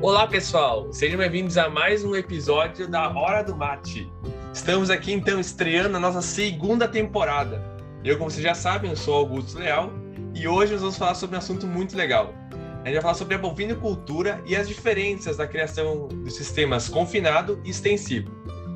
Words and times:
Olá, 0.00 0.28
pessoal! 0.28 0.92
Sejam 0.92 1.18
bem-vindos 1.18 1.58
a 1.58 1.68
mais 1.68 2.04
um 2.04 2.14
episódio 2.14 2.86
da 2.86 3.10
Hora 3.10 3.42
do 3.42 3.56
Mate. 3.56 4.08
Estamos 4.54 4.90
aqui, 4.90 5.12
então, 5.12 5.40
estreando 5.40 5.96
a 5.96 6.00
nossa 6.00 6.22
segunda 6.22 6.86
temporada. 6.86 7.60
Eu, 8.04 8.16
como 8.16 8.30
vocês 8.30 8.44
já 8.44 8.54
sabem, 8.54 8.90
eu 8.90 8.96
sou 8.96 9.16
Augusto 9.16 9.58
Leal 9.58 9.90
e 10.36 10.46
hoje 10.46 10.72
nós 10.72 10.82
vamos 10.82 10.96
falar 10.96 11.16
sobre 11.16 11.34
um 11.34 11.40
assunto 11.40 11.66
muito 11.66 11.96
legal. 11.96 12.32
A 12.52 12.86
gente 12.86 12.94
vai 12.94 13.02
falar 13.02 13.14
sobre 13.14 13.34
a 13.34 13.38
bovinocultura 13.38 14.40
e 14.46 14.54
as 14.54 14.68
diferenças 14.68 15.36
da 15.36 15.48
criação 15.48 16.06
dos 16.06 16.36
sistemas 16.36 16.88
confinado 16.88 17.60
e 17.64 17.70
extensivo. 17.70 18.30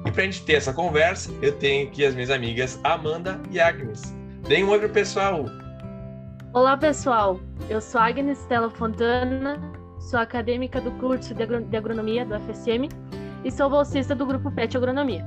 E 0.04 0.11
para 0.11 0.23
a 0.23 0.25
gente 0.25 0.43
ter 0.43 0.54
essa 0.54 0.73
conversa, 0.73 1.30
eu 1.41 1.52
tenho 1.52 1.86
aqui 1.86 2.04
as 2.04 2.14
minhas 2.14 2.30
amigas 2.30 2.80
Amanda 2.82 3.41
e 3.48 3.61
Agnes. 3.61 4.12
Deem 4.48 4.64
um 4.64 4.70
oi 4.70 4.80
pro 4.80 4.89
pessoal! 4.89 5.45
Olá, 6.52 6.77
pessoal! 6.77 7.39
Eu 7.70 7.80
sou 7.80 8.00
Agnes 8.00 8.39
Stella 8.41 8.69
Fontana, 8.69 9.81
sou 10.02 10.19
acadêmica 10.19 10.80
do 10.80 10.91
curso 10.92 11.34
de 11.34 11.77
agronomia 11.77 12.27
do 12.27 12.34
FSM 12.41 12.88
e 13.45 13.51
sou 13.51 13.70
bolsista 13.70 14.15
do 14.15 14.27
grupo 14.27 14.51
PET 14.51 14.77
Agronomia. 14.77 15.25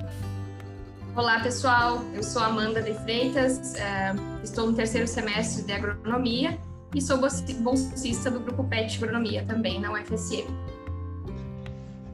Olá, 1.16 1.40
pessoal. 1.40 2.02
Eu 2.14 2.22
sou 2.22 2.44
Amanda 2.44 2.82
de 2.82 2.94
Freitas, 2.94 3.76
eh, 3.76 4.14
estou 4.44 4.68
no 4.68 4.74
terceiro 4.74 5.08
semestre 5.08 5.64
de 5.64 5.72
agronomia 5.72 6.58
e 6.94 7.02
sou 7.02 7.18
bolsista 7.18 8.30
do 8.30 8.40
grupo 8.40 8.64
PET 8.66 8.98
Agronomia 8.98 9.44
também 9.46 9.80
na 9.80 9.92
UFSM. 9.94 10.46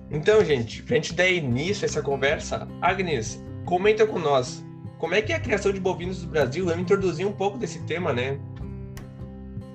Então, 0.10 0.44
gente, 0.46 0.84
para 0.84 0.94
a 0.94 1.00
gente 1.00 1.14
dar 1.14 1.28
início 1.28 1.86
a 1.86 1.88
essa 1.88 2.02
conversa, 2.02 2.68
Agnes, 2.82 3.44
comenta 3.66 4.06
com 4.06 4.20
nós 4.20 4.64
como 5.02 5.16
é 5.16 5.22
que 5.22 5.34
é 5.34 5.36
a 5.36 5.40
criação 5.40 5.74
de 5.74 5.80
bovinos 5.80 6.22
do 6.22 6.28
Brasil? 6.28 6.70
Eu 6.70 6.80
introduzi 6.80 7.26
um 7.26 7.34
pouco 7.34 7.58
desse 7.58 7.82
tema, 7.88 8.14
né? 8.14 8.40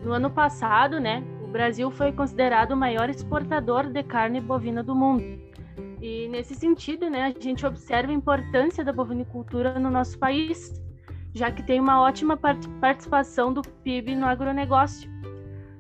No 0.05 0.13
ano 0.13 0.31
passado, 0.31 1.01
né, 1.01 1.21
Brasil 1.57 1.91
foi 1.91 2.13
considerado 2.13 2.73
o 2.73 2.77
maior 2.77 3.09
exportador 3.09 3.89
de 3.89 4.03
carne 4.03 4.43
bovina 4.43 4.83
do 4.83 4.95
mundo. 4.95 5.25
E 6.03 6.29
nesse 6.29 6.55
sentido, 6.55 7.09
né, 7.09 7.35
a 7.35 7.41
gente 7.41 7.65
observa 7.65 8.13
a 8.13 8.15
importância 8.15 8.85
da 8.85 8.93
bovinicultura 8.93 9.79
no 9.79 9.91
nosso 9.91 10.19
país, 10.19 10.85
já 11.33 11.51
que 11.51 11.63
tem 11.63 11.81
uma 11.81 12.03
ótima 12.03 12.37
participação 12.37 13.55
do 13.55 13.63
PIB 13.63 14.15
no 14.17 14.27
agronegócio. 14.27 15.11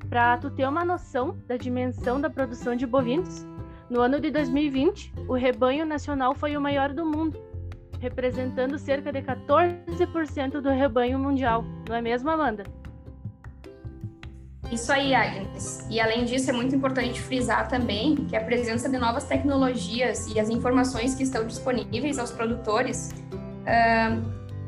Para 0.09 0.39
tu 0.39 0.51
ter 0.51 0.67
uma 0.67 0.83
noção 0.83 1.37
da 1.47 1.59
dimensão 1.59 2.19
da 2.19 2.31
produção 2.31 2.75
de 2.75 2.87
bovinos, 2.87 3.47
no 3.91 4.01
ano 4.01 4.19
de 4.19 4.31
2020, 4.31 5.13
o 5.29 5.35
rebanho 5.35 5.85
nacional 5.85 6.35
foi 6.35 6.57
o 6.57 6.61
maior 6.61 6.95
do 6.95 7.05
mundo, 7.05 7.39
representando 8.01 8.79
cerca 8.79 9.13
de 9.13 9.21
14% 9.21 10.59
do 10.59 10.71
rebanho 10.71 11.19
mundial. 11.19 11.63
Não 11.87 11.97
é 11.97 12.01
mesmo, 12.01 12.31
Amanda? 12.31 12.65
Isso 14.71 14.93
aí, 14.93 15.15
Agnes. 15.15 15.87
E 15.89 16.01
além 16.01 16.25
disso, 16.25 16.51
é 16.51 16.53
muito 16.53 16.75
importante 16.75 17.21
frisar 17.21 17.69
também 17.69 18.17
que 18.17 18.37
a 18.37 18.41
presença 18.43 18.89
de 18.89 18.99
novas 18.99 19.25
tecnologias 19.25 20.27
e 20.27 20.41
as 20.41 20.51
informações 20.51 21.15
que 21.15 21.23
estão 21.23 21.47
disponíveis 21.47 22.19
aos 22.19 22.33
produtores, 22.33 23.11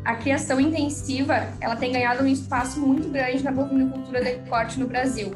a 0.04 0.14
criação 0.14 0.60
intensiva, 0.60 1.48
ela 1.60 1.76
tem 1.76 1.92
ganhado 1.92 2.22
um 2.22 2.26
espaço 2.26 2.80
muito 2.80 3.08
grande 3.08 3.42
na 3.42 3.50
bovinocultura 3.50 4.24
de 4.24 4.48
corte 4.48 4.78
no 4.78 4.86
Brasil. 4.86 5.32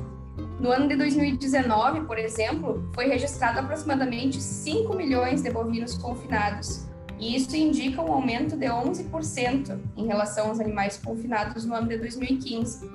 No 0.59 0.71
ano 0.71 0.87
de 0.89 0.95
2019, 0.95 2.03
por 2.03 2.17
exemplo, 2.17 2.89
foi 2.95 3.09
registrado 3.09 3.59
aproximadamente 3.59 4.41
5 4.41 4.95
milhões 4.95 5.43
de 5.43 5.51
bovinos 5.51 5.99
confinados, 5.99 6.87
e 7.19 7.37
isso 7.37 7.55
indica 7.57 8.01
um 8.01 8.13
aumento 8.13 8.57
de 8.57 8.67
11% 8.67 9.79
em 9.97 10.07
relação 10.07 10.49
aos 10.49 10.61
animais 10.61 10.97
confinados 10.97 11.65
no 11.65 11.75
ano 11.75 11.89
de 11.89 11.99
2015. 11.99 12.89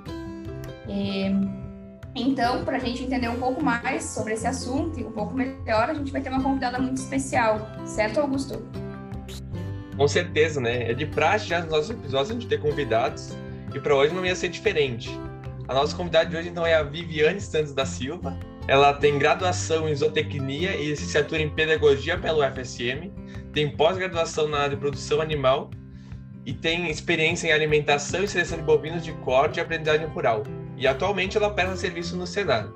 E, 0.87 1.31
então, 2.15 2.63
para 2.63 2.77
a 2.77 2.79
gente 2.79 3.03
entender 3.03 3.29
um 3.29 3.39
pouco 3.39 3.63
mais 3.63 4.03
sobre 4.03 4.33
esse 4.33 4.47
assunto 4.47 4.99
e 4.99 5.03
um 5.03 5.11
pouco 5.11 5.35
melhor, 5.35 5.89
a 5.89 5.93
gente 5.93 6.11
vai 6.11 6.21
ter 6.21 6.29
uma 6.29 6.41
convidada 6.41 6.79
muito 6.79 6.97
especial, 6.97 7.67
certo, 7.85 8.19
Augusto? 8.19 8.65
Com 9.95 10.07
certeza, 10.07 10.61
né? 10.61 10.91
É 10.91 10.93
de 10.93 11.05
praxe 11.05 11.47
já 11.47 11.59
nos 11.59 11.69
nossos 11.69 11.89
episódios 11.89 12.31
a 12.31 12.33
gente 12.33 12.47
ter 12.47 12.59
convidados, 12.59 13.35
e 13.73 13.79
para 13.79 13.95
hoje 13.95 14.13
não 14.13 14.25
ia 14.25 14.35
ser 14.35 14.49
diferente. 14.49 15.09
A 15.67 15.73
nossa 15.73 15.95
convidada 15.95 16.29
de 16.29 16.37
hoje 16.37 16.49
então 16.49 16.65
é 16.65 16.73
a 16.75 16.83
Viviane 16.83 17.41
Santos 17.41 17.73
da 17.73 17.85
Silva. 17.85 18.37
Ela 18.67 18.93
tem 18.93 19.19
graduação 19.19 19.87
em 19.87 19.95
zootecnia 19.95 20.75
e 20.75 20.89
licenciatura 20.89 21.41
em 21.41 21.49
pedagogia 21.49 22.17
pelo 22.17 22.39
UFSM, 22.45 23.11
tem 23.53 23.69
pós-graduação 23.75 24.47
na 24.47 24.59
área 24.59 24.69
de 24.71 24.77
produção 24.77 25.21
animal 25.21 25.69
e 26.45 26.53
tem 26.53 26.89
experiência 26.89 27.47
em 27.47 27.51
alimentação 27.51 28.23
e 28.23 28.27
seleção 28.27 28.57
de 28.57 28.63
bovinos 28.63 29.03
de 29.03 29.11
corte 29.13 29.57
e 29.57 29.61
aprendizagem 29.61 30.07
rural 30.07 30.43
e 30.77 30.87
atualmente 30.87 31.35
ela 31.35 31.49
presta 31.49 31.75
serviço 31.75 32.15
no 32.15 32.27
Senado. 32.27 32.73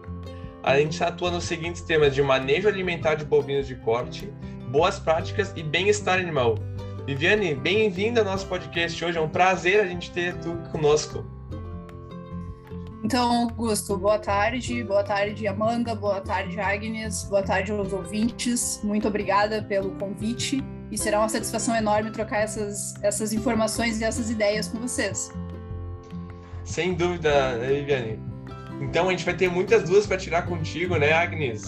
A 0.63 0.77
gente 0.77 1.01
atua 1.03 1.31
nos 1.31 1.43
seguintes 1.43 1.81
temas 1.81 2.13
de 2.13 2.21
manejo 2.21 2.67
alimentar 2.67 3.15
de 3.15 3.23
bovinos 3.23 3.67
de 3.67 3.75
corte, 3.75 4.31
boas 4.69 4.99
práticas 4.99 5.53
e 5.55 5.63
bem-estar 5.63 6.19
animal. 6.19 6.55
Viviane, 7.05 7.55
bem-vinda 7.55 8.21
ao 8.21 8.25
nosso 8.25 8.47
podcast 8.47 9.03
hoje, 9.03 9.17
é 9.17 9.21
um 9.21 9.29
prazer 9.29 9.79
a 9.79 9.85
gente 9.85 10.11
ter 10.11 10.35
tu 10.37 10.55
conosco. 10.71 11.25
Então, 13.03 13.43
Augusto, 13.43 13.97
boa 13.97 14.19
tarde, 14.19 14.83
boa 14.83 15.03
tarde, 15.03 15.47
Amanda, 15.47 15.95
boa 15.95 16.21
tarde, 16.21 16.59
Agnes, 16.59 17.23
boa 17.23 17.41
tarde 17.41 17.71
aos 17.71 17.91
ouvintes, 17.91 18.79
muito 18.83 19.07
obrigada 19.07 19.63
pelo 19.63 19.91
convite 19.95 20.63
e 20.91 20.97
será 20.97 21.19
uma 21.19 21.29
satisfação 21.29 21.75
enorme 21.75 22.11
trocar 22.11 22.41
essas, 22.41 22.93
essas 23.01 23.33
informações 23.33 23.99
e 23.99 24.03
essas 24.03 24.29
ideias 24.29 24.67
com 24.67 24.79
vocês. 24.79 25.31
Sem 26.63 26.93
dúvida, 26.93 27.57
né, 27.57 27.67
Viviane. 27.67 28.19
Então 28.81 29.07
a 29.07 29.11
gente 29.11 29.25
vai 29.25 29.33
ter 29.35 29.49
muitas 29.49 29.83
dúvidas 29.83 30.07
para 30.07 30.17
tirar 30.17 30.45
contigo, 30.45 30.95
né, 30.97 31.11
Agnes? 31.13 31.63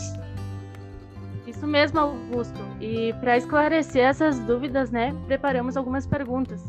Isso 1.45 1.67
mesmo, 1.67 1.99
Augusto. 1.99 2.59
E 2.81 3.13
para 3.19 3.37
esclarecer 3.37 4.03
essas 4.03 4.39
dúvidas, 4.39 4.89
né, 4.91 5.13
preparamos 5.27 5.77
algumas 5.77 6.07
perguntas. 6.07 6.63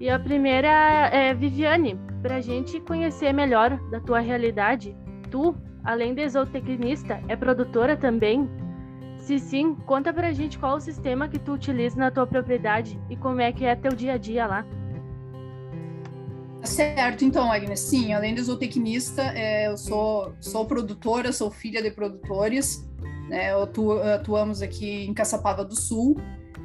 E 0.00 0.08
a 0.08 0.18
primeira 0.18 0.68
é, 1.12 1.34
Viviane, 1.34 1.98
para 2.22 2.36
a 2.36 2.40
gente 2.40 2.80
conhecer 2.80 3.32
melhor 3.32 3.76
da 3.90 4.00
tua 4.00 4.20
realidade, 4.20 4.96
tu, 5.30 5.56
além 5.84 6.14
de 6.14 6.28
zootecnista, 6.28 7.20
é 7.28 7.36
produtora 7.36 7.96
também? 7.96 8.48
Se 9.16 9.38
sim, 9.38 9.74
conta 9.86 10.12
para 10.12 10.28
a 10.28 10.32
gente 10.32 10.58
qual 10.58 10.76
o 10.76 10.80
sistema 10.80 11.28
que 11.28 11.38
tu 11.38 11.52
utiliza 11.52 11.98
na 11.98 12.10
tua 12.10 12.26
propriedade 12.26 12.98
e 13.10 13.16
como 13.16 13.40
é 13.40 13.52
que 13.52 13.64
é 13.64 13.74
teu 13.74 13.92
dia 13.92 14.14
a 14.14 14.18
dia 14.18 14.46
lá. 14.46 14.64
Certo, 16.64 17.24
então, 17.24 17.50
Agnes, 17.50 17.80
sim, 17.80 18.12
além 18.12 18.34
de 18.34 18.42
zootecnista, 18.42 19.22
é, 19.34 19.68
eu 19.68 19.76
sou, 19.76 20.34
sou 20.40 20.66
produtora, 20.66 21.32
sou 21.32 21.50
filha 21.50 21.80
de 21.80 21.90
produtores, 21.90 22.84
né, 23.28 23.54
atu, 23.54 23.92
atuamos 23.92 24.60
aqui 24.60 25.04
em 25.04 25.14
Caçapava 25.14 25.64
do 25.64 25.76
Sul, 25.76 26.16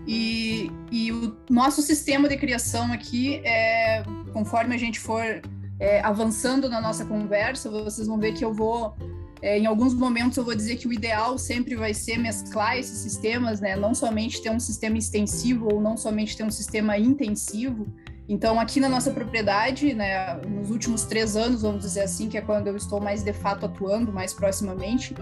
e, 0.08 0.70
e 0.92 1.12
o 1.12 1.38
nosso 1.50 1.82
sistema 1.82 2.28
de 2.28 2.38
criação 2.38 2.92
aqui, 2.92 3.36
é, 3.46 4.04
conforme 4.34 4.76
a 4.76 4.78
gente 4.78 5.00
for 5.00 5.42
é, 5.80 6.02
avançando 6.02 6.68
na 6.68 6.82
nossa 6.82 7.06
conversa, 7.06 7.70
vocês 7.70 8.08
vão 8.08 8.18
ver 8.18 8.34
que 8.34 8.44
eu 8.44 8.54
vou, 8.54 8.96
é, 9.42 9.58
em 9.60 9.66
alguns 9.66 9.94
momentos 9.94 10.38
eu 10.38 10.44
vou 10.44 10.56
dizer 10.56 10.76
que 10.78 10.88
o 10.88 10.94
ideal 10.94 11.38
sempre 11.38 11.76
vai 11.76 11.94
ser 11.94 12.18
mesclar 12.18 12.78
esses 12.78 12.98
sistemas, 13.00 13.62
né, 13.62 13.76
não 13.76 13.94
somente 13.94 14.42
ter 14.42 14.50
um 14.50 14.60
sistema 14.60 14.98
extensivo 14.98 15.72
ou 15.72 15.80
não 15.80 15.96
somente 15.96 16.36
ter 16.36 16.44
um 16.44 16.52
sistema 16.52 16.98
intensivo, 16.98 17.88
então, 18.28 18.60
aqui 18.60 18.80
na 18.80 18.88
nossa 18.88 19.12
propriedade, 19.12 19.94
né, 19.94 20.36
nos 20.48 20.70
últimos 20.70 21.04
três 21.04 21.36
anos, 21.36 21.62
vamos 21.62 21.84
dizer 21.84 22.02
assim, 22.02 22.30
que 22.30 22.38
é 22.38 22.42
quando 22.42 22.68
eu 22.68 22.78
estou 22.78 23.02
mais 23.02 23.24
de 23.24 23.34
fato 23.34 23.66
atuando, 23.66 24.14
mais 24.14 24.34
proximamente, 24.34 25.14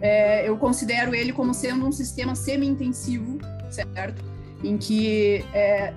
é, 0.00 0.46
eu 0.46 0.56
considero 0.58 1.14
ele 1.14 1.32
como 1.32 1.54
sendo 1.54 1.86
um 1.86 1.92
sistema 1.92 2.34
semi-intensivo, 2.34 3.38
certo? 3.70 4.22
Em 4.62 4.76
que, 4.76 5.44
é, 5.54 5.94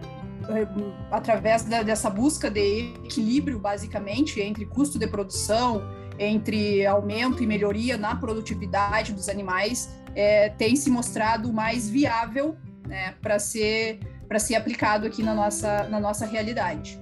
através 1.12 1.64
da, 1.64 1.84
dessa 1.84 2.10
busca 2.10 2.50
de 2.50 2.94
equilíbrio, 3.04 3.60
basicamente, 3.60 4.40
entre 4.40 4.66
custo 4.66 4.98
de 4.98 5.08
produção, 5.08 5.82
entre 6.18 6.86
aumento 6.86 7.44
e 7.44 7.48
melhoria 7.48 7.98
na 7.98 8.16
produtividade 8.16 9.12
dos 9.12 9.28
animais, 9.28 9.90
é, 10.16 10.50
tem 10.50 10.76
se 10.78 10.90
mostrado 10.90 11.52
mais 11.52 11.90
viável 11.90 12.56
né, 12.88 13.16
para 13.22 13.40
ser 13.40 14.00
para 14.28 14.40
ser 14.40 14.56
aplicado 14.56 15.06
aqui 15.08 15.24
na 15.24 15.34
nossa, 15.34 15.84
na 15.90 16.00
nossa 16.00 16.26
realidade. 16.26 17.00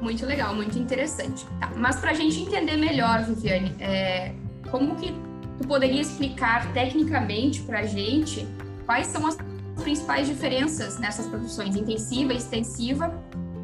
Muito 0.00 0.24
legal, 0.24 0.54
muito 0.54 0.78
interessante. 0.78 1.44
Tá, 1.60 1.72
mas 1.76 1.96
para 1.96 2.10
a 2.10 2.14
gente 2.14 2.40
entender 2.40 2.76
melhor, 2.76 3.22
Viviane, 3.22 3.74
é, 3.80 4.32
como 4.70 4.96
que 4.96 5.12
tu 5.58 5.68
poderia 5.68 6.00
explicar 6.00 6.72
tecnicamente 6.72 7.60
para 7.62 7.80
a 7.80 7.86
gente 7.86 8.46
quais 8.86 9.06
são 9.08 9.26
as 9.26 9.36
principais 9.82 10.26
diferenças 10.26 10.98
nessas 10.98 11.26
produções 11.26 11.76
intensiva, 11.76 12.32
extensiva 12.32 13.14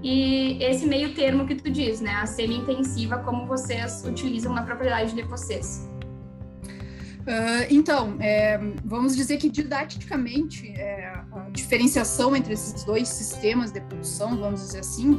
e 0.02 0.62
esse 0.62 0.86
meio 0.86 1.14
termo 1.14 1.46
que 1.46 1.54
tu 1.54 1.70
diz, 1.70 2.00
né, 2.00 2.12
a 2.12 2.26
semi-intensiva, 2.26 3.18
como 3.18 3.46
vocês 3.46 4.04
utilizam 4.06 4.52
na 4.52 4.62
propriedade 4.62 5.14
de 5.14 5.22
vocês? 5.22 5.88
Uh, 7.26 7.66
então, 7.70 8.16
é, 8.20 8.56
vamos 8.84 9.16
dizer 9.16 9.38
que 9.38 9.48
didaticamente 9.48 10.68
é, 10.70 11.06
a 11.32 11.48
diferenciação 11.50 12.36
entre 12.36 12.52
esses 12.52 12.84
dois 12.84 13.08
sistemas 13.08 13.72
de 13.72 13.80
produção, 13.80 14.36
vamos 14.36 14.60
dizer 14.60 14.78
assim, 14.78 15.18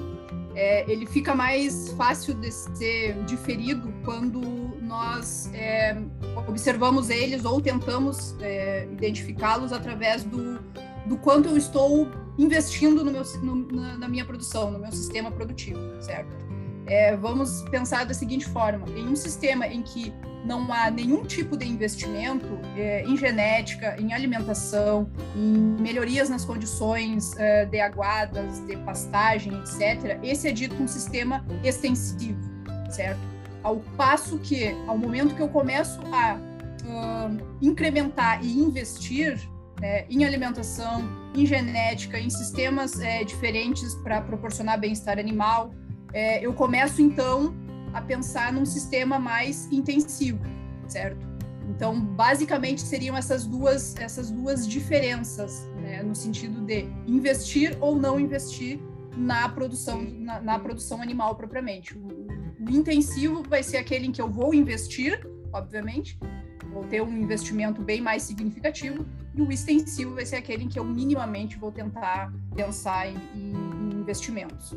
é, 0.55 0.89
ele 0.89 1.05
fica 1.05 1.35
mais 1.35 1.89
fácil 1.89 2.33
de 2.33 2.49
ser 2.49 3.13
diferido 3.25 3.93
quando 4.05 4.39
nós 4.81 5.51
é, 5.53 5.97
observamos 6.47 7.09
eles 7.09 7.45
ou 7.45 7.61
tentamos 7.61 8.35
é, 8.39 8.85
identificá-los 8.85 9.73
através 9.73 10.23
do, 10.23 10.59
do 11.05 11.17
quanto 11.17 11.49
eu 11.49 11.57
estou 11.57 12.07
investindo 12.37 13.03
no 13.03 13.11
meu, 13.11 13.23
no, 13.43 13.55
na, 13.71 13.97
na, 13.97 14.07
minha 14.07 14.25
produção, 14.25 14.71
no 14.71 14.79
meu 14.79 14.91
sistema 14.91 15.29
produtivo, 15.29 15.79
certo? 16.01 16.35
É, 16.87 17.15
vamos 17.17 17.63
pensar 17.69 18.05
da 18.05 18.13
seguinte 18.13 18.45
forma: 18.45 18.87
em 18.97 19.07
um 19.07 19.15
sistema 19.15 19.67
em 19.67 19.83
que 19.83 20.13
não 20.45 20.71
há 20.71 20.89
nenhum 20.89 21.23
tipo 21.23 21.57
de 21.57 21.67
investimento 21.67 22.47
é, 22.75 23.03
em 23.03 23.17
genética, 23.17 23.95
em 23.99 24.13
alimentação, 24.13 25.09
em 25.35 25.81
melhorias 25.81 26.29
nas 26.29 26.45
condições 26.45 27.37
é, 27.37 27.65
de 27.65 27.79
aguadas, 27.79 28.65
de 28.65 28.77
pastagem, 28.77 29.53
etc., 29.59 30.19
esse 30.23 30.47
é 30.47 30.51
dito 30.51 30.75
um 30.81 30.87
sistema 30.87 31.45
extensivo, 31.63 32.39
certo? 32.89 33.19
Ao 33.63 33.77
passo 33.97 34.39
que, 34.39 34.75
ao 34.87 34.97
momento 34.97 35.35
que 35.35 35.41
eu 35.41 35.49
começo 35.49 35.99
a 36.13 36.35
uh, 36.35 37.57
incrementar 37.61 38.43
e 38.43 38.59
investir 38.59 39.37
né, 39.81 40.05
em 40.09 40.23
alimentação, 40.23 41.03
em 41.35 41.45
genética, 41.45 42.19
em 42.19 42.29
sistemas 42.29 42.99
é, 42.99 43.23
diferentes 43.23 43.93
para 43.95 44.21
proporcionar 44.21 44.79
bem-estar 44.79 45.19
animal, 45.19 45.71
é, 46.13 46.45
eu 46.45 46.53
começo 46.53 47.01
então 47.01 47.53
a 47.97 48.01
pensar 48.01 48.53
num 48.53 48.65
sistema 48.65 49.17
mais 49.17 49.67
intensivo, 49.71 50.39
certo? 50.87 51.27
Então, 51.69 51.99
basicamente 51.99 52.81
seriam 52.81 53.17
essas 53.17 53.45
duas 53.45 53.95
essas 53.97 54.29
duas 54.29 54.67
diferenças, 54.67 55.67
né, 55.81 56.03
no 56.03 56.15
sentido 56.15 56.61
de 56.61 56.85
investir 57.07 57.75
ou 57.81 57.95
não 57.95 58.19
investir 58.19 58.79
na 59.17 59.49
produção 59.49 60.01
na, 60.01 60.39
na 60.39 60.59
produção 60.59 61.01
animal 61.01 61.35
propriamente. 61.35 61.97
O, 61.97 62.07
o 62.59 62.69
intensivo 62.69 63.43
vai 63.43 63.63
ser 63.63 63.77
aquele 63.77 64.07
em 64.07 64.11
que 64.11 64.21
eu 64.21 64.29
vou 64.29 64.53
investir, 64.53 65.27
obviamente, 65.51 66.19
vou 66.71 66.83
ter 66.83 67.01
um 67.01 67.17
investimento 67.17 67.81
bem 67.81 67.99
mais 67.99 68.21
significativo, 68.23 69.05
e 69.33 69.41
o 69.41 69.51
extensivo 69.51 70.13
vai 70.13 70.25
ser 70.25 70.35
aquele 70.35 70.65
em 70.65 70.67
que 70.69 70.77
eu 70.77 70.85
minimamente 70.85 71.57
vou 71.57 71.71
tentar 71.71 72.31
pensar 72.55 73.07
em, 73.07 73.15
em 73.35 73.99
investimentos. 73.99 74.75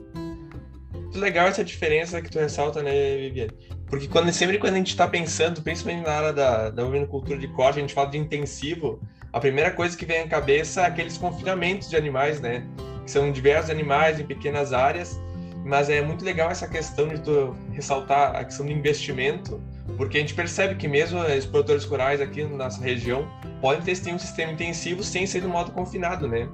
Legal 1.15 1.49
essa 1.49 1.65
diferença 1.65 2.23
que 2.23 2.31
tu 2.31 2.39
ressalta, 2.39 2.83
né, 2.83 3.17
Viviane? 3.17 3.53
Porque 3.89 4.07
quando, 4.07 4.33
sempre 4.33 4.59
quando 4.59 4.75
a 4.75 4.77
gente 4.77 4.91
está 4.91 5.09
pensando, 5.09 5.61
principalmente 5.61 6.07
na 6.07 6.13
área 6.13 6.33
da, 6.33 6.71
da 6.71 7.07
cultura 7.07 7.39
de 7.39 7.49
corte, 7.49 7.79
a 7.79 7.83
gente 7.83 7.93
fala 7.93 8.09
de 8.09 8.19
intensivo, 8.19 9.01
a 9.33 9.41
primeira 9.41 9.73
coisa 9.73 9.97
que 9.97 10.07
vem 10.07 10.21
à 10.21 10.29
cabeça 10.29 10.83
é 10.83 10.87
aqueles 10.87 11.19
confinamentos 11.19 11.91
de 11.91 11.97
animais, 11.97 12.41
né? 12.41 12.65
Que 13.05 13.11
são 13.11 13.33
diversos 13.33 13.71
animais 13.71 14.21
em 14.21 14.25
pequenas 14.25 14.73
áreas, 14.73 15.21
mas 15.65 15.91
é 15.91 16.01
muito 16.01 16.25
legal 16.25 16.51
essa 16.51 16.69
questão 16.69 17.09
de 17.09 17.21
tu 17.21 17.57
ressaltar 17.73 18.37
a 18.37 18.45
questão 18.45 18.65
do 18.65 18.73
investimento, 18.73 19.61
porque 19.97 20.19
a 20.19 20.21
gente 20.21 20.35
percebe 20.35 20.77
que 20.77 20.87
mesmo 20.87 21.21
os 21.21 21.47
produtores 21.47 21.85
rurais 21.85 22.21
aqui 22.21 22.45
na 22.45 22.57
nossa 22.57 22.83
região 22.83 23.29
podem 23.61 23.83
ter 23.83 24.13
um 24.13 24.19
sistema 24.19 24.53
intensivo 24.53 25.03
sem 25.03 25.27
ser 25.27 25.43
no 25.43 25.49
modo 25.49 25.73
confinado, 25.73 26.29
né? 26.29 26.49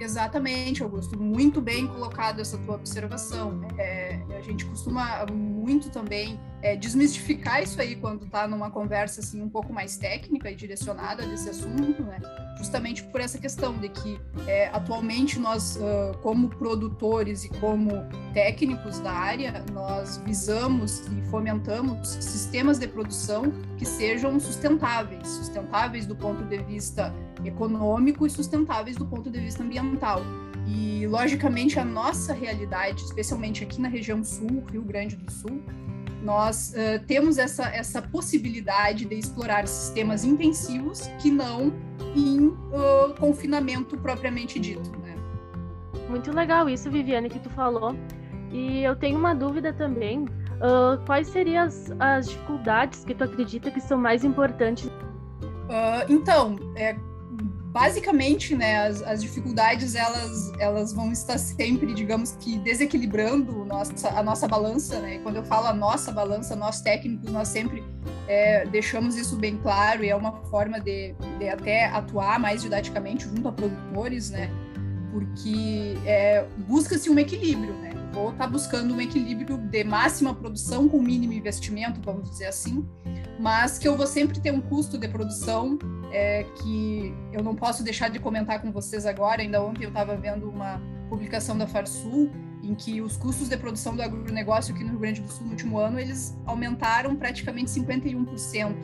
Exatamente, 0.00 0.82
Augusto. 0.82 1.18
Muito 1.20 1.60
bem 1.60 1.86
colocado 1.86 2.40
essa 2.40 2.58
tua 2.58 2.76
observação. 2.76 3.60
É, 3.78 4.20
a 4.36 4.40
gente 4.40 4.64
costuma 4.64 5.26
muito 5.26 5.90
também 5.90 6.38
é, 6.62 6.76
desmistificar 6.76 7.62
isso 7.62 7.80
aí 7.80 7.96
quando 7.96 8.24
está 8.24 8.48
numa 8.48 8.70
conversa 8.70 9.20
assim 9.20 9.40
um 9.40 9.48
pouco 9.48 9.72
mais 9.72 9.96
técnica 9.96 10.50
e 10.50 10.54
direcionada 10.54 11.26
desse 11.26 11.48
assunto, 11.48 12.02
né? 12.02 12.18
Justamente 12.56 13.04
por 13.04 13.20
essa 13.20 13.38
questão 13.38 13.78
de 13.78 13.88
que 13.88 14.20
é, 14.46 14.68
atualmente 14.68 15.38
nós, 15.38 15.76
uh, 15.76 16.18
como 16.18 16.48
produtores 16.48 17.44
e 17.44 17.48
como 17.60 17.92
técnicos 18.34 18.98
da 18.98 19.12
área, 19.12 19.64
nós 19.72 20.20
visamos 20.24 21.06
e 21.06 21.22
fomentamos 21.30 22.08
sistemas 22.08 22.78
de 22.78 22.88
produção 22.88 23.52
que 23.76 23.84
sejam 23.84 24.40
sustentáveis, 24.40 25.28
sustentáveis 25.28 26.06
do 26.06 26.16
ponto 26.16 26.42
de 26.44 26.58
vista 26.58 27.14
econômico 27.44 28.26
e 28.26 28.30
sustentáveis 28.30 28.96
do 28.96 29.06
ponto 29.06 29.30
de 29.30 29.38
vista 29.38 29.62
ambiental. 29.62 30.22
E, 30.66 31.06
logicamente, 31.06 31.78
a 31.78 31.84
nossa 31.84 32.34
realidade, 32.34 33.02
especialmente 33.02 33.64
aqui 33.64 33.80
na 33.80 33.88
região 33.88 34.22
sul, 34.22 34.64
Rio 34.70 34.82
Grande 34.82 35.16
do 35.16 35.30
Sul, 35.32 35.62
nós 36.22 36.74
uh, 36.74 37.04
temos 37.06 37.38
essa, 37.38 37.68
essa 37.68 38.02
possibilidade 38.02 39.04
de 39.04 39.14
explorar 39.14 39.66
sistemas 39.66 40.24
intensivos 40.24 41.06
que 41.20 41.30
não 41.30 41.72
em 42.14 42.48
uh, 42.48 43.14
confinamento 43.18 43.96
propriamente 43.96 44.58
dito. 44.58 44.90
Né? 44.98 45.16
Muito 46.08 46.32
legal 46.32 46.68
isso, 46.68 46.90
Viviane, 46.90 47.28
que 47.30 47.38
tu 47.38 47.50
falou. 47.50 47.94
E 48.50 48.82
eu 48.82 48.96
tenho 48.96 49.18
uma 49.18 49.34
dúvida 49.34 49.72
também. 49.72 50.24
Uh, 50.24 50.98
quais 51.06 51.28
seriam 51.28 51.64
as, 51.64 51.92
as, 52.00 52.28
dificuldades 52.28 53.04
que 53.04 53.14
tu 53.14 53.24
acredita 53.24 53.70
que 53.70 53.80
são 53.80 53.96
mais 53.96 54.24
importantes? 54.24 54.90
então, 56.08 56.56
é, 56.76 56.96
basicamente, 57.78 58.56
né, 58.56 58.88
as, 58.88 59.02
as, 59.02 59.22
dificuldades 59.22 59.94
elas, 59.94 60.52
elas 60.58 60.92
vão 60.92 61.12
estar 61.12 61.38
sempre, 61.38 61.94
digamos 61.94 62.32
que, 62.32 62.58
desequilibrando 62.58 63.64
nossa, 63.64 64.08
a 64.08 64.20
nossa 64.20 64.48
balança, 64.48 64.98
né? 64.98 65.20
quando 65.22 65.36
eu 65.36 65.44
falo 65.44 65.68
a 65.68 65.72
nossa 65.72 66.10
balança, 66.10 66.56
nós 66.56 66.80
técnicos, 66.80 67.30
nós 67.30 67.46
sempre 67.46 67.84
é, 68.26 68.66
deixamos 68.66 69.16
isso 69.16 69.36
bem 69.36 69.56
claro 69.58 70.02
e 70.02 70.08
é 70.08 70.16
uma 70.16 70.32
forma 70.46 70.80
de, 70.80 71.14
de 71.38 71.48
até 71.48 71.86
atuar 71.86 72.40
mais 72.40 72.62
didaticamente 72.62 73.24
junto 73.24 73.46
a 73.46 73.52
produtores, 73.52 74.30
né? 74.30 74.50
Porque 75.12 75.96
é, 76.04 76.44
busca-se 76.66 77.08
um 77.08 77.18
equilíbrio, 77.18 77.72
né? 77.74 77.87
Vou 78.12 78.30
estar 78.30 78.44
tá 78.44 78.50
buscando 78.50 78.94
um 78.94 79.00
equilíbrio 79.00 79.58
de 79.58 79.84
máxima 79.84 80.34
produção 80.34 80.88
com 80.88 81.00
mínimo 81.00 81.32
investimento, 81.32 82.00
vamos 82.00 82.30
dizer 82.30 82.46
assim, 82.46 82.86
mas 83.38 83.78
que 83.78 83.86
eu 83.86 83.96
vou 83.96 84.06
sempre 84.06 84.40
ter 84.40 84.52
um 84.52 84.60
custo 84.60 84.98
de 84.98 85.06
produção 85.08 85.78
é, 86.10 86.44
que 86.44 87.14
eu 87.32 87.42
não 87.42 87.54
posso 87.54 87.82
deixar 87.82 88.08
de 88.08 88.18
comentar 88.18 88.60
com 88.60 88.72
vocês 88.72 89.06
agora. 89.06 89.42
Ainda 89.42 89.62
ontem 89.62 89.84
eu 89.84 89.88
estava 89.88 90.16
vendo 90.16 90.48
uma 90.48 90.80
publicação 91.08 91.56
da 91.56 91.66
Farsul 91.66 92.30
em 92.62 92.74
que 92.74 93.00
os 93.00 93.16
custos 93.16 93.48
de 93.48 93.56
produção 93.56 93.94
do 93.94 94.02
agronegócio 94.02 94.74
aqui 94.74 94.82
no 94.82 94.90
Rio 94.90 94.98
Grande 94.98 95.22
do 95.22 95.30
Sul 95.30 95.44
no 95.44 95.50
último 95.52 95.78
ano 95.78 95.98
eles 95.98 96.36
aumentaram 96.46 97.14
praticamente 97.14 97.70
51%. 97.70 98.74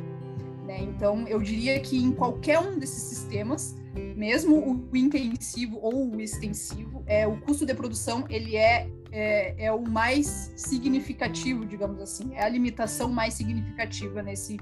Né? 0.65 0.83
Então, 0.83 1.27
eu 1.29 1.41
diria 1.41 1.79
que 1.81 2.03
em 2.03 2.13
qualquer 2.13 2.59
um 2.59 2.79
desses 2.79 3.03
sistemas, 3.03 3.77
mesmo 4.17 4.57
o 4.93 4.97
intensivo 4.97 5.79
ou 5.83 6.15
o 6.15 6.21
extensivo, 6.21 7.03
é, 7.07 7.27
o 7.27 7.37
custo 7.41 7.67
de 7.67 7.75
produção 7.75 8.25
ele 8.31 8.57
é, 8.57 8.89
é, 9.15 9.67
é 9.67 9.73
o 9.73 9.81
mais 9.81 10.53
significativo, 10.57 11.65
digamos 11.65 12.01
assim, 12.01 12.35
é 12.35 12.43
a 12.43 12.49
limitação 12.49 13.09
mais 13.09 13.35
significativa 13.35 14.21
nesse, 14.21 14.59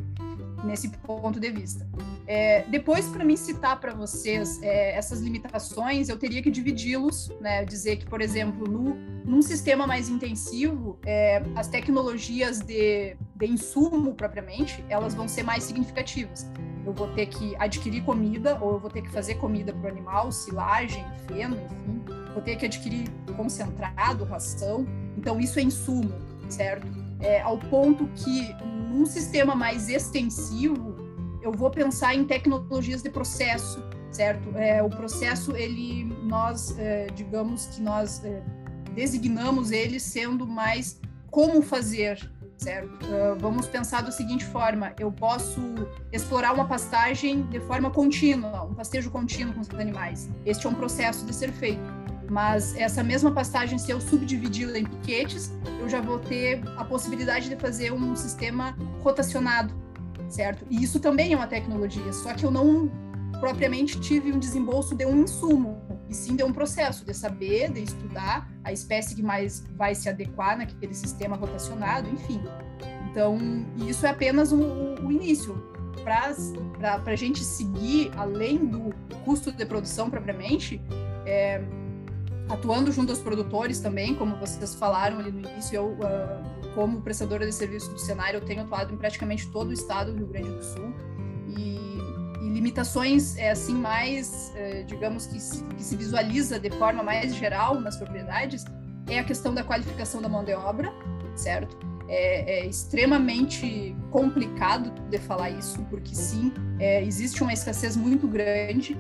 nesse 0.62 0.90
ponto 0.90 1.40
de 1.40 1.50
vista. 1.50 1.88
É, 2.26 2.62
depois, 2.68 3.08
para 3.08 3.24
mim 3.24 3.34
citar 3.34 3.80
para 3.80 3.94
vocês 3.94 4.62
é, 4.62 4.94
essas 4.94 5.20
limitações, 5.20 6.10
eu 6.10 6.18
teria 6.18 6.42
que 6.42 6.50
dividi-los, 6.50 7.32
né? 7.40 7.64
dizer 7.64 7.96
que, 7.96 8.04
por 8.04 8.20
exemplo, 8.20 8.68
no, 8.68 8.94
num 9.24 9.40
sistema 9.40 9.86
mais 9.86 10.10
intensivo, 10.10 10.98
é, 11.04 11.42
as 11.56 11.66
tecnologias 11.66 12.60
de, 12.60 13.16
de 13.34 13.46
insumo 13.46 14.14
propriamente, 14.14 14.84
elas 14.90 15.14
vão 15.14 15.26
ser 15.26 15.42
mais 15.42 15.64
significativas. 15.64 16.46
Eu 16.84 16.92
vou 16.92 17.08
ter 17.08 17.26
que 17.26 17.56
adquirir 17.56 18.04
comida, 18.04 18.58
ou 18.60 18.72
eu 18.72 18.78
vou 18.78 18.90
ter 18.90 19.02
que 19.02 19.10
fazer 19.10 19.36
comida 19.36 19.72
para 19.72 19.88
o 19.88 19.88
animal, 19.88 20.30
silagem, 20.30 21.04
feno, 21.26 21.56
enfim. 21.56 22.01
Vou 22.32 22.42
ter 22.42 22.56
que 22.56 22.66
adquirir 22.66 23.08
concentrado, 23.36 24.24
ração. 24.24 24.86
Então, 25.16 25.38
isso 25.38 25.58
é 25.58 25.62
insumo, 25.62 26.12
certo? 26.48 26.86
É, 27.20 27.40
ao 27.40 27.58
ponto 27.58 28.06
que 28.14 28.54
num 28.88 29.06
sistema 29.06 29.54
mais 29.54 29.88
extensivo, 29.88 30.96
eu 31.40 31.52
vou 31.52 31.70
pensar 31.70 32.14
em 32.14 32.24
tecnologias 32.24 33.02
de 33.02 33.10
processo, 33.10 33.82
certo? 34.10 34.56
É, 34.56 34.82
o 34.82 34.88
processo, 34.88 35.56
ele, 35.56 36.04
nós, 36.22 36.78
é, 36.78 37.06
digamos 37.14 37.66
que 37.66 37.80
nós 37.80 38.22
é, 38.24 38.42
designamos 38.94 39.70
ele 39.70 39.98
sendo 39.98 40.46
mais 40.46 41.00
como 41.30 41.62
fazer, 41.62 42.30
certo? 42.58 43.06
Uh, 43.06 43.38
vamos 43.38 43.66
pensar 43.66 44.02
da 44.02 44.12
seguinte 44.12 44.44
forma: 44.44 44.92
eu 44.98 45.10
posso 45.10 45.60
explorar 46.12 46.52
uma 46.52 46.66
pastagem 46.66 47.42
de 47.48 47.58
forma 47.60 47.90
contínua, 47.90 48.62
um 48.64 48.74
pastejo 48.74 49.10
contínuo 49.10 49.54
com 49.54 49.60
os 49.60 49.70
animais. 49.70 50.28
Este 50.44 50.66
é 50.66 50.70
um 50.70 50.74
processo 50.74 51.24
de 51.24 51.34
ser 51.34 51.50
feito 51.50 52.01
mas 52.32 52.74
essa 52.76 53.04
mesma 53.04 53.30
pastagem, 53.30 53.76
se 53.78 53.90
eu 53.90 54.00
subdividi-la 54.00 54.78
em 54.78 54.86
piquetes, 54.86 55.52
eu 55.78 55.86
já 55.86 56.00
vou 56.00 56.18
ter 56.18 56.62
a 56.78 56.84
possibilidade 56.84 57.46
de 57.46 57.56
fazer 57.56 57.92
um 57.92 58.16
sistema 58.16 58.74
rotacionado, 59.02 59.74
certo? 60.30 60.64
E 60.70 60.82
isso 60.82 60.98
também 60.98 61.34
é 61.34 61.36
uma 61.36 61.46
tecnologia, 61.46 62.10
só 62.10 62.32
que 62.32 62.46
eu 62.46 62.50
não 62.50 62.90
propriamente 63.38 64.00
tive 64.00 64.32
um 64.32 64.38
desembolso 64.38 64.94
de 64.94 65.04
um 65.04 65.24
insumo, 65.24 65.82
e 66.08 66.14
sim 66.14 66.34
de 66.34 66.42
um 66.42 66.54
processo 66.54 67.04
de 67.04 67.12
saber, 67.12 67.70
de 67.70 67.82
estudar 67.82 68.50
a 68.64 68.72
espécie 68.72 69.14
que 69.14 69.22
mais 69.22 69.62
vai 69.76 69.94
se 69.94 70.08
adequar 70.08 70.56
naquele 70.56 70.94
sistema 70.94 71.36
rotacionado, 71.36 72.08
enfim. 72.08 72.40
Então, 73.10 73.36
isso 73.76 74.06
é 74.06 74.08
apenas 74.08 74.52
o, 74.52 74.56
o 74.56 75.12
início. 75.12 75.70
Para 76.02 76.32
a 77.04 77.14
gente 77.14 77.44
seguir 77.44 78.10
além 78.16 78.56
do 78.56 78.94
custo 79.22 79.52
de 79.52 79.66
produção 79.66 80.08
propriamente, 80.08 80.80
é, 81.26 81.62
atuando 82.48 82.92
junto 82.92 83.10
aos 83.10 83.20
produtores 83.20 83.80
também, 83.80 84.14
como 84.14 84.36
vocês 84.36 84.74
falaram 84.74 85.18
ali 85.18 85.30
no 85.30 85.40
início, 85.40 85.76
eu, 85.76 85.86
uh, 85.92 86.72
como 86.74 87.00
prestadora 87.00 87.46
de 87.46 87.52
serviço 87.52 87.90
do 87.90 87.98
cenário, 87.98 88.38
eu 88.38 88.44
tenho 88.44 88.62
atuado 88.62 88.92
em 88.92 88.96
praticamente 88.96 89.48
todo 89.50 89.70
o 89.70 89.72
estado 89.72 90.12
do 90.12 90.18
Rio 90.18 90.26
Grande 90.26 90.50
do 90.50 90.62
Sul. 90.62 90.94
E, 91.48 91.98
e 92.42 92.48
limitações, 92.48 93.36
é, 93.36 93.50
assim, 93.50 93.74
mais, 93.74 94.52
é, 94.56 94.82
digamos, 94.82 95.26
que 95.26 95.38
se, 95.40 95.64
que 95.64 95.82
se 95.82 95.96
visualiza 95.96 96.58
de 96.58 96.70
forma 96.70 97.02
mais 97.02 97.34
geral 97.34 97.80
nas 97.80 97.96
propriedades, 97.96 98.64
é 99.08 99.18
a 99.18 99.24
questão 99.24 99.52
da 99.52 99.64
qualificação 99.64 100.22
da 100.22 100.28
mão 100.28 100.44
de 100.44 100.54
obra, 100.54 100.92
certo? 101.34 101.76
É, 102.08 102.60
é, 102.60 102.66
extremamente 102.66 103.96
complicado 104.10 104.90
de 105.08 105.18
falar 105.18 105.50
isso, 105.50 105.82
porque 105.88 106.14
sim, 106.14 106.52
é, 106.78 107.02
existe 107.02 107.42
uma 107.42 107.52
escassez 107.52 107.96
muito 107.96 108.28
grande 108.28 108.98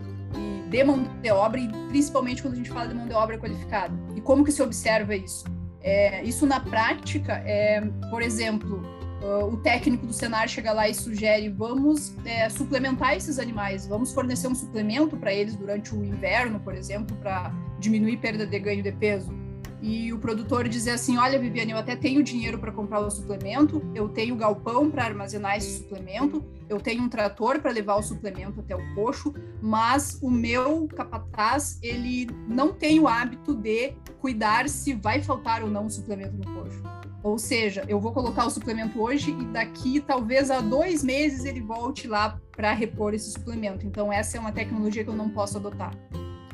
de 0.72 0.82
mão 0.82 1.04
de 1.22 1.30
obra 1.30 1.60
e 1.60 1.68
principalmente 1.88 2.40
quando 2.40 2.54
a 2.54 2.56
gente 2.56 2.70
fala 2.70 2.88
de 2.88 2.94
mão 2.94 3.06
de 3.06 3.12
obra 3.12 3.38
qualificada. 3.38 3.94
E 4.16 4.20
como 4.20 4.42
que 4.42 4.50
se 4.50 4.62
observa 4.62 5.14
isso? 5.14 5.44
É, 5.82 6.24
isso 6.24 6.46
na 6.46 6.60
prática 6.60 7.42
é, 7.44 7.80
por 8.08 8.22
exemplo, 8.22 8.82
uh, 9.22 9.52
o 9.52 9.56
técnico 9.58 10.06
do 10.06 10.12
Senar 10.12 10.48
chega 10.48 10.72
lá 10.72 10.88
e 10.88 10.94
sugere 10.94 11.50
vamos 11.50 12.14
é, 12.24 12.48
suplementar 12.48 13.16
esses 13.16 13.38
animais, 13.38 13.86
vamos 13.86 14.12
fornecer 14.12 14.48
um 14.48 14.54
suplemento 14.54 15.16
para 15.16 15.32
eles 15.32 15.54
durante 15.56 15.94
o 15.94 16.02
inverno, 16.02 16.58
por 16.60 16.74
exemplo, 16.74 17.14
para 17.16 17.52
diminuir 17.78 18.16
perda 18.16 18.46
de 18.46 18.58
ganho 18.58 18.82
de 18.82 18.92
peso 18.92 19.41
e 19.82 20.12
o 20.12 20.18
produtor 20.18 20.68
dizer 20.68 20.92
assim: 20.92 21.18
Olha, 21.18 21.38
Viviane, 21.38 21.72
eu 21.72 21.76
até 21.76 21.96
tenho 21.96 22.22
dinheiro 22.22 22.56
para 22.58 22.70
comprar 22.70 23.00
o 23.00 23.10
suplemento, 23.10 23.82
eu 23.94 24.08
tenho 24.08 24.36
galpão 24.36 24.88
para 24.88 25.04
armazenar 25.04 25.56
esse 25.56 25.78
suplemento, 25.78 26.42
eu 26.68 26.80
tenho 26.80 27.02
um 27.02 27.08
trator 27.08 27.60
para 27.60 27.72
levar 27.72 27.96
o 27.96 28.02
suplemento 28.02 28.60
até 28.60 28.76
o 28.76 28.94
coxo, 28.94 29.34
mas 29.60 30.20
o 30.22 30.30
meu 30.30 30.86
capataz 30.86 31.80
ele 31.82 32.28
não 32.48 32.72
tem 32.72 33.00
o 33.00 33.08
hábito 33.08 33.54
de 33.54 33.94
cuidar 34.20 34.68
se 34.68 34.94
vai 34.94 35.20
faltar 35.20 35.64
ou 35.64 35.68
não 35.68 35.86
o 35.86 35.90
suplemento 35.90 36.36
no 36.36 36.54
coxo. 36.54 36.80
Ou 37.24 37.38
seja, 37.38 37.84
eu 37.88 38.00
vou 38.00 38.12
colocar 38.12 38.46
o 38.46 38.50
suplemento 38.50 39.00
hoje 39.00 39.30
e 39.30 39.44
daqui 39.46 40.00
talvez 40.00 40.50
a 40.50 40.60
dois 40.60 41.02
meses 41.02 41.44
ele 41.44 41.60
volte 41.60 42.06
lá 42.06 42.40
para 42.52 42.72
repor 42.72 43.14
esse 43.14 43.30
suplemento. 43.32 43.86
Então 43.86 44.12
essa 44.12 44.36
é 44.36 44.40
uma 44.40 44.52
tecnologia 44.52 45.02
que 45.02 45.10
eu 45.10 45.16
não 45.16 45.28
posso 45.28 45.56
adotar, 45.56 45.92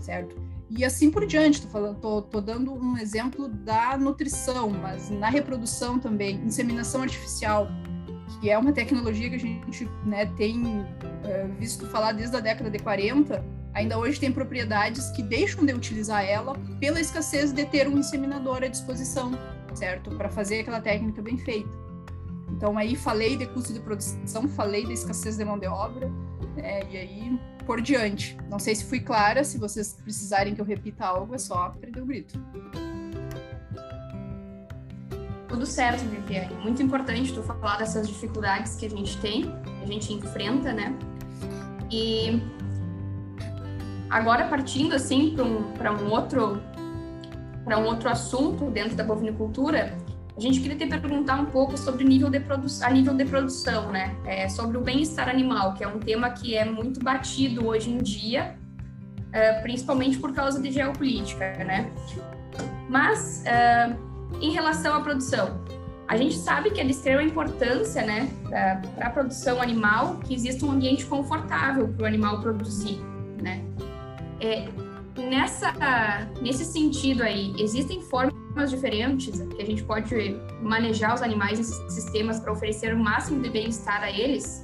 certo? 0.00 0.47
E 0.70 0.84
assim 0.84 1.10
por 1.10 1.26
diante. 1.26 1.62
Tô, 1.62 1.68
falando, 1.68 2.00
tô, 2.00 2.22
tô, 2.22 2.40
dando 2.40 2.72
um 2.72 2.96
exemplo 2.98 3.48
da 3.48 3.96
nutrição, 3.96 4.70
mas 4.70 5.10
na 5.10 5.28
reprodução 5.28 5.98
também, 5.98 6.37
inseminação 6.44 7.02
artificial, 7.02 7.68
que 8.40 8.50
é 8.50 8.58
uma 8.58 8.72
tecnologia 8.72 9.28
que 9.30 9.37
a 9.37 9.38
gente 9.38 9.88
né, 10.04 10.26
tem 10.37 10.87
é, 11.25 11.46
visto 11.58 11.87
falar 11.87 12.12
desde 12.12 12.37
a 12.37 12.40
década 12.40 12.70
de 12.70 12.78
40, 12.78 13.44
ainda 13.75 13.98
hoje 13.98 14.20
tem 14.20 14.30
propriedades 14.30 15.10
que 15.10 15.22
deixam 15.22 15.64
de 15.64 15.72
utilizar 15.72 16.25
ela 16.25 16.54
pela 16.78 17.00
escassez 17.00 17.52
de 17.52 17.64
ter 17.64 17.88
um 17.88 17.98
inseminador 17.98 18.62
à 18.62 18.68
disposição, 18.68 19.32
certo? 19.75 20.10
Para 20.16 20.28
fazer 20.28 20.60
aquela 20.60 20.80
técnica 20.80 21.22
bem 21.22 21.38
feita. 21.38 21.88
Então 22.50 22.76
aí 22.76 22.96
falei 22.96 23.36
de 23.36 23.46
custo 23.46 23.72
de 23.72 23.80
produção, 23.80 24.48
falei 24.48 24.86
da 24.86 24.92
escassez 24.92 25.36
de 25.36 25.44
mão 25.44 25.58
de 25.58 25.66
obra, 25.66 26.10
né, 26.56 26.80
e 26.90 26.96
aí 26.96 27.40
por 27.66 27.80
diante. 27.80 28.36
Não 28.48 28.58
sei 28.58 28.74
se 28.74 28.84
fui 28.84 29.00
clara, 29.00 29.44
se 29.44 29.58
vocês 29.58 29.92
precisarem 30.02 30.54
que 30.54 30.60
eu 30.60 30.64
repita 30.64 31.04
algo, 31.04 31.34
é 31.34 31.38
só 31.38 31.68
prender 31.70 32.02
o 32.02 32.06
grito. 32.06 32.40
Tudo 35.48 35.66
certo, 35.66 36.00
Viviane. 36.00 36.54
Muito 36.62 36.82
importante 36.82 37.32
tu 37.32 37.42
falar 37.42 37.78
dessas 37.78 38.06
dificuldades 38.06 38.76
que 38.76 38.86
a 38.86 38.90
gente 38.90 39.18
tem, 39.18 39.52
a 39.82 39.86
gente 39.86 40.12
enfrenta, 40.12 40.72
né? 40.72 40.94
E 41.90 42.42
agora 44.10 44.46
partindo 44.48 44.94
assim 44.94 45.34
para 45.76 45.92
um, 45.92 46.06
um 46.06 46.10
outro 46.10 46.60
para 47.64 47.78
um 47.78 47.84
outro 47.84 48.08
assunto 48.08 48.70
dentro 48.70 48.96
da 48.96 49.04
bovinicultura, 49.04 49.94
a 50.38 50.40
gente 50.40 50.61
queria 50.61 50.76
te 50.76 50.87
perguntar 50.87 51.40
um 51.40 51.47
pouco 51.47 51.76
sobre 51.76 52.04
nível 52.04 52.30
de 52.30 52.40
a 52.83 52.90
nível 52.90 53.12
de 53.12 53.25
produção, 53.25 53.90
né? 53.90 54.14
É, 54.25 54.49
sobre 54.49 54.76
o 54.78 54.80
bem-estar 54.80 55.28
animal, 55.28 55.75
que 55.75 55.83
é 55.83 55.88
um 55.88 55.99
tema 55.99 56.30
que 56.30 56.54
é 56.54 56.64
muito 56.64 57.00
batido 57.02 57.66
hoje 57.66 57.90
em 57.90 57.99
dia, 57.99 58.57
é, 59.33 59.61
principalmente 59.62 60.16
por 60.16 60.33
causa 60.33 60.62
de 60.62 60.71
geopolítica, 60.71 61.45
né? 61.64 61.90
Mas, 62.88 63.45
é, 63.47 63.97
em 64.40 64.52
relação 64.52 64.95
à 64.95 65.00
produção, 65.00 65.61
a 66.07 66.16
gente 66.16 66.37
sabe 66.37 66.71
que 66.71 66.80
é 66.80 66.85
de 66.85 66.92
extrema 66.92 67.23
importância, 67.23 68.02
né, 68.02 68.30
para 68.95 69.09
a 69.09 69.11
produção 69.11 69.61
animal, 69.61 70.21
que 70.25 70.33
exista 70.35 70.64
um 70.64 70.71
ambiente 70.71 71.04
confortável 71.04 71.88
para 71.88 72.04
o 72.04 72.07
animal 72.07 72.40
produzir, 72.40 72.99
né? 73.42 73.62
É, 74.40 74.68
nessa, 75.21 75.75
nesse 76.40 76.64
sentido 76.64 77.23
aí, 77.23 77.52
existem 77.59 78.00
formas 78.02 78.47
diferentes, 78.66 79.40
que 79.40 79.62
a 79.62 79.64
gente 79.64 79.82
pode 79.84 80.14
manejar 80.62 81.14
os 81.14 81.22
animais 81.22 81.58
nesses 81.58 81.92
sistemas 81.92 82.40
para 82.40 82.52
oferecer 82.52 82.94
o 82.94 82.98
máximo 82.98 83.42
de 83.42 83.50
bem-estar 83.50 84.02
a 84.02 84.10
eles? 84.10 84.62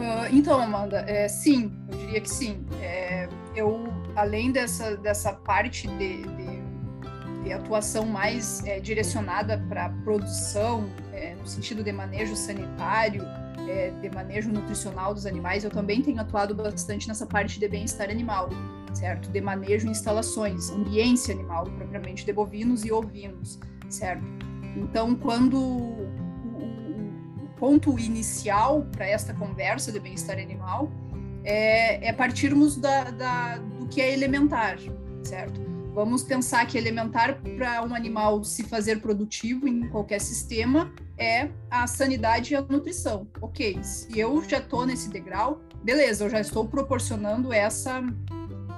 Uh, 0.00 0.32
então, 0.32 0.60
Amanda, 0.60 1.04
é, 1.06 1.28
sim, 1.28 1.72
eu 1.90 1.98
diria 1.98 2.20
que 2.20 2.30
sim. 2.30 2.64
É, 2.80 3.28
eu, 3.54 3.84
além 4.16 4.50
dessa, 4.50 4.96
dessa 4.96 5.32
parte 5.32 5.86
de, 5.86 6.22
de, 6.22 7.44
de 7.44 7.52
atuação 7.52 8.06
mais 8.06 8.64
é, 8.64 8.80
direcionada 8.80 9.62
para 9.68 9.90
produção, 10.04 10.88
é, 11.12 11.34
no 11.34 11.46
sentido 11.46 11.84
de 11.84 11.92
manejo 11.92 12.34
sanitário, 12.34 13.22
é, 13.68 13.90
de 13.90 14.10
manejo 14.10 14.50
nutricional 14.50 15.12
dos 15.12 15.26
animais, 15.26 15.64
eu 15.64 15.70
também 15.70 16.02
tenho 16.02 16.20
atuado 16.20 16.54
bastante 16.54 17.06
nessa 17.06 17.26
parte 17.26 17.60
de 17.60 17.68
bem-estar 17.68 18.08
animal 18.10 18.48
certo? 18.92 19.30
De 19.30 19.40
manejo 19.40 19.86
e 19.86 19.90
instalações, 19.90 20.70
ambiência 20.70 21.34
animal, 21.34 21.64
propriamente 21.64 22.24
de 22.24 22.32
bovinos 22.32 22.84
e 22.84 22.92
ovinos, 22.92 23.58
certo? 23.88 24.24
Então, 24.76 25.14
quando 25.14 25.58
o, 25.58 26.10
ponto 27.58 27.98
inicial 27.98 28.86
para 28.90 29.06
esta 29.06 29.34
conversa 29.34 29.92
de 29.92 30.00
bem-estar 30.00 30.38
animal 30.38 30.90
é, 31.44 32.08
é 32.08 32.12
partirmos 32.12 32.76
da, 32.76 33.10
da, 33.10 33.58
do 33.58 33.86
que 33.86 34.00
é 34.00 34.14
elementar, 34.14 34.78
certo? 35.22 35.60
Vamos 35.92 36.22
pensar 36.22 36.66
que 36.66 36.78
elementar 36.78 37.40
para 37.56 37.82
um 37.84 37.94
animal 37.94 38.42
se 38.44 38.62
fazer 38.62 39.00
produtivo 39.00 39.68
em 39.68 39.88
qualquer 39.88 40.20
sistema 40.20 40.90
é 41.18 41.50
a 41.70 41.86
sanidade 41.86 42.54
e 42.54 42.56
a 42.56 42.62
nutrição. 42.62 43.26
Ok, 43.40 43.82
se 43.82 44.18
eu 44.18 44.42
já 44.48 44.58
estou 44.58 44.86
nesse 44.86 45.10
degrau, 45.10 45.60
beleza, 45.82 46.24
eu 46.24 46.30
já 46.30 46.40
estou 46.40 46.66
proporcionando 46.66 47.52
essa 47.52 48.02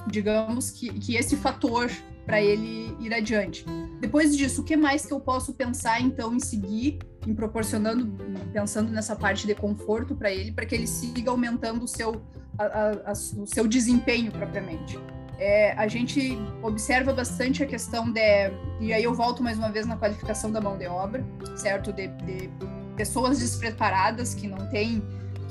digamos 0.07 0.71
que, 0.71 0.93
que 0.93 1.17
esse 1.17 1.37
fator 1.37 1.91
para 2.25 2.41
ele 2.41 2.97
ir 3.01 3.13
adiante. 3.13 3.65
Depois 4.01 4.37
disso, 4.37 4.63
o 4.63 4.65
que 4.65 4.77
mais 4.77 5.05
que 5.05 5.13
eu 5.13 5.21
posso 5.21 5.55
pensar 5.55 6.01
então 6.01 6.35
em 6.35 6.41
seguir, 6.41 6.99
em 7.27 7.35
proporcionando, 7.35 8.07
pensando 8.53 8.91
nessa 8.91 9.17
parte 9.17 9.47
de 9.47 9.55
conforto 9.55 10.15
para 10.15 10.31
ele, 10.31 10.53
para 10.53 10.65
que 10.65 10.75
ele 10.75 10.87
siga 10.87 11.31
aumentando 11.31 11.85
o 11.85 11.89
seu, 11.89 12.23
a, 12.59 13.11
a, 13.11 13.13
o 13.13 13.47
seu 13.47 13.67
desempenho 13.67 14.31
propriamente? 14.31 14.99
É, 15.39 15.73
a 15.73 15.89
gente 15.89 16.39
observa 16.63 17.13
bastante 17.13 17.65
a 17.65 17.67
questão 17.67 18.09
de, 18.11 18.53
e 18.81 18.93
aí 18.93 19.03
eu 19.03 19.13
volto 19.13 19.43
mais 19.43 19.59
uma 19.59 19.73
vez 19.73 19.87
na 19.87 19.97
qualificação 19.97 20.53
da 20.53 20.61
mão 20.61 20.79
de 20.79 20.87
obra, 20.87 21.25
certo? 21.57 21.93
De, 21.93 22.07
de 22.09 22.49
pessoas 22.97 23.41
despreparadas 23.41 24.35
que 24.35 24.47
não 24.47 24.69
têm 24.69 25.03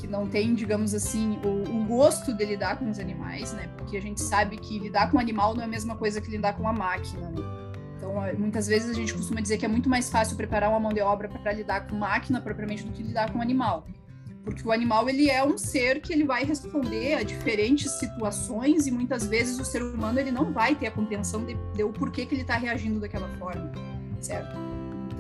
que 0.02 0.08
não 0.08 0.28
tem, 0.28 0.56
digamos 0.56 0.96
assim, 0.96 1.38
o, 1.46 1.70
o, 1.70 1.86
gosto 1.86 2.34
de 2.34 2.44
lidar 2.44 2.78
com 2.78 2.90
os 2.90 2.98
animais, 2.98 3.54
né? 3.54 3.70
Porque 3.78 3.96
a 3.96 4.02
gente 4.02 4.20
sabe 4.20 4.58
que 4.58 4.80
lidar 4.80 5.12
com 5.12 5.18
um 5.18 5.20
animal 5.20 5.54
não 5.54 5.62
é 5.62 5.66
a 5.66 5.68
mesma 5.68 5.96
coisa 5.96 6.20
que 6.20 6.30
lidar 6.30 6.54
com 6.54 6.64
uma 6.64 6.74
máquina, 6.74 7.30
né? 7.30 7.42
Então, 7.98 8.26
é, 8.26 8.34
muitas 8.34 8.66
vezes 8.66 8.90
a 8.90 8.94
gente 8.94 9.14
costuma 9.14 9.40
dizer 9.40 9.60
que 9.60 9.66
é 9.66 9.68
muito 9.68 9.88
mais 9.88 10.10
fácil 10.10 10.36
preparar 10.36 10.72
uma 10.72 10.80
mão 10.80 10.92
de 10.92 11.02
obra 11.02 11.30
para 11.30 11.54
lidar 11.54 11.88
com 11.88 11.96
máquina 11.96 12.42
propriamente 12.42 12.84
do 12.84 12.92
que 12.92 13.04
lidar 13.04 13.32
com 13.32 13.38
um 13.38 13.42
animal. 13.44 13.86
Porque 14.44 14.68
o 14.68 14.72
animal, 14.72 15.08
ele 15.08 15.30
é 15.30 15.44
um 15.44 15.56
ser 15.56 16.02
que 16.02 16.12
ele 16.12 16.24
vai 16.24 16.44
responder 16.44 17.14
a 17.14 17.22
diferentes 17.22 17.92
situações 18.00 18.88
e 18.88 18.92
muitas 18.92 19.28
vezes 19.28 19.60
o 19.60 19.64
ser 19.64 19.84
humano, 19.84 20.20
ele 20.20 20.32
não 20.32 20.52
vai 20.52 20.74
ter 20.74 20.88
a 20.88 20.92
compreensão 20.92 21.46
de, 21.46 21.56
de 21.76 21.84
o 21.84 21.94
porquê 21.94 22.26
que 22.26 22.34
ele 22.34 22.42
está 22.42 22.56
reagindo 22.56 23.00
daquela 23.00 23.30
forma, 23.38 23.72
certo? 24.20 24.71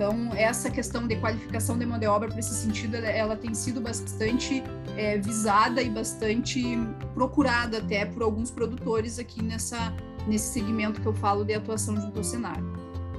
Então, 0.01 0.31
essa 0.33 0.71
questão 0.71 1.05
de 1.05 1.15
qualificação 1.17 1.77
de 1.77 1.85
mão 1.85 1.99
de 1.99 2.07
obra, 2.07 2.27
para 2.27 2.39
esse 2.39 2.55
sentido, 2.55 2.95
ela, 2.95 3.07
ela, 3.07 3.35
tem 3.35 3.53
sido 3.53 3.79
bastante 3.79 4.63
é, 4.97 5.19
visada 5.19 5.79
e 5.79 5.91
bastante 5.91 6.75
procurada 7.13 7.77
até 7.77 8.03
por 8.03 8.23
alguns 8.23 8.49
produtores 8.49 9.19
aqui 9.19 9.43
nessa, 9.43 9.95
nesse 10.27 10.53
segmento 10.53 10.99
que 10.99 11.05
eu 11.05 11.13
falo 11.13 11.45
de 11.45 11.53
atuação 11.53 12.01
junto 12.01 12.17
ao 12.17 12.23
cenário. 12.23 12.65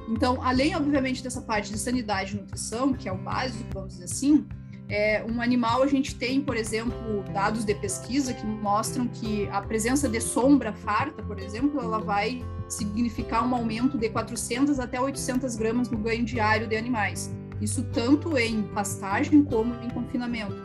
Então, 0.09 0.43
além, 0.43 0.75
obviamente, 0.75 1.23
dessa 1.23 1.41
parte 1.41 1.71
de 1.71 1.79
sanidade 1.79 2.35
e 2.35 2.41
nutrição, 2.41 2.91
que 2.91 3.07
é 3.07 3.13
o 3.13 3.17
básico, 3.17 3.63
vamos 3.73 3.93
dizer 3.93 4.03
assim, 4.03 4.45
é, 4.89 5.23
um 5.23 5.41
animal, 5.41 5.83
a 5.83 5.87
gente 5.87 6.15
tem, 6.15 6.41
por 6.41 6.57
exemplo, 6.57 7.23
dados 7.33 7.63
de 7.63 7.73
pesquisa 7.75 8.33
que 8.33 8.45
mostram 8.45 9.07
que 9.07 9.47
a 9.53 9.61
presença 9.61 10.09
de 10.09 10.19
sombra 10.19 10.73
farta, 10.73 11.23
por 11.23 11.39
exemplo, 11.39 11.79
ela 11.79 11.99
vai 11.99 12.43
significar 12.67 13.47
um 13.47 13.53
aumento 13.55 13.97
de 13.97 14.09
400 14.09 14.79
até 14.79 14.99
800 14.99 15.55
gramas 15.55 15.89
no 15.89 15.97
ganho 15.97 16.23
diário 16.25 16.67
de 16.67 16.75
animais. 16.75 17.33
Isso 17.61 17.83
tanto 17.93 18.37
em 18.37 18.63
pastagem 18.63 19.43
como 19.43 19.73
em 19.81 19.89
confinamento. 19.89 20.55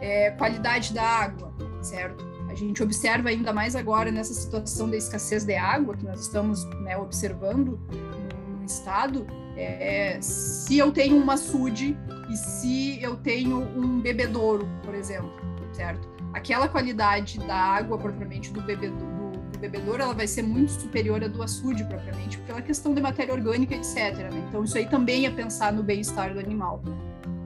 É, 0.00 0.30
qualidade 0.32 0.94
da 0.94 1.02
água, 1.02 1.52
certo? 1.82 2.24
A 2.48 2.54
gente 2.54 2.82
observa 2.82 3.28
ainda 3.28 3.52
mais 3.52 3.76
agora 3.76 4.10
nessa 4.10 4.32
situação 4.32 4.88
da 4.88 4.96
escassez 4.96 5.44
de 5.44 5.54
água 5.54 5.94
que 5.94 6.04
nós 6.04 6.20
estamos 6.20 6.64
né, 6.80 6.96
observando 6.96 7.78
no, 7.90 8.64
estado. 8.64 9.26
É, 9.56 10.18
se 10.20 10.78
eu 10.78 10.90
tenho 10.90 11.16
uma 11.16 11.34
açude 11.34 11.96
e 12.30 12.36
se 12.36 13.02
eu 13.02 13.16
tenho 13.16 13.58
um 13.58 14.00
bebedouro, 14.00 14.66
por 14.82 14.94
exemplo, 14.94 15.30
certo? 15.72 16.08
Aquela 16.32 16.68
qualidade 16.68 17.38
da 17.40 17.54
água 17.54 17.96
propriamente 17.96 18.52
do 18.52 18.60
bebedouro, 18.62 19.15
do 19.56 19.60
bebedouro, 19.60 20.02
ela 20.02 20.14
vai 20.14 20.26
ser 20.26 20.42
muito 20.42 20.72
superior 20.72 21.22
à 21.24 21.28
do 21.28 21.42
açude 21.42 21.84
propriamente, 21.84 22.38
pela 22.38 22.62
questão 22.62 22.94
de 22.94 23.00
matéria 23.00 23.34
orgânica, 23.34 23.74
etc. 23.74 24.16
Né? 24.16 24.44
Então 24.48 24.62
isso 24.62 24.76
aí 24.76 24.86
também 24.86 25.26
é 25.26 25.30
pensar 25.30 25.72
no 25.72 25.82
bem-estar 25.82 26.32
do 26.32 26.38
animal. 26.38 26.82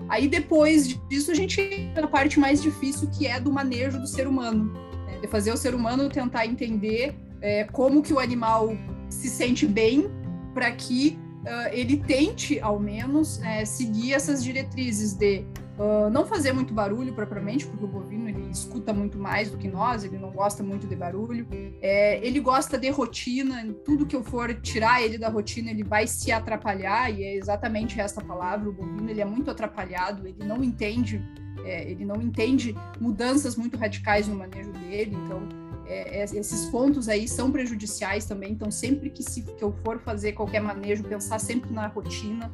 Aí 0.08 0.26
depois 0.26 0.98
disso 1.08 1.30
a 1.30 1.34
gente 1.34 1.60
entra 1.60 2.02
na 2.02 2.08
parte 2.08 2.38
mais 2.38 2.60
difícil 2.60 3.08
que 3.10 3.26
é 3.26 3.40
do 3.40 3.52
manejo 3.52 3.98
do 3.98 4.06
ser 4.06 4.26
humano, 4.26 4.72
né? 5.06 5.18
de 5.20 5.28
fazer 5.28 5.52
o 5.52 5.56
ser 5.56 5.74
humano 5.74 6.08
tentar 6.08 6.46
entender 6.46 7.14
é, 7.40 7.64
como 7.64 8.02
que 8.02 8.12
o 8.12 8.18
animal 8.18 8.76
se 9.08 9.28
sente 9.28 9.66
bem 9.66 10.10
para 10.52 10.70
que 10.72 11.18
uh, 11.42 11.68
ele 11.72 11.96
tente 11.98 12.60
ao 12.60 12.78
menos 12.78 13.40
é, 13.42 13.64
seguir 13.64 14.12
essas 14.12 14.42
diretrizes 14.42 15.14
de 15.14 15.44
Uh, 15.80 16.10
não 16.10 16.26
fazer 16.26 16.52
muito 16.52 16.74
barulho 16.74 17.14
propriamente, 17.14 17.66
porque 17.66 17.82
o 17.82 17.88
bovino 17.88 18.28
ele 18.28 18.50
escuta 18.50 18.92
muito 18.92 19.18
mais 19.18 19.50
do 19.50 19.56
que 19.56 19.66
nós, 19.66 20.04
ele 20.04 20.18
não 20.18 20.30
gosta 20.30 20.62
muito 20.62 20.86
de 20.86 20.94
barulho. 20.94 21.48
É, 21.80 22.22
ele 22.22 22.38
gosta 22.38 22.76
de 22.76 22.90
rotina, 22.90 23.64
tudo 23.82 24.04
que 24.04 24.14
eu 24.14 24.22
for 24.22 24.52
tirar 24.60 25.02
ele 25.02 25.16
da 25.16 25.30
rotina, 25.30 25.70
ele 25.70 25.82
vai 25.82 26.06
se 26.06 26.30
atrapalhar, 26.30 27.10
e 27.10 27.24
é 27.24 27.34
exatamente 27.34 27.98
essa 27.98 28.20
palavra. 28.20 28.68
O 28.68 28.72
bovino 28.74 29.08
ele 29.08 29.22
é 29.22 29.24
muito 29.24 29.50
atrapalhado, 29.50 30.28
ele 30.28 30.44
não 30.44 30.62
entende, 30.62 31.24
é, 31.64 31.90
ele 31.90 32.04
não 32.04 32.20
entende 32.20 32.76
mudanças 33.00 33.56
muito 33.56 33.78
radicais 33.78 34.28
no 34.28 34.36
manejo 34.36 34.72
dele, 34.72 35.16
então. 35.24 35.48
É, 35.86 36.20
é 36.20 36.24
esses 36.24 36.66
pontos 36.66 37.08
aí 37.08 37.26
são 37.26 37.50
prejudiciais 37.50 38.26
também, 38.26 38.52
então 38.52 38.70
sempre 38.70 39.08
que, 39.08 39.22
se, 39.22 39.42
que 39.42 39.64
eu 39.64 39.72
for 39.82 39.98
fazer 39.98 40.32
qualquer 40.32 40.60
manejo, 40.60 41.02
pensar 41.04 41.38
sempre 41.40 41.72
na 41.72 41.86
rotina, 41.86 42.52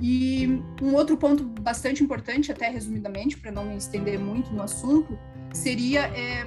e 0.00 0.62
um 0.80 0.94
outro 0.94 1.16
ponto 1.16 1.44
bastante 1.44 2.02
importante, 2.02 2.52
até 2.52 2.68
resumidamente, 2.68 3.36
para 3.36 3.50
não 3.50 3.64
me 3.64 3.76
estender 3.76 4.18
muito 4.18 4.52
no 4.52 4.62
assunto, 4.62 5.18
seria 5.52 6.02
é, 6.16 6.46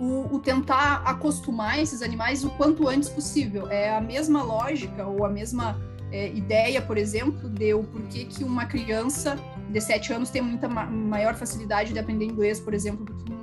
o, 0.00 0.34
o, 0.34 0.38
tentar 0.38 1.02
acostumar 1.04 1.78
esses 1.78 2.00
animais 2.00 2.44
o 2.44 2.50
quanto 2.50 2.88
antes 2.88 3.08
possível. 3.08 3.70
É 3.70 3.94
a 3.94 4.00
mesma 4.00 4.42
lógica 4.42 5.06
ou 5.06 5.24
a 5.24 5.28
mesma 5.28 5.78
é, 6.10 6.32
ideia, 6.32 6.80
por 6.80 6.96
exemplo, 6.96 7.48
de 7.50 7.74
o 7.74 7.84
porquê 7.84 8.24
que 8.24 8.42
uma 8.42 8.64
criança 8.64 9.36
de 9.70 9.80
7 9.80 10.14
anos 10.14 10.30
tem 10.30 10.40
muita 10.40 10.68
ma 10.68 10.86
maior 10.86 11.34
facilidade 11.34 11.92
de 11.92 11.98
aprender 11.98 12.24
inglês, 12.24 12.58
por 12.58 12.72
exemplo, 12.72 13.04
do 13.04 13.12
que 13.12 13.32
um 13.32 13.36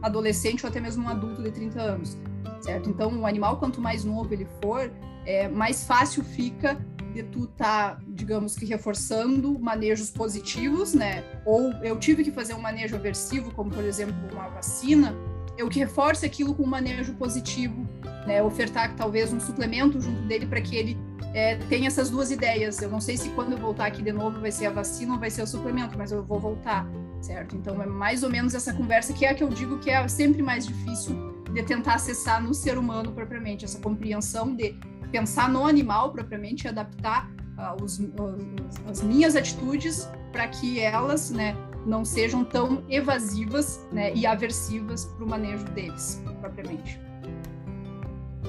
adolescente 0.00 0.64
ou 0.64 0.70
até 0.70 0.80
mesmo 0.80 1.04
um 1.04 1.08
adulto 1.08 1.42
de 1.42 1.50
30 1.50 1.80
anos, 1.80 2.16
certo? 2.60 2.88
Então, 2.88 3.20
o 3.20 3.26
animal, 3.26 3.58
quanto 3.58 3.82
mais 3.82 4.02
novo 4.04 4.32
ele 4.32 4.46
for, 4.62 4.90
é, 5.26 5.48
mais 5.48 5.84
fácil 5.84 6.24
fica 6.24 6.78
de 7.16 7.22
tu 7.22 7.46
tá, 7.46 7.98
digamos 8.08 8.54
que 8.54 8.66
reforçando 8.66 9.58
manejos 9.58 10.10
positivos, 10.10 10.92
né? 10.92 11.24
Ou 11.44 11.72
eu 11.82 11.98
tive 11.98 12.22
que 12.22 12.30
fazer 12.30 12.54
um 12.54 12.60
manejo 12.60 12.94
aversivo, 12.94 13.50
como 13.52 13.70
por 13.70 13.84
exemplo 13.84 14.14
uma 14.32 14.48
vacina, 14.48 15.14
eu 15.56 15.68
que 15.68 15.78
reforce 15.78 16.26
aquilo 16.26 16.54
com 16.54 16.64
um 16.64 16.66
manejo 16.66 17.14
positivo, 17.14 17.88
né? 18.26 18.42
Ofertar 18.42 18.94
talvez 18.94 19.32
um 19.32 19.40
suplemento 19.40 19.98
junto 20.00 20.22
dele 20.22 20.46
para 20.46 20.60
que 20.60 20.76
ele 20.76 20.98
é, 21.32 21.56
tenha 21.68 21.86
essas 21.86 22.10
duas 22.10 22.30
ideias. 22.30 22.82
Eu 22.82 22.90
não 22.90 23.00
sei 23.00 23.16
se 23.16 23.30
quando 23.30 23.52
eu 23.52 23.58
voltar 23.58 23.86
aqui 23.86 24.02
de 24.02 24.12
novo 24.12 24.38
vai 24.40 24.52
ser 24.52 24.66
a 24.66 24.70
vacina 24.70 25.14
ou 25.14 25.20
vai 25.20 25.30
ser 25.30 25.42
o 25.42 25.46
suplemento, 25.46 25.96
mas 25.96 26.12
eu 26.12 26.22
vou 26.22 26.38
voltar, 26.38 26.86
certo? 27.22 27.56
Então 27.56 27.80
é 27.82 27.86
mais 27.86 28.22
ou 28.22 28.28
menos 28.28 28.54
essa 28.54 28.74
conversa 28.74 29.14
que 29.14 29.24
é 29.24 29.30
a 29.30 29.34
que 29.34 29.42
eu 29.42 29.48
digo 29.48 29.78
que 29.78 29.90
é 29.90 30.06
sempre 30.06 30.42
mais 30.42 30.66
difícil 30.66 31.34
de 31.50 31.62
tentar 31.62 31.94
acessar 31.94 32.42
no 32.42 32.52
ser 32.52 32.76
humano 32.76 33.12
propriamente, 33.12 33.64
essa 33.64 33.78
compreensão 33.80 34.54
de 34.54 34.78
pensar 35.10 35.48
no 35.48 35.66
animal 35.66 36.12
propriamente 36.12 36.66
e 36.66 36.68
adaptar 36.68 37.30
uh, 37.58 37.82
os, 37.82 37.98
os, 37.98 38.88
as 38.88 39.02
minhas 39.02 39.36
atitudes 39.36 40.08
para 40.32 40.48
que 40.48 40.80
elas 40.80 41.30
né, 41.30 41.56
não 41.86 42.04
sejam 42.04 42.44
tão 42.44 42.82
evasivas 42.88 43.86
né, 43.92 44.12
e 44.14 44.26
aversivas 44.26 45.04
para 45.04 45.24
o 45.24 45.28
manejo 45.28 45.64
deles 45.66 46.22
propriamente. 46.40 47.00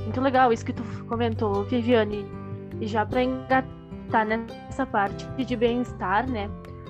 Muito 0.03 0.21
legal 0.21 0.53
isso 0.53 0.65
que 0.65 0.73
tu 0.73 0.83
comentou, 1.07 1.63
Viviane. 1.65 2.25
E 2.79 2.87
já 2.87 3.05
para 3.05 3.23
engatar 3.23 4.25
nessa 4.25 4.85
parte 4.85 5.25
de 5.43 5.55
bem-estar, 5.55 6.29
né? 6.29 6.49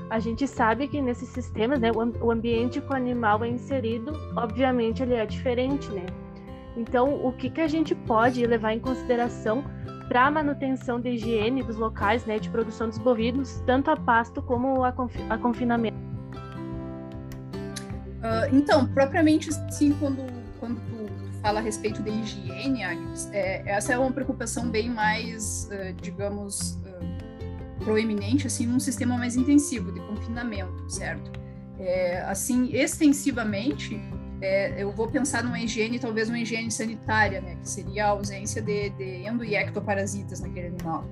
A 0.10 0.20
gente 0.20 0.48
sabe 0.48 0.88
que 0.88 1.02
nesses 1.02 1.28
sistemas, 1.30 1.80
né, 1.80 1.92
o 1.92 2.32
ambiente 2.32 2.80
que 2.80 2.92
o 2.92 2.96
animal 2.96 3.44
é 3.44 3.50
inserido, 3.50 4.14
obviamente 4.36 5.04
ele 5.04 5.16
é 5.16 5.26
diferente, 5.26 5.90
né? 5.90 6.06
Então, 6.78 7.26
o 7.26 7.34
que, 7.34 7.50
que 7.50 7.60
a 7.60 7.68
gente 7.68 7.96
pode 7.96 8.46
levar 8.46 8.72
em 8.72 8.80
consideração 8.80 9.64
para 10.08 10.28
a 10.28 10.32
manutenção 10.32 11.02
da 11.02 11.10
higiene 11.10 11.64
dos 11.64 11.76
locais 11.76 12.24
né, 12.26 12.38
de 12.38 12.50
produção 12.50 12.88
dos 12.88 13.00
bovinos, 13.00 13.62
tanto 13.66 13.90
a 13.90 13.98
pasto 13.98 14.42
como 14.44 14.84
a, 14.84 14.92
confi 14.92 15.20
a 15.28 15.38
confinamento? 15.40 15.98
Uh, 18.18 18.56
então, 18.56 18.88
propriamente 18.88 19.50
sim, 19.72 19.96
quando, 20.00 20.22
quando 20.60 20.80
tu 20.82 21.42
fala 21.42 21.60
a 21.60 21.64
respeito 21.64 22.02
da 22.04 22.12
higiene, 22.12 22.84
é, 23.32 23.64
essa 23.66 23.94
é 23.94 23.98
uma 23.98 24.12
preocupação 24.12 24.70
bem 24.70 24.90
mais, 24.90 25.70
uh, 25.72 25.94
digamos, 26.00 26.74
uh, 26.74 27.84
proeminente, 27.84 28.46
assim, 28.46 28.68
num 28.68 28.80
sistema 28.80 29.18
mais 29.18 29.36
intensivo 29.36 29.92
de 29.92 30.00
confinamento, 30.02 30.90
certo? 30.90 31.32
É, 31.80 32.22
assim, 32.22 32.70
extensivamente, 32.72 34.00
é, 34.42 34.82
eu 34.82 34.92
vou 34.92 35.08
pensar 35.08 35.44
numa 35.44 35.60
higiene, 35.60 36.00
talvez 36.00 36.30
uma 36.30 36.40
higiene 36.40 36.72
sanitária, 36.72 37.42
né, 37.42 37.56
que 37.56 37.70
seria 37.70 38.06
a 38.06 38.10
ausência 38.10 38.62
de, 38.62 38.90
de 38.92 39.26
endo 39.26 39.44
e 39.44 39.56
ectoparasitas 39.56 40.40
naquele 40.40 40.68
animal. 40.68 41.06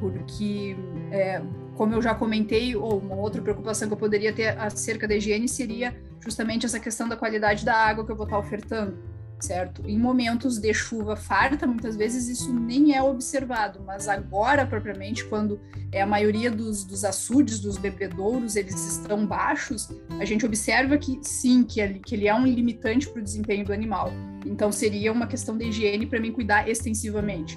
Porque, 0.00 0.76
é, 1.10 1.40
como 1.76 1.94
eu 1.94 2.02
já 2.02 2.14
comentei, 2.14 2.74
ou 2.74 2.98
uma 2.98 3.16
outra 3.16 3.40
preocupação 3.40 3.88
que 3.88 3.94
eu 3.94 3.98
poderia 3.98 4.32
ter 4.32 4.58
acerca 4.58 5.06
da 5.06 5.14
higiene 5.14 5.48
seria 5.48 5.94
justamente 6.20 6.66
essa 6.66 6.80
questão 6.80 7.08
da 7.08 7.16
qualidade 7.16 7.64
da 7.64 7.74
água 7.74 8.04
que 8.04 8.10
eu 8.10 8.16
vou 8.16 8.24
estar 8.24 8.38
ofertando 8.38 9.11
certo? 9.42 9.82
Em 9.86 9.98
momentos 9.98 10.58
de 10.58 10.72
chuva 10.72 11.16
farta, 11.16 11.66
muitas 11.66 11.96
vezes 11.96 12.28
isso 12.28 12.52
nem 12.52 12.94
é 12.94 13.02
observado, 13.02 13.80
mas 13.84 14.08
agora, 14.08 14.64
propriamente, 14.64 15.24
quando 15.24 15.60
é 15.90 16.00
a 16.00 16.06
maioria 16.06 16.50
dos, 16.50 16.84
dos 16.84 17.04
açudes, 17.04 17.58
dos 17.58 17.76
bebedouros, 17.76 18.54
eles 18.54 18.74
estão 18.74 19.26
baixos, 19.26 19.90
a 20.20 20.24
gente 20.24 20.46
observa 20.46 20.96
que 20.96 21.18
sim, 21.22 21.64
que 21.64 21.80
ele, 21.80 21.98
que 21.98 22.14
ele 22.14 22.28
é 22.28 22.34
um 22.34 22.46
limitante 22.46 23.08
para 23.08 23.20
o 23.20 23.22
desempenho 23.22 23.64
do 23.64 23.72
animal. 23.72 24.12
Então, 24.46 24.70
seria 24.70 25.12
uma 25.12 25.26
questão 25.26 25.58
de 25.58 25.66
higiene 25.66 26.06
para 26.06 26.20
mim 26.20 26.30
cuidar 26.30 26.68
extensivamente. 26.68 27.56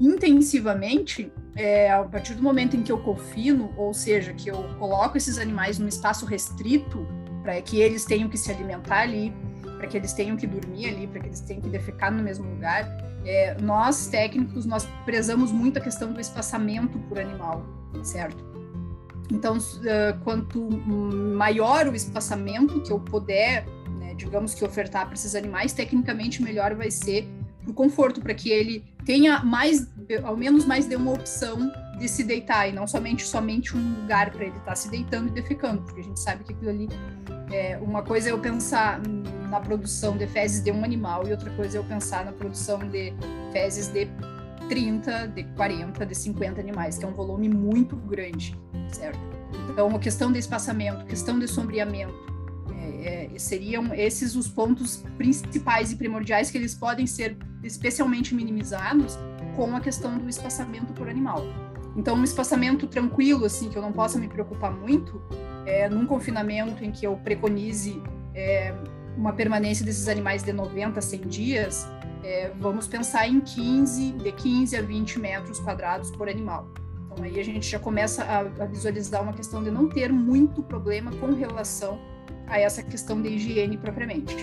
Intensivamente, 0.00 1.32
é, 1.54 1.92
a 1.92 2.02
partir 2.02 2.34
do 2.34 2.42
momento 2.42 2.76
em 2.76 2.82
que 2.82 2.90
eu 2.90 2.98
confino, 2.98 3.72
ou 3.76 3.94
seja, 3.94 4.32
que 4.32 4.50
eu 4.50 4.64
coloco 4.78 5.16
esses 5.16 5.38
animais 5.38 5.78
num 5.78 5.86
espaço 5.86 6.26
restrito, 6.26 7.06
para 7.42 7.60
que 7.60 7.80
eles 7.80 8.04
tenham 8.04 8.28
que 8.28 8.38
se 8.38 8.50
alimentar 8.50 9.00
ali, 9.00 9.34
para 9.82 9.88
que 9.88 9.96
eles 9.96 10.12
tenham 10.12 10.36
que 10.36 10.46
dormir 10.46 10.86
ali, 10.86 11.08
para 11.08 11.18
que 11.18 11.26
eles 11.26 11.40
tenham 11.40 11.60
que 11.60 11.68
defecar 11.68 12.12
no 12.12 12.22
mesmo 12.22 12.48
lugar. 12.48 12.84
É, 13.24 13.56
nós, 13.60 14.06
técnicos, 14.06 14.64
nós 14.64 14.86
prezamos 15.04 15.50
muito 15.50 15.76
a 15.78 15.80
questão 15.82 16.12
do 16.12 16.20
espaçamento 16.20 17.00
por 17.00 17.18
animal, 17.18 17.66
certo? 18.04 18.44
Então, 19.28 19.58
quanto 20.22 20.70
maior 20.70 21.88
o 21.88 21.96
espaçamento 21.96 22.80
que 22.82 22.92
eu 22.92 23.00
puder, 23.00 23.66
né, 23.98 24.14
digamos 24.14 24.54
que 24.54 24.64
ofertar 24.64 25.06
para 25.06 25.14
esses 25.14 25.34
animais, 25.34 25.72
tecnicamente 25.72 26.40
melhor 26.40 26.76
vai 26.76 26.90
ser 26.90 27.28
o 27.66 27.72
conforto, 27.72 28.20
para 28.20 28.34
que 28.34 28.50
ele 28.50 28.84
tenha 29.04 29.42
mais, 29.42 29.88
ao 30.22 30.36
menos 30.36 30.64
mais 30.64 30.86
de 30.86 30.94
uma 30.94 31.12
opção 31.12 31.72
de 31.98 32.08
se 32.08 32.22
deitar 32.22 32.68
e 32.68 32.72
não 32.72 32.86
somente 32.86 33.24
somente 33.24 33.76
um 33.76 34.00
lugar 34.00 34.30
para 34.30 34.44
ele 34.44 34.56
estar 34.58 34.64
tá 34.64 34.76
se 34.76 34.88
deitando 34.88 35.28
e 35.28 35.30
defecando, 35.32 35.82
porque 35.82 36.00
a 36.00 36.04
gente 36.04 36.20
sabe 36.20 36.44
que 36.44 36.52
aquilo 36.52 36.70
ali 36.70 36.88
é 37.50 37.78
uma 37.80 38.02
coisa 38.02 38.28
é 38.28 38.32
eu 38.32 38.38
pensar 38.38 39.00
na 39.52 39.60
produção 39.60 40.16
de 40.16 40.26
fezes 40.26 40.64
de 40.64 40.72
um 40.72 40.82
animal 40.82 41.28
e 41.28 41.30
outra 41.30 41.50
coisa 41.50 41.76
é 41.76 41.78
eu 41.78 41.84
pensar 41.84 42.24
na 42.24 42.32
produção 42.32 42.78
de 42.78 43.12
fezes 43.52 43.88
de 43.88 44.08
30, 44.66 45.28
de 45.28 45.44
40, 45.44 46.06
de 46.06 46.14
50 46.14 46.58
animais, 46.58 46.96
que 46.96 47.04
é 47.04 47.08
um 47.08 47.12
volume 47.12 47.50
muito 47.50 47.94
grande, 47.94 48.58
certo? 48.90 49.20
Então, 49.70 49.94
a 49.94 49.98
questão 49.98 50.32
de 50.32 50.38
espaçamento, 50.38 51.04
questão 51.04 51.38
de 51.38 51.46
sombreamento, 51.46 52.14
é, 52.80 53.26
é, 53.34 53.38
seriam 53.38 53.94
esses 53.94 54.34
os 54.34 54.48
pontos 54.48 55.04
principais 55.18 55.92
e 55.92 55.96
primordiais 55.96 56.50
que 56.50 56.56
eles 56.56 56.74
podem 56.74 57.06
ser 57.06 57.36
especialmente 57.62 58.34
minimizados 58.34 59.18
com 59.54 59.76
a 59.76 59.80
questão 59.80 60.16
do 60.16 60.30
espaçamento 60.30 60.94
por 60.94 61.10
animal. 61.10 61.44
Então, 61.94 62.16
um 62.16 62.24
espaçamento 62.24 62.86
tranquilo, 62.86 63.44
assim, 63.44 63.68
que 63.68 63.76
eu 63.76 63.82
não 63.82 63.92
possa 63.92 64.18
me 64.18 64.28
preocupar 64.28 64.72
muito, 64.72 65.20
é, 65.66 65.90
num 65.90 66.06
confinamento 66.06 66.82
em 66.82 66.90
que 66.90 67.06
eu 67.06 67.14
preconize 67.16 68.02
é, 68.34 68.74
uma 69.16 69.32
permanência 69.32 69.84
desses 69.84 70.08
animais 70.08 70.42
de 70.42 70.52
90 70.52 70.98
a 70.98 71.02
100 71.02 71.20
dias, 71.22 71.88
é, 72.24 72.50
vamos 72.60 72.86
pensar 72.86 73.28
em 73.28 73.40
15, 73.40 74.12
de 74.12 74.32
15 74.32 74.76
a 74.76 74.82
20 74.82 75.18
metros 75.18 75.58
quadrados 75.58 76.10
por 76.10 76.28
animal. 76.28 76.68
Então 77.12 77.24
aí 77.24 77.38
a 77.38 77.44
gente 77.44 77.68
já 77.68 77.78
começa 77.78 78.24
a, 78.24 78.40
a 78.40 78.66
visualizar 78.66 79.22
uma 79.22 79.32
questão 79.32 79.62
de 79.62 79.70
não 79.70 79.88
ter 79.88 80.12
muito 80.12 80.62
problema 80.62 81.10
com 81.12 81.32
relação 81.32 82.00
a 82.46 82.58
essa 82.58 82.82
questão 82.82 83.20
de 83.20 83.28
higiene 83.28 83.76
propriamente. 83.76 84.36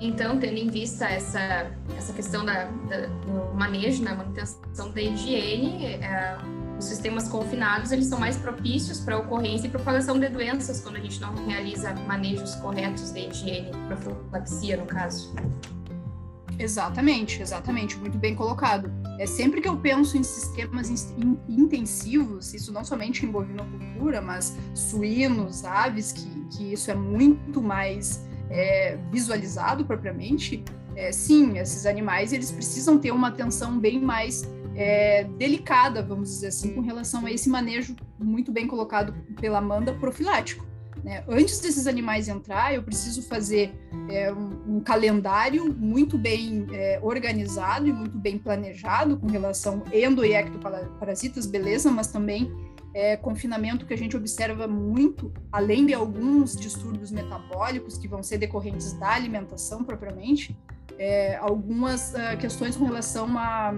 Então, 0.00 0.38
tendo 0.38 0.56
em 0.56 0.68
vista 0.68 1.06
essa, 1.06 1.72
essa 1.96 2.12
questão 2.12 2.44
da, 2.44 2.66
da 2.88 3.06
do 3.06 3.54
manejo, 3.54 4.02
na 4.04 4.12
né, 4.12 4.16
manutenção 4.18 4.92
da 4.92 5.00
higiene, 5.00 5.86
é, 5.86 6.38
os 6.78 6.84
sistemas 6.84 7.28
confinados 7.28 7.90
eles 7.90 8.06
são 8.06 8.20
mais 8.20 8.36
propícios 8.36 9.00
para 9.00 9.18
ocorrência 9.18 9.66
e 9.66 9.70
propagação 9.70 10.18
de 10.18 10.28
doenças 10.28 10.80
quando 10.80 10.96
a 10.96 11.00
gente 11.00 11.20
não 11.20 11.34
realiza 11.46 11.92
manejos 12.06 12.54
corretos 12.56 13.10
de 13.10 13.28
higiene, 13.28 13.70
profilaxia 13.88 14.76
no 14.76 14.86
caso. 14.86 15.34
Exatamente, 16.58 17.40
exatamente, 17.40 17.96
muito 17.96 18.18
bem 18.18 18.34
colocado. 18.34 18.90
É 19.18 19.26
sempre 19.26 19.60
que 19.60 19.68
eu 19.68 19.76
penso 19.76 20.16
em 20.16 20.22
sistemas 20.22 20.88
in 20.90 21.38
intensivos, 21.48 22.52
isso 22.52 22.72
não 22.72 22.84
somente 22.84 23.24
em 23.24 23.30
bovinocultura, 23.30 24.20
mas 24.20 24.56
suínos, 24.74 25.64
aves, 25.64 26.12
que, 26.12 26.28
que 26.50 26.72
isso 26.72 26.90
é 26.90 26.94
muito 26.94 27.62
mais 27.62 28.24
é, 28.50 28.98
visualizado 29.10 29.84
propriamente, 29.84 30.64
é, 30.96 31.12
sim, 31.12 31.58
esses 31.58 31.86
animais 31.86 32.32
eles 32.32 32.50
precisam 32.50 32.98
ter 32.98 33.12
uma 33.12 33.28
atenção 33.28 33.78
bem 33.78 34.00
mais 34.00 34.42
é, 34.78 35.24
delicada, 35.24 36.00
vamos 36.00 36.30
dizer 36.30 36.46
assim, 36.46 36.72
com 36.72 36.80
relação 36.80 37.26
a 37.26 37.32
esse 37.32 37.48
manejo 37.48 37.96
muito 38.16 38.52
bem 38.52 38.68
colocado 38.68 39.12
pela 39.40 39.58
Amanda 39.58 39.92
profilático. 39.92 40.64
Né? 41.02 41.24
Antes 41.28 41.58
desses 41.60 41.88
animais 41.88 42.28
entrar, 42.28 42.72
eu 42.72 42.82
preciso 42.82 43.22
fazer 43.22 43.72
é, 44.08 44.32
um, 44.32 44.76
um, 44.76 44.80
calendário 44.80 45.74
muito 45.74 46.16
bem 46.16 46.68
é, 46.70 47.00
organizado 47.02 47.88
e 47.88 47.92
muito 47.92 48.16
bem 48.16 48.38
planejado 48.38 49.16
com 49.16 49.26
relação 49.26 49.82
endo 49.92 50.24
e 50.24 50.32
ectoparasitas, 50.32 51.44
beleza, 51.44 51.90
mas 51.90 52.06
também 52.06 52.48
é, 52.94 53.16
confinamento 53.16 53.84
que 53.84 53.94
a 53.94 53.98
gente 53.98 54.16
observa 54.16 54.68
muito, 54.68 55.32
além 55.50 55.86
de 55.86 55.94
alguns 55.94 56.56
distúrbios 56.56 57.10
metabólicos 57.10 57.98
que 57.98 58.06
vão 58.06 58.22
ser 58.22 58.38
decorrentes 58.38 58.92
da 58.92 59.10
alimentação 59.10 59.82
propriamente, 59.82 60.56
é, 60.98 61.36
algumas 61.36 62.12
uh, 62.12 62.36
questões 62.40 62.76
com 62.76 62.84
relação 62.84 63.38
a, 63.38 63.72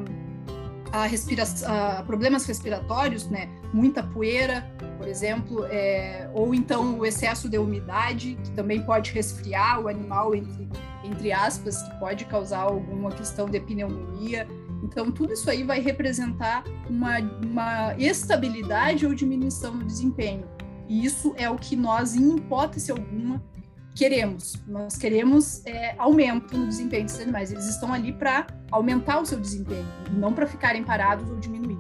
a, 0.92 1.06
respira 1.06 1.44
a 1.66 2.02
problemas 2.02 2.44
respiratórios, 2.46 3.28
né? 3.28 3.48
Muita 3.72 4.02
poeira, 4.02 4.70
por 4.98 5.06
exemplo, 5.06 5.64
é, 5.66 6.28
ou 6.34 6.54
então 6.54 6.98
o 6.98 7.06
excesso 7.06 7.48
de 7.48 7.58
umidade, 7.58 8.38
que 8.42 8.50
também 8.50 8.82
pode 8.82 9.12
resfriar 9.12 9.80
o 9.80 9.88
animal, 9.88 10.34
entre, 10.34 10.68
entre 11.04 11.32
aspas, 11.32 11.82
que 11.82 11.98
pode 11.98 12.24
causar 12.24 12.60
alguma 12.60 13.10
questão 13.10 13.48
de 13.48 13.60
pneumonia. 13.60 14.46
Então, 14.82 15.12
tudo 15.12 15.32
isso 15.32 15.48
aí 15.50 15.62
vai 15.62 15.80
representar 15.80 16.64
uma, 16.88 17.18
uma 17.18 17.94
estabilidade 17.98 19.06
ou 19.06 19.14
diminuição 19.14 19.74
no 19.74 19.84
desempenho. 19.84 20.44
E 20.88 21.04
isso 21.04 21.34
é 21.36 21.48
o 21.48 21.56
que 21.56 21.76
nós, 21.76 22.16
em 22.16 22.36
hipótese 22.36 22.90
alguma, 22.90 23.42
queremos. 24.00 24.54
Nós 24.66 24.96
queremos 24.96 25.62
é, 25.66 25.94
aumento 25.98 26.56
no 26.56 26.66
desempenho 26.66 27.02
desses 27.02 27.20
animais. 27.20 27.52
Eles 27.52 27.68
estão 27.68 27.92
ali 27.92 28.14
para 28.14 28.46
aumentar 28.70 29.20
o 29.20 29.26
seu 29.26 29.38
desempenho, 29.38 29.86
não 30.12 30.32
para 30.32 30.46
ficarem 30.46 30.82
parados 30.82 31.28
ou 31.28 31.36
diminuir. 31.36 31.78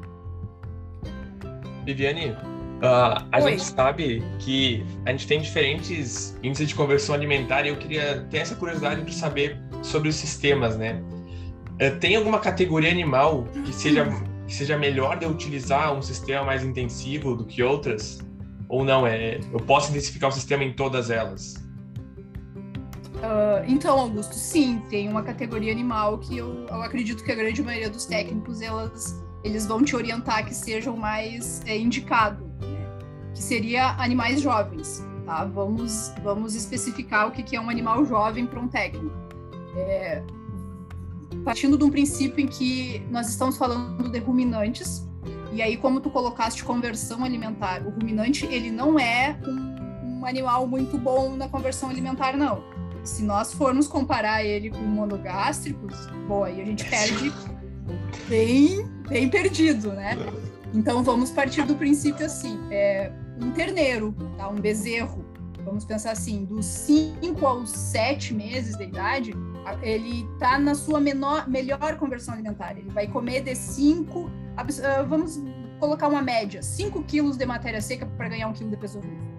Viviane, 1.86 2.36
Uh, 2.80 3.28
a 3.30 3.42
Oi. 3.42 3.50
gente 3.50 3.64
sabe 3.64 4.22
que 4.38 4.82
a 5.04 5.10
gente 5.10 5.26
tem 5.26 5.38
diferentes 5.38 6.34
índices 6.42 6.70
de 6.70 6.74
conversão 6.74 7.14
alimentar 7.14 7.66
e 7.66 7.68
eu 7.68 7.76
queria 7.76 8.26
ter 8.30 8.38
essa 8.38 8.54
curiosidade 8.54 9.02
para 9.02 9.12
saber 9.12 9.60
sobre 9.82 10.08
os 10.08 10.14
sistemas, 10.14 10.78
né? 10.78 11.02
Uh, 11.74 11.98
tem 12.00 12.16
alguma 12.16 12.38
categoria 12.38 12.90
animal 12.90 13.44
que 13.66 13.74
seja, 13.74 14.06
que 14.48 14.54
seja 14.54 14.78
melhor 14.78 15.18
de 15.18 15.26
utilizar 15.26 15.94
um 15.94 16.00
sistema 16.00 16.42
mais 16.42 16.64
intensivo 16.64 17.36
do 17.36 17.44
que 17.44 17.62
outras? 17.62 18.18
Ou 18.66 18.82
não? 18.82 19.06
É, 19.06 19.38
eu 19.52 19.60
posso 19.60 19.90
intensificar 19.90 20.30
o 20.30 20.32
sistema 20.32 20.64
em 20.64 20.72
todas 20.72 21.10
elas? 21.10 21.69
Uh, 23.20 23.64
então, 23.68 23.98
Augusto, 23.98 24.34
sim, 24.34 24.82
tem 24.88 25.08
uma 25.08 25.22
categoria 25.22 25.70
animal 25.70 26.18
que 26.18 26.38
eu, 26.38 26.66
eu 26.66 26.82
acredito 26.82 27.22
que 27.22 27.30
a 27.30 27.34
grande 27.34 27.62
maioria 27.62 27.90
dos 27.90 28.06
técnicos 28.06 28.62
elas, 28.62 29.22
eles 29.44 29.66
vão 29.66 29.84
te 29.84 29.94
orientar 29.94 30.46
que 30.46 30.54
seja 30.54 30.90
o 30.90 30.96
mais 30.96 31.62
é, 31.66 31.78
indicado 31.78 32.50
que 33.34 33.42
seria 33.42 33.90
animais 33.98 34.40
jovens. 34.40 35.04
Tá? 35.24 35.44
Vamos, 35.44 36.12
vamos 36.22 36.54
especificar 36.54 37.28
o 37.28 37.30
que 37.30 37.56
é 37.56 37.60
um 37.60 37.70
animal 37.70 38.04
jovem 38.04 38.46
para 38.46 38.60
um 38.60 38.68
técnico. 38.68 39.14
É, 39.76 40.22
partindo 41.44 41.78
de 41.78 41.84
um 41.84 41.90
princípio 41.90 42.44
em 42.44 42.46
que 42.46 43.06
nós 43.10 43.28
estamos 43.28 43.56
falando 43.56 44.10
de 44.10 44.18
ruminantes, 44.18 45.08
e 45.52 45.62
aí 45.62 45.76
como 45.76 46.00
tu 46.00 46.10
colocaste 46.10 46.64
conversão 46.64 47.24
alimentar, 47.24 47.82
o 47.86 47.90
ruminante 47.90 48.46
ele 48.46 48.70
não 48.70 48.98
é 48.98 49.38
um, 49.46 50.18
um 50.20 50.26
animal 50.26 50.66
muito 50.66 50.98
bom 50.98 51.36
na 51.36 51.48
conversão 51.48 51.88
alimentar, 51.88 52.36
não. 52.36 52.62
Se 53.10 53.24
nós 53.24 53.52
formos 53.52 53.88
comparar 53.88 54.44
ele 54.44 54.70
com 54.70 54.78
monogástricos, 54.78 56.06
bom, 56.28 56.44
aí 56.44 56.62
a 56.62 56.64
gente 56.64 56.84
perde 56.88 57.32
bem, 58.28 58.86
bem 59.08 59.28
perdido, 59.28 59.92
né? 59.92 60.16
Então 60.72 61.02
vamos 61.02 61.30
partir 61.30 61.62
do 61.66 61.74
princípio 61.74 62.24
assim, 62.24 62.58
é, 62.70 63.12
um 63.42 63.50
terneiro, 63.50 64.14
tá? 64.36 64.48
um 64.48 64.54
bezerro, 64.54 65.24
vamos 65.64 65.84
pensar 65.84 66.12
assim, 66.12 66.44
dos 66.44 66.64
5 66.64 67.44
aos 67.44 67.70
7 67.70 68.32
meses 68.32 68.76
de 68.76 68.84
idade, 68.84 69.34
ele 69.82 70.24
está 70.34 70.56
na 70.56 70.76
sua 70.76 71.00
menor, 71.00 71.48
melhor 71.48 71.96
conversão 71.96 72.32
alimentar. 72.34 72.78
Ele 72.78 72.90
vai 72.90 73.08
comer 73.08 73.42
de 73.42 73.56
5, 73.56 74.30
ah, 74.56 75.02
vamos 75.02 75.42
colocar 75.80 76.06
uma 76.06 76.22
média, 76.22 76.62
5 76.62 77.02
quilos 77.02 77.36
de 77.36 77.44
matéria 77.44 77.80
seca 77.80 78.06
para 78.06 78.28
ganhar 78.28 78.46
um 78.46 78.52
quilo 78.52 78.70
de 78.70 78.76
peso 78.76 79.00
vivo. 79.00 79.30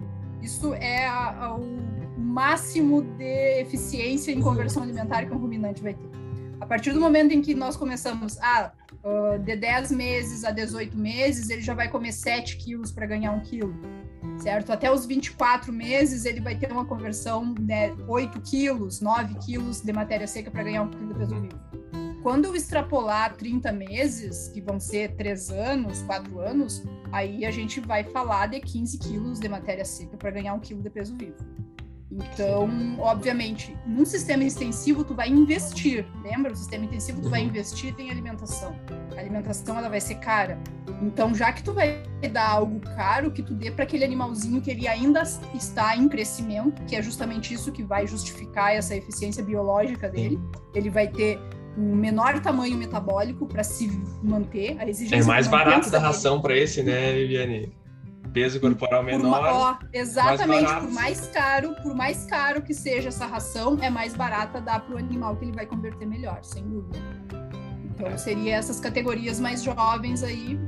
Isso 0.42 0.74
é 0.74 1.06
a, 1.06 1.46
a, 1.46 1.54
o 1.54 1.91
máximo 2.32 3.02
de 3.02 3.60
eficiência 3.60 4.32
em 4.32 4.40
conversão 4.40 4.82
alimentar 4.82 5.26
que 5.26 5.32
um 5.32 5.38
ruminante 5.38 5.82
vai 5.82 5.92
ter. 5.92 6.10
A 6.58 6.66
partir 6.66 6.92
do 6.92 7.00
momento 7.00 7.32
em 7.32 7.42
que 7.42 7.54
nós 7.54 7.76
começamos 7.76 8.38
a 8.38 8.72
uh, 9.04 9.38
de 9.38 9.54
10 9.54 9.90
meses 9.90 10.44
a 10.44 10.50
18 10.50 10.96
meses, 10.96 11.50
ele 11.50 11.60
já 11.60 11.74
vai 11.74 11.88
comer 11.88 12.12
7 12.12 12.56
quilos 12.56 12.90
para 12.90 13.04
ganhar 13.04 13.32
1 13.32 13.40
quilo, 13.40 13.74
certo? 14.38 14.72
Até 14.72 14.90
os 14.90 15.04
24 15.04 15.72
meses, 15.72 16.24
ele 16.24 16.40
vai 16.40 16.56
ter 16.56 16.72
uma 16.72 16.86
conversão 16.86 17.52
de 17.52 17.62
né, 17.62 17.94
8 18.08 18.40
quilos, 18.40 19.00
9 19.00 19.34
quilos 19.44 19.82
de 19.82 19.92
matéria 19.92 20.26
seca 20.26 20.50
para 20.50 20.62
ganhar 20.62 20.82
1 20.84 20.90
quilo 20.90 21.08
de 21.08 21.14
peso 21.18 21.40
vivo. 21.40 21.60
Quando 22.22 22.44
eu 22.44 22.54
extrapolar 22.54 23.34
30 23.34 23.72
meses, 23.72 24.48
que 24.48 24.60
vão 24.60 24.78
ser 24.78 25.16
3 25.16 25.50
anos, 25.50 26.00
4 26.02 26.38
anos, 26.38 26.82
aí 27.10 27.44
a 27.44 27.50
gente 27.50 27.80
vai 27.80 28.04
falar 28.04 28.46
de 28.46 28.60
15 28.60 28.98
quilos 28.98 29.40
de 29.40 29.48
matéria 29.48 29.84
seca 29.84 30.16
para 30.16 30.30
ganhar 30.30 30.54
1 30.54 30.60
quilo 30.60 30.80
de 30.80 30.88
peso 30.88 31.14
vivo. 31.16 31.36
Então, 32.14 32.68
obviamente, 32.98 33.76
num 33.86 34.04
sistema 34.04 34.44
extensivo 34.44 35.02
tu 35.02 35.14
vai 35.14 35.28
investir, 35.28 36.06
lembra? 36.22 36.52
O 36.52 36.56
sistema 36.56 36.84
intensivo 36.84 37.22
tu 37.22 37.30
vai 37.30 37.40
uhum. 37.40 37.48
investir 37.48 37.94
em 37.98 38.10
alimentação. 38.10 38.76
A 39.16 39.20
alimentação 39.20 39.78
ela 39.78 39.88
vai 39.88 40.00
ser 40.00 40.16
cara. 40.16 40.58
Então, 41.00 41.34
já 41.34 41.52
que 41.52 41.62
tu 41.62 41.72
vai 41.72 42.02
dar 42.30 42.50
algo 42.50 42.80
caro, 42.80 43.30
que 43.30 43.42
tu 43.42 43.54
dê 43.54 43.70
para 43.70 43.84
aquele 43.84 44.04
animalzinho 44.04 44.60
que 44.60 44.70
ele 44.70 44.86
ainda 44.86 45.22
está 45.54 45.96
em 45.96 46.08
crescimento, 46.08 46.82
que 46.84 46.96
é 46.96 47.02
justamente 47.02 47.54
isso 47.54 47.72
que 47.72 47.82
vai 47.82 48.06
justificar 48.06 48.74
essa 48.74 48.94
eficiência 48.94 49.42
biológica 49.42 50.08
dele. 50.08 50.38
Ele 50.74 50.90
vai 50.90 51.08
ter 51.08 51.40
um 51.76 51.96
menor 51.96 52.38
tamanho 52.40 52.76
metabólico 52.76 53.46
para 53.46 53.64
se 53.64 53.88
manter. 54.22 54.76
A 54.78 54.86
exigência 54.86 55.24
é 55.24 55.26
mais 55.26 55.48
barato 55.48 55.90
da 55.90 55.98
ração 55.98 56.40
para 56.40 56.56
esse, 56.56 56.82
né, 56.82 57.12
Viviane? 57.14 57.72
Peso 58.32 58.60
corporal 58.60 59.02
menor. 59.02 59.40
Uma, 59.40 59.52
ó, 59.52 59.76
exatamente, 59.92 60.62
mais 60.62 60.84
por 60.84 60.90
mais 60.90 61.26
caro, 61.28 61.74
por 61.82 61.94
mais 61.94 62.24
caro 62.24 62.62
que 62.62 62.74
seja 62.74 63.08
essa 63.08 63.26
ração, 63.26 63.78
é 63.80 63.90
mais 63.90 64.14
barata 64.14 64.60
dar 64.60 64.80
para 64.80 64.94
o 64.94 64.98
animal 64.98 65.36
que 65.36 65.44
ele 65.44 65.52
vai 65.52 65.66
converter 65.66 66.06
melhor, 66.06 66.40
sem 66.42 66.62
dúvida. 66.62 66.98
Então 67.84 68.08
é. 68.08 68.16
seria 68.16 68.56
essas 68.56 68.80
categorias 68.80 69.38
mais 69.38 69.62
jovens 69.62 70.22
aí, 70.22 70.58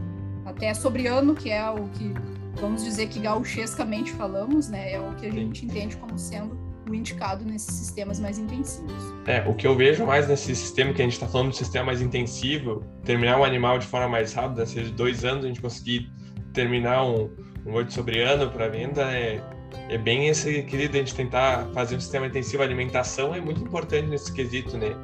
até 0.44 0.74
sobre 0.74 1.06
ano, 1.06 1.34
que 1.34 1.50
é 1.50 1.68
o 1.70 1.88
que 1.88 2.12
vamos 2.60 2.84
dizer 2.84 3.08
que 3.08 3.18
gauchescamente 3.20 4.12
falamos, 4.12 4.68
né? 4.68 4.92
É 4.92 5.00
o 5.00 5.14
que 5.14 5.26
a 5.26 5.30
Sim. 5.30 5.38
gente 5.38 5.66
entende 5.66 5.96
como 5.96 6.18
sendo 6.18 6.56
o 6.88 6.94
indicado 6.94 7.44
nesses 7.44 7.74
sistemas 7.74 8.20
mais 8.20 8.38
intensivos. 8.38 8.92
É, 9.26 9.42
o 9.48 9.54
que 9.54 9.66
eu 9.66 9.74
vejo 9.74 10.04
mais 10.04 10.28
nesse 10.28 10.54
sistema 10.54 10.92
que 10.92 11.00
a 11.00 11.04
gente 11.04 11.14
está 11.14 11.26
falando 11.26 11.48
do 11.48 11.56
sistema 11.56 11.86
mais 11.86 12.00
intensivo, 12.00 12.84
terminar 13.04 13.38
um 13.38 13.44
animal 13.44 13.78
de 13.78 13.86
forma 13.86 14.08
mais 14.08 14.34
rápida, 14.34 14.66
seja 14.66 14.86
de 14.86 14.92
dois 14.92 15.24
anos, 15.24 15.44
a 15.44 15.48
gente 15.48 15.62
conseguir 15.62 16.10
terminar 16.52 17.04
um, 17.04 17.30
um 17.66 17.72
oito 17.74 17.92
sobre 17.92 18.22
ano 18.22 18.50
para 18.50 18.68
venda 18.68 19.02
é, 19.12 19.40
é 19.88 19.98
bem 19.98 20.28
esse 20.28 20.62
querido 20.62 20.96
a 20.96 21.00
gente 21.00 21.14
tentar 21.14 21.66
fazer 21.72 21.96
um 21.96 22.00
sistema 22.00 22.26
intensivo 22.26 22.58
de 22.58 22.64
alimentação 22.64 23.34
é 23.34 23.40
muito 23.40 23.62
importante 23.62 24.06
nesse 24.08 24.32
quesito, 24.32 24.76
né? 24.76 24.94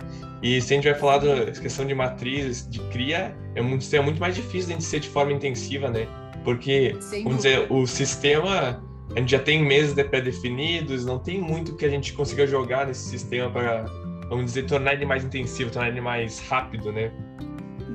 E 0.43 0.61
se 0.61 0.73
a 0.73 0.77
gente 0.77 0.89
vai 0.89 0.99
falar 0.99 1.19
da 1.19 1.51
questão 1.53 1.87
de 1.87 1.95
matriz, 1.95 2.69
de 2.69 2.81
cria, 2.91 3.37
é 3.55 3.63
um 3.63 3.81
sistema 3.81 4.05
muito 4.05 4.21
mais 4.21 4.35
difícil 4.35 4.69
de 4.69 4.73
a 4.73 4.77
gente 4.77 4.85
ser 4.85 5.01
de 5.01 5.09
forma 5.09 5.33
intensiva, 5.33 5.91
né? 5.91 6.07
Porque, 6.45 6.97
Sem 7.01 7.25
vamos 7.25 7.43
dúvida. 7.43 7.61
dizer, 7.63 7.73
o 7.73 7.87
sistema, 7.87 8.83
a 9.15 9.19
gente 9.19 9.31
já 9.31 9.39
tem 9.39 9.63
meses 9.63 9.93
pré-definidos, 9.93 11.05
não 11.05 11.19
tem 11.19 11.39
muito 11.39 11.77
que 11.77 11.85
a 11.85 11.91
gente 11.91 12.15
consiga 12.15 12.47
jogar 12.47 12.87
nesse 12.87 13.09
sistema 13.11 13.51
para, 13.51 13.85
vamos 14.31 14.47
dizer, 14.47 14.65
tornar 14.65 14.95
ele 14.95 15.05
mais 15.05 15.23
intensivo, 15.23 15.71
tornar 15.71 15.89
ele 15.89 16.01
mais 16.01 16.39
rápido, 16.49 16.91
né? 16.91 17.13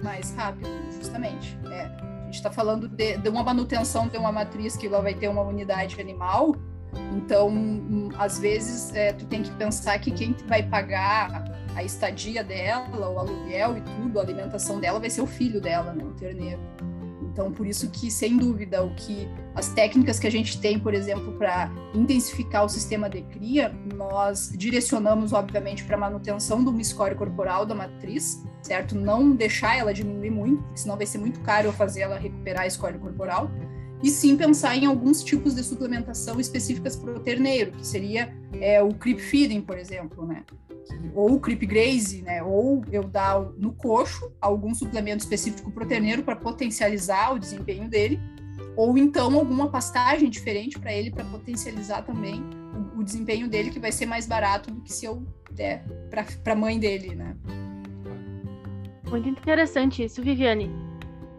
Mais 0.03 0.35
rápido, 0.35 0.69
justamente. 0.99 1.57
É 1.71 2.14
gente 2.35 2.39
está 2.39 2.51
falando 2.51 2.87
de, 2.89 3.17
de, 3.17 3.29
uma 3.29 3.43
manutenção 3.43 4.07
de 4.09 4.17
uma 4.17 4.31
matriz 4.31 4.75
que 4.75 4.87
ela 4.87 5.01
vai 5.01 5.13
ter 5.13 5.29
uma 5.29 5.41
unidade 5.41 5.99
animal, 6.01 6.55
Então, 7.13 7.51
às 8.17 8.39
vezes, 8.39 8.93
é, 8.93 9.13
tu 9.13 9.25
tem 9.25 9.41
que 9.41 9.51
pensar 9.51 9.99
que 9.99 10.11
quem 10.11 10.35
vai 10.47 10.63
pagar 10.63 11.43
a 11.75 11.83
estadia 11.83 12.43
dela, 12.43 13.09
o 13.09 13.19
aluguel 13.19 13.77
e 13.77 13.81
tudo, 13.81 14.19
a 14.19 14.23
alimentação 14.23 14.79
dela 14.79 14.99
vai 14.99 15.09
ser 15.09 15.21
o 15.21 15.25
filho 15.25 15.59
dela, 15.59 15.93
né, 15.93 16.03
o 16.03 16.13
terneiro. 16.13 16.59
Então, 17.35 17.51
por 17.51 17.67
isso 17.67 17.89
que, 17.89 18.09
sem 18.09 18.37
dúvida, 18.37 18.81
o 18.81 18.95
que 18.95 19.27
as 19.53 19.67
técnicas 19.67 20.17
que 20.17 20.25
a 20.25 20.31
gente 20.31 20.57
tem, 20.61 20.79
por 20.79 20.93
exemplo, 20.93 21.33
para 21.33 21.69
intensificar 21.93 22.63
o 22.63 22.69
sistema 22.69 23.09
de 23.09 23.23
cria, 23.23 23.75
nós 23.93 24.53
direcionamos, 24.55 25.33
obviamente, 25.33 25.83
para 25.83 25.97
a 25.97 25.99
manutenção 25.99 26.63
do 26.63 26.81
score 26.81 27.13
corporal 27.13 27.65
da 27.65 27.75
matriz, 27.75 28.41
certo? 28.61 28.95
Não 28.95 29.35
deixar 29.35 29.77
ela 29.77 29.93
diminuir 29.93 30.29
muito, 30.29 30.63
senão 30.75 30.95
vai 30.95 31.05
ser 31.05 31.17
muito 31.17 31.41
caro 31.41 31.73
fazer 31.73 32.03
ela 32.03 32.17
recuperar 32.17 32.63
a 32.63 32.69
score 32.69 32.97
corporal. 32.97 33.51
E 34.01 34.09
sim 34.09 34.37
pensar 34.37 34.77
em 34.77 34.85
alguns 34.85 35.21
tipos 35.21 35.55
de 35.55 35.63
suplementação 35.63 36.39
específicas 36.39 36.95
para 36.95 37.17
o 37.17 37.19
terneiro, 37.19 37.73
que 37.73 37.85
seria 37.85 38.33
é, 38.61 38.81
o 38.81 38.93
creep 38.93 39.19
feeding, 39.19 39.59
por 39.59 39.77
exemplo, 39.77 40.25
né? 40.25 40.41
Ou 41.13 41.35
o 41.35 41.39
creep 41.39 41.65
graze, 41.65 42.21
né? 42.21 42.43
Ou 42.43 42.83
eu 42.91 43.03
dar 43.03 43.41
no 43.57 43.73
coxo 43.73 44.31
algum 44.39 44.73
suplemento 44.73 45.23
específico 45.23 45.71
para 45.71 45.83
o 45.83 45.87
terneiro 45.87 46.23
para 46.23 46.35
potencializar 46.35 47.33
o 47.33 47.39
desempenho 47.39 47.89
dele, 47.89 48.19
ou 48.75 48.97
então 48.97 49.33
alguma 49.35 49.69
pastagem 49.69 50.29
diferente 50.29 50.79
para 50.79 50.93
ele 50.93 51.11
para 51.11 51.23
potencializar 51.25 52.01
também 52.03 52.43
o, 52.95 52.99
o, 52.99 53.03
desempenho 53.03 53.47
dele, 53.47 53.69
que 53.69 53.79
vai 53.79 53.91
ser 53.91 54.05
mais 54.05 54.27
barato 54.27 54.71
do 54.71 54.81
que 54.81 54.91
se 54.91 55.05
eu 55.05 55.25
der 55.51 55.85
para 56.09 56.53
a 56.53 56.55
mãe 56.55 56.77
dele, 56.77 57.15
né? 57.15 57.35
Muito 59.09 59.29
interessante 59.29 60.03
isso, 60.03 60.21
Viviane. 60.21 60.69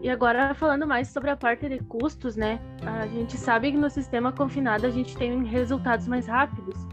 E 0.01 0.09
agora 0.09 0.53
falando 0.53 0.87
mais 0.87 1.09
sobre 1.09 1.29
a 1.29 1.35
parte 1.35 1.67
de 1.67 1.79
custos, 1.79 2.35
né? 2.35 2.59
A 2.81 3.07
gente 3.07 3.37
sabe 3.37 3.71
que 3.71 3.77
no 3.77 3.89
sistema 3.89 4.31
confinado 4.31 4.85
a 4.85 4.89
gente 4.89 5.15
tem 5.17 5.43
resultados 5.43 6.07
mais 6.07 6.27
rápidos. 6.27 6.87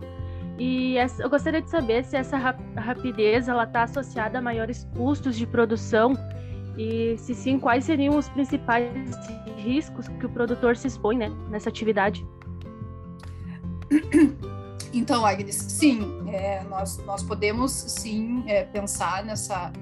E 0.58 0.96
eu 1.18 1.28
gostaria 1.28 1.60
de 1.60 1.68
saber 1.68 2.04
se 2.04 2.16
essa 2.16 2.36
rapidez 2.76 3.48
ela 3.48 3.64
está 3.64 3.82
associada 3.82 4.38
a 4.38 4.42
maiores 4.42 4.86
custos 4.96 5.36
de 5.36 5.46
produção 5.46 6.14
e 6.76 7.16
se 7.18 7.34
sim, 7.34 7.58
quais 7.58 7.84
seriam 7.84 8.16
os 8.16 8.28
principais 8.28 9.16
riscos 9.56 10.08
que 10.08 10.26
o 10.26 10.28
produtor 10.28 10.76
se 10.76 10.86
expõe 10.86 11.16
né, 11.16 11.28
nessa 11.50 11.68
atividade? 11.68 12.26
Então, 14.96 15.26
Agnes, 15.26 15.56
sim, 15.56 16.22
é, 16.28 16.62
nós, 16.70 16.98
nós 16.98 17.20
podemos 17.20 17.72
sim 17.72 18.44
é, 18.46 18.62
pensar 18.62 19.24
nessa, 19.24 19.72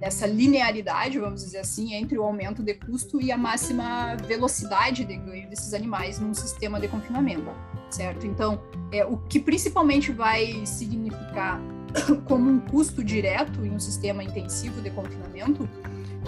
nessa 0.00 0.26
linearidade, 0.26 1.20
vamos 1.20 1.44
dizer 1.44 1.58
assim, 1.58 1.94
entre 1.94 2.18
o 2.18 2.24
aumento 2.24 2.64
de 2.64 2.74
custo 2.74 3.22
e 3.22 3.30
a 3.30 3.38
máxima 3.38 4.16
velocidade 4.26 5.04
de 5.04 5.16
ganho 5.18 5.48
desses 5.48 5.72
animais 5.72 6.18
num 6.18 6.34
sistema 6.34 6.80
de 6.80 6.88
confinamento 6.88 7.48
certo? 7.90 8.26
Então, 8.26 8.60
é, 8.92 9.04
o 9.04 9.16
que 9.16 9.40
principalmente 9.40 10.12
vai 10.12 10.64
significar 10.66 11.60
como 12.26 12.50
um 12.50 12.60
custo 12.60 13.02
direto 13.02 13.64
em 13.64 13.70
um 13.70 13.80
sistema 13.80 14.22
intensivo 14.22 14.80
de 14.80 14.90
confinamento 14.90 15.68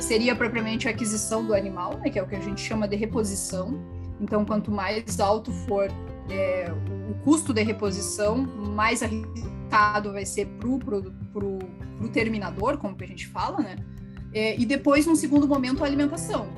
seria 0.01 0.35
propriamente 0.35 0.87
a 0.87 0.91
aquisição 0.91 1.45
do 1.45 1.55
animal, 1.55 1.99
né, 1.99 2.11
que 2.11 2.19
é 2.19 2.23
o 2.23 2.27
que 2.27 2.37
a 2.37 2.41
gente 2.41 2.61
chama 2.61 2.87
de 2.87 2.97
reposição. 2.97 3.79
Então, 4.21 4.45
quanto 4.45 4.71
mais 4.71 5.21
alto 5.21 5.53
for 5.53 5.89
é, 6.31 6.73
o 7.11 7.15
custo 7.25 7.53
de 7.53 7.63
reposição, 7.63 8.37
mais 8.37 9.03
arriscado 9.03 10.13
vai 10.13 10.25
ser 10.25 10.47
para 10.47 10.69
o 10.69 12.09
terminador, 12.13 12.79
como 12.79 12.97
que 12.97 13.05
a 13.05 13.07
gente 13.07 13.27
fala, 13.27 13.59
né? 13.59 13.77
É, 14.33 14.59
e 14.59 14.67
depois, 14.67 15.07
num 15.07 15.17
segundo 15.17 15.49
momento, 15.49 15.83
a 15.83 15.87
alimentação. 15.87 16.49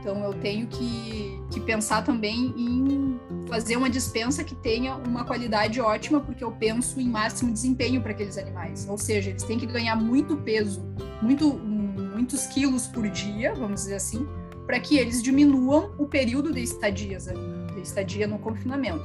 Então, 0.00 0.22
eu 0.24 0.32
tenho 0.34 0.66
que, 0.66 1.40
que 1.50 1.60
pensar 1.60 2.02
também 2.02 2.54
em 2.56 3.07
fazer 3.48 3.76
uma 3.76 3.88
dispensa 3.88 4.44
que 4.44 4.54
tenha 4.54 4.94
uma 4.94 5.24
qualidade 5.24 5.80
ótima, 5.80 6.20
porque 6.20 6.44
eu 6.44 6.52
penso 6.52 7.00
em 7.00 7.08
máximo 7.08 7.50
desempenho 7.52 8.00
para 8.00 8.12
aqueles 8.12 8.36
animais. 8.36 8.86
Ou 8.88 8.98
seja, 8.98 9.30
eles 9.30 9.42
têm 9.42 9.58
que 9.58 9.66
ganhar 9.66 9.96
muito 9.96 10.36
peso, 10.36 10.84
muito, 11.22 11.54
muitos 11.54 12.46
quilos 12.46 12.86
por 12.86 13.08
dia, 13.08 13.54
vamos 13.54 13.82
dizer 13.82 13.94
assim, 13.94 14.26
para 14.66 14.78
que 14.78 14.98
eles 14.98 15.22
diminuam 15.22 15.92
o 15.98 16.06
período 16.06 16.52
de 16.52 16.62
estadias, 16.62 17.24
de 17.24 17.80
estadia 17.80 18.26
no 18.26 18.38
confinamento. 18.38 19.04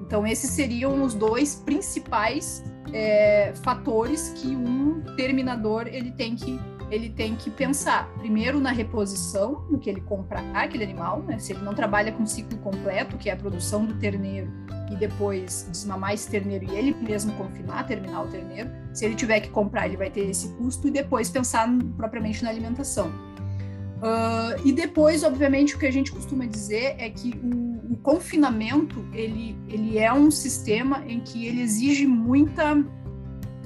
Então, 0.00 0.26
esses 0.26 0.50
seriam 0.50 1.02
os 1.02 1.14
dois 1.14 1.56
principais 1.56 2.62
é, 2.92 3.52
fatores 3.62 4.30
que 4.36 4.48
um 4.48 5.02
terminador 5.16 5.86
ele 5.86 6.12
tem 6.12 6.34
que 6.34 6.58
ele 6.90 7.10
tem 7.10 7.36
que 7.36 7.50
pensar 7.50 8.08
primeiro 8.18 8.58
na 8.58 8.70
reposição, 8.70 9.64
no 9.70 9.78
que 9.78 9.88
ele 9.88 10.00
comprar 10.00 10.44
aquele 10.54 10.84
animal, 10.84 11.22
né? 11.22 11.38
Se 11.38 11.52
ele 11.52 11.62
não 11.62 11.74
trabalha 11.74 12.12
com 12.12 12.26
ciclo 12.26 12.58
completo, 12.58 13.16
que 13.16 13.30
é 13.30 13.32
a 13.32 13.36
produção 13.36 13.84
do 13.84 13.94
terneiro 13.94 14.50
e 14.90 14.96
depois 14.96 15.68
desmamar 15.70 16.14
esse 16.14 16.28
terneiro 16.28 16.64
e 16.64 16.76
ele 16.76 16.94
mesmo 16.94 17.32
confinar, 17.34 17.86
terminar 17.86 18.24
o 18.24 18.26
terneiro. 18.26 18.70
Se 18.92 19.04
ele 19.04 19.14
tiver 19.14 19.40
que 19.40 19.48
comprar, 19.48 19.86
ele 19.86 19.96
vai 19.96 20.10
ter 20.10 20.28
esse 20.28 20.48
custo 20.54 20.88
e 20.88 20.90
depois 20.90 21.30
pensar 21.30 21.68
propriamente 21.96 22.42
na 22.42 22.50
alimentação. 22.50 23.08
Uh, 23.08 24.58
e 24.64 24.72
depois, 24.72 25.22
obviamente, 25.22 25.76
o 25.76 25.78
que 25.78 25.86
a 25.86 25.92
gente 25.92 26.10
costuma 26.10 26.46
dizer 26.46 26.96
é 26.98 27.08
que 27.10 27.38
o, 27.42 27.92
o, 27.92 27.96
confinamento 27.98 29.04
ele, 29.12 29.54
ele 29.68 29.98
é 29.98 30.10
um 30.10 30.30
sistema 30.30 31.04
em 31.06 31.20
que 31.20 31.46
ele 31.46 31.60
exige 31.60 32.06
muita, 32.06 32.82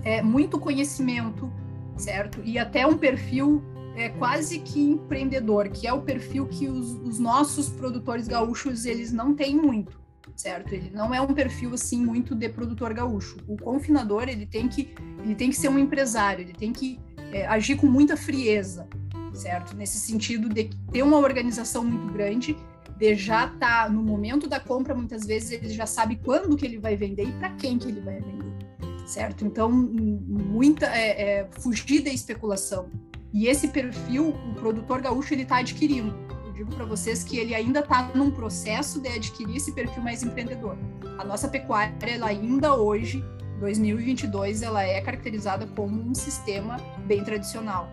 é, 0.03 0.21
muito 0.23 0.59
conhecimento, 0.59 1.51
certo? 1.97 2.41
E 2.45 2.59
até 2.59 2.87
um 2.87 2.97
perfil 2.97 3.63
é, 3.97 4.09
quase 4.09 4.59
que 4.59 4.81
empreendedor, 4.81 5.69
que 5.69 5.87
é 5.87 5.93
o 5.93 6.03
perfil 6.03 6.47
que 6.47 6.69
os, 6.69 6.93
os, 7.03 7.19
nossos 7.19 7.69
produtores 7.69 8.27
gaúchos 8.27 8.85
eles 8.85 9.13
não 9.13 9.35
têm 9.35 9.57
muito, 9.57 10.01
certo? 10.35 10.73
Ele 10.73 10.91
não 10.91 11.15
é 11.15 11.21
um 11.21 11.33
perfil 11.33 11.75
assim 11.75 12.05
muito 12.05 12.35
de 12.35 12.49
produtor 12.49 12.93
gaúcho. 12.93 13.37
O 13.47 13.57
confinador 13.57 14.29
ele 14.29 14.47
tem 14.47 14.69
que 14.69 14.93
ele 15.23 15.35
tem 15.35 15.51
que 15.51 15.57
ser 15.57 15.69
um 15.69 15.79
empresário, 15.79 16.43
ele 16.43 16.53
tem 16.53 16.73
que 16.73 16.99
é, 17.33 17.47
agir 17.47 17.77
com 17.77 17.87
muita 17.87 18.17
frieza, 18.17 18.89
certo? 19.33 19.77
Nesse 19.77 19.99
sentido 19.99 20.49
de 20.49 20.71
ter 20.91 21.03
uma 21.03 21.19
organização 21.19 21.85
muito 21.85 22.13
grande, 22.13 22.57
de 22.99 23.15
já 23.15 23.47
estar 23.47 23.85
tá, 23.85 23.89
no 23.89 24.03
momento 24.03 24.49
da 24.49 24.61
compra, 24.61 24.95
muitas 24.95 25.25
vezes 25.25 25.53
ele 25.53 25.69
já 25.69 25.87
sabe 25.87 26.17
quando 26.17 26.57
que 26.57 26.67
ele 26.67 26.79
vai 26.79 26.97
vender 26.97 27.29
e 27.29 27.33
para 27.33 27.51
quem 27.51 27.79
que 27.79 27.89
ele 27.89 28.01
vai 28.01 28.21
vender 28.21 28.45
certo? 29.07 29.45
Então, 29.45 29.71
muita 29.71 30.87
é, 30.87 31.41
é, 31.41 31.49
fugir 31.51 32.03
da 32.03 32.11
especulação. 32.11 32.89
E 33.33 33.47
esse 33.47 33.69
perfil, 33.69 34.29
o 34.29 34.55
produtor 34.55 35.01
gaúcho 35.01 35.35
ele 35.35 35.43
está 35.43 35.59
adquirindo. 35.59 36.15
Eu 36.47 36.53
digo 36.53 36.75
para 36.75 36.85
vocês 36.85 37.25
que 37.25 37.37
ele 37.37 37.55
ainda 37.55 37.81
está 37.81 38.11
num 38.15 38.31
processo 38.31 39.01
de 39.01 39.09
adquirir 39.09 39.57
esse 39.57 39.73
perfil 39.73 40.03
mais 40.03 40.23
empreendedor. 40.23 40.79
A 41.19 41.25
nossa 41.25 41.49
pecuária, 41.49 41.95
ela 42.03 42.29
ainda 42.29 42.77
hoje, 42.77 43.25
2022, 43.59 44.63
ela 44.63 44.83
é 44.85 45.01
caracterizada 45.01 45.67
como 45.67 46.01
um 46.01 46.15
sistema 46.15 46.77
bem 47.07 47.25
tradicional. 47.25 47.89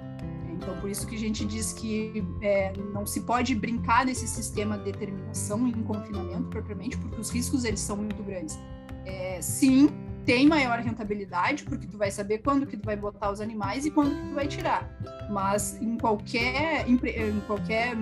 Então, 0.61 0.79
por 0.79 0.91
isso 0.91 1.07
que 1.07 1.15
a 1.15 1.19
gente 1.19 1.43
diz 1.43 1.73
que 1.73 2.23
é, 2.39 2.71
não 2.93 3.03
se 3.03 3.21
pode 3.21 3.55
brincar 3.55 4.05
nesse 4.05 4.27
sistema 4.27 4.77
de 4.77 4.91
determinação 4.91 5.67
em 5.67 5.81
confinamento 5.81 6.49
propriamente, 6.49 6.97
porque 6.97 7.19
os 7.19 7.31
riscos 7.31 7.65
eles 7.65 7.79
são 7.79 7.97
muito 7.97 8.21
grandes. 8.21 8.59
É, 9.03 9.41
sim, 9.41 9.89
tem 10.25 10.47
maior 10.47 10.79
rentabilidade, 10.79 11.63
porque 11.63 11.87
tu 11.87 11.97
vai 11.97 12.11
saber 12.11 12.39
quando 12.39 12.65
que 12.65 12.77
tu 12.77 12.85
vai 12.85 12.95
botar 12.95 13.31
os 13.31 13.41
animais 13.41 13.85
e 13.85 13.91
quando 13.91 14.15
que 14.15 14.27
tu 14.29 14.35
vai 14.35 14.47
tirar. 14.47 14.89
Mas 15.29 15.81
em 15.81 15.97
qualquer, 15.97 16.87
em 16.87 17.39
qualquer 17.47 17.95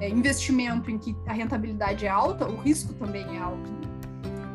é, 0.00 0.08
investimento 0.08 0.90
em 0.90 0.98
que 0.98 1.16
a 1.26 1.32
rentabilidade 1.32 2.06
é 2.06 2.08
alta, 2.08 2.48
o 2.48 2.60
risco 2.60 2.92
também 2.94 3.24
é 3.36 3.38
alto. 3.38 3.70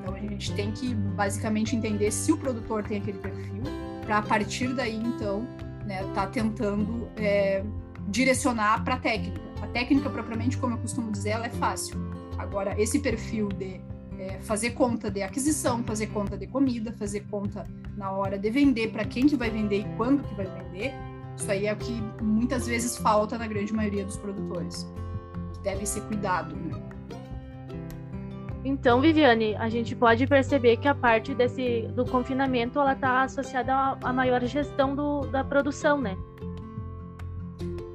Então 0.01 0.15
a 0.15 0.19
gente 0.19 0.53
tem 0.53 0.71
que 0.71 0.93
basicamente 0.93 1.75
entender 1.75 2.11
se 2.11 2.31
o 2.31 2.37
produtor 2.37 2.83
tem 2.83 2.99
aquele 2.99 3.19
perfil, 3.19 3.63
para 4.05 4.17
a 4.17 4.21
partir 4.21 4.73
daí 4.73 4.95
então 4.95 5.47
né, 5.85 6.03
tá 6.13 6.27
tentando 6.27 7.07
é, 7.17 7.63
direcionar 8.07 8.83
para 8.83 8.95
a 8.95 8.99
técnica. 8.99 9.41
A 9.61 9.67
técnica 9.67 10.09
propriamente, 10.09 10.57
como 10.57 10.73
eu 10.73 10.77
costumo 10.77 11.11
dizer, 11.11 11.31
ela 11.31 11.47
é 11.47 11.49
fácil. 11.49 11.97
Agora 12.37 12.79
esse 12.81 12.99
perfil 12.99 13.49
de 13.49 13.81
é, 14.19 14.37
fazer 14.41 14.71
conta 14.71 15.09
de 15.09 15.21
aquisição, 15.21 15.81
fazer 15.83 16.07
conta 16.07 16.37
de 16.37 16.45
comida, 16.45 16.91
fazer 16.91 17.21
conta 17.31 17.65
na 17.95 18.11
hora 18.11 18.37
de 18.37 18.49
vender, 18.51 18.91
para 18.91 19.05
quem 19.05 19.25
que 19.25 19.37
vai 19.37 19.49
vender 19.49 19.79
e 19.79 19.95
quando 19.95 20.21
que 20.23 20.35
vai 20.35 20.45
vender. 20.45 20.93
Isso 21.37 21.49
aí 21.49 21.65
é 21.65 21.73
o 21.73 21.77
que 21.77 22.03
muitas 22.21 22.67
vezes 22.67 22.97
falta 22.97 23.37
na 23.37 23.47
grande 23.47 23.73
maioria 23.73 24.03
dos 24.03 24.17
produtores, 24.17 24.85
que 25.53 25.61
deve 25.61 25.85
ser 25.85 26.01
cuidado, 26.01 26.53
né? 26.53 26.77
Então, 28.65 28.99
Viviane, 28.99 29.55
a 29.55 29.69
gente 29.69 29.95
pode 29.95 30.27
perceber 30.27 30.75
que 30.75 30.87
a 30.87 30.93
parte 30.93 31.33
desse 31.33 31.87
do 31.95 32.05
confinamento 32.05 32.77
ela 32.77 32.91
está 32.91 33.23
associada 33.23 33.73
à 34.03 34.11
maior 34.11 34.43
gestão 34.43 34.93
do, 34.93 35.21
da 35.27 35.45
produção, 35.45 36.01
né? 36.01 36.17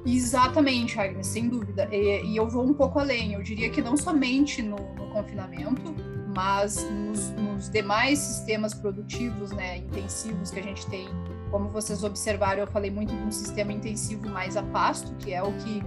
Exatamente, 0.03 0.99
Agnes, 0.99 1.27
sem 1.27 1.47
dúvida. 1.49 1.87
E, 1.91 2.25
e, 2.25 2.37
eu 2.37 2.47
vou 2.47 2.63
um 2.63 2.73
pouco 2.73 2.97
além. 2.99 3.33
Eu 3.33 3.43
diria 3.43 3.69
que 3.69 3.81
não 3.81 3.95
somente 3.95 4.63
no, 4.63 4.75
no 4.75 5.07
confinamento, 5.11 5.93
mas 6.35 6.83
nos, 6.83 7.29
nos, 7.31 7.69
demais 7.69 8.19
sistemas 8.19 8.73
produtivos 8.73 9.51
né, 9.51 9.77
intensivos 9.77 10.51
que 10.51 10.59
a 10.59 10.63
gente 10.63 10.85
tem, 10.87 11.07
como 11.49 11.69
vocês 11.69 12.03
observaram, 12.03 12.59
eu 12.59 12.67
falei 12.67 12.91
muito 12.91 13.15
de 13.15 13.23
um 13.23 13.31
sistema 13.31 13.71
intensivo 13.71 14.29
mais 14.29 14.57
a 14.57 14.63
pasto, 14.63 15.15
que 15.15 15.33
é 15.33 15.41
o 15.41 15.53
que, 15.53 15.81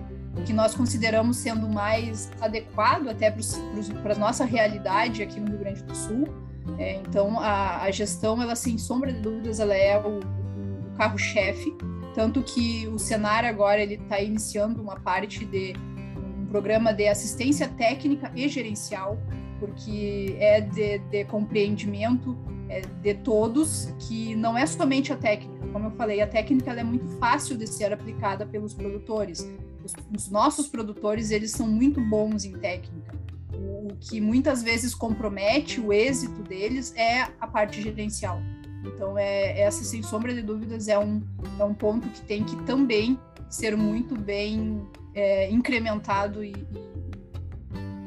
que 0.47 0.53
nós 0.55 0.75
consideramos 0.75 1.37
sendo 1.37 1.69
mais 1.69 2.31
adequado 2.41 3.09
até 3.09 3.31
para 4.03 4.15
a 4.15 4.19
nossa 4.19 4.47
realidade 4.47 5.23
aqui 5.23 5.39
no 5.39 5.51
Rio 5.51 5.59
Grande 5.59 5.83
do 5.83 5.95
Sul. 5.95 6.27
É, 6.79 6.97
então, 6.97 7.39
a, 7.41 7.83
a, 7.83 7.91
gestão, 7.91 8.41
ela 8.41 8.57
sem 8.57 8.79
sombra 8.79 9.13
de 9.13 9.21
dúvidas, 9.21 9.61
ela 9.61 9.75
é 9.75 9.99
o, 10.01 10.21
o 10.21 10.97
carro-chefe, 10.97 11.77
tanto 12.15 12.43
que 12.43 12.87
o 12.89 12.99
Senar 12.99 13.45
agora 13.45 13.81
ele 13.81 13.95
está 13.95 14.21
iniciando 14.21 14.81
uma 14.81 14.99
parte 14.99 15.45
de 15.45 15.75
um 16.39 16.47
programa 16.47 16.93
de 16.93 17.07
assistência 17.07 17.69
técnica 17.69 18.31
e 18.35 18.49
gerencial, 18.49 19.19
porque 19.59 20.37
é 20.39 20.61
de, 20.61 20.99
de 20.99 21.25
compreendimento 21.25 22.37
é, 22.69 22.81
de 22.81 23.15
todos 23.15 23.93
que 24.01 24.35
não 24.35 24.57
é 24.57 24.67
somente 24.67 25.13
a 25.13 25.17
técnica. 25.17 25.67
Como 25.73 25.87
eu 25.87 25.91
falei, 25.93 26.21
a 26.21 26.27
técnica 26.27 26.73
é 26.73 26.85
muito 26.85 27.07
fácil 27.19 27.57
de 27.57 27.67
ser 27.67 27.93
aplicada 27.93 28.47
pelos 28.47 28.75
produtores. 28.75 29.49
Os, 29.85 29.93
os 30.15 30.31
nossos 30.31 30.69
produtores 30.69 31.31
eles 31.31 31.51
são 31.51 31.67
muito 31.67 32.01
bons 32.01 32.45
em 32.45 32.53
técnica 32.53 33.19
o 33.59 33.97
que 34.01 34.21
muitas 34.21 34.63
vezes 34.63 34.95
compromete 34.95 35.81
o 35.81 35.93
êxito 35.93 36.43
deles 36.43 36.95
é 36.97 37.23
a 37.41 37.47
parte 37.47 37.83
gerencial. 37.83 38.41
Então, 38.85 39.19
é, 39.19 39.61
essa, 39.61 39.83
sem 39.83 40.03
sombra 40.03 40.33
de 40.33 40.43
dúvidas, 40.43 40.89
é 40.89 40.99
um, 40.99 41.21
é 41.59 41.65
um 41.65 41.75
ponto 41.75 42.09
que 42.09 42.21
tem 42.23 42.45
que 42.45 42.57
também 42.63 43.19
ser 43.51 43.77
muito 43.77 44.17
bem 44.17 44.87
é, 45.15 45.51
incrementado 45.51 46.45
e, 46.45 46.53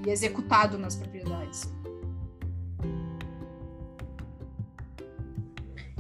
e 0.06 0.10
executado 0.10 0.78
nas 0.78 0.96
propriedades. 0.96 1.70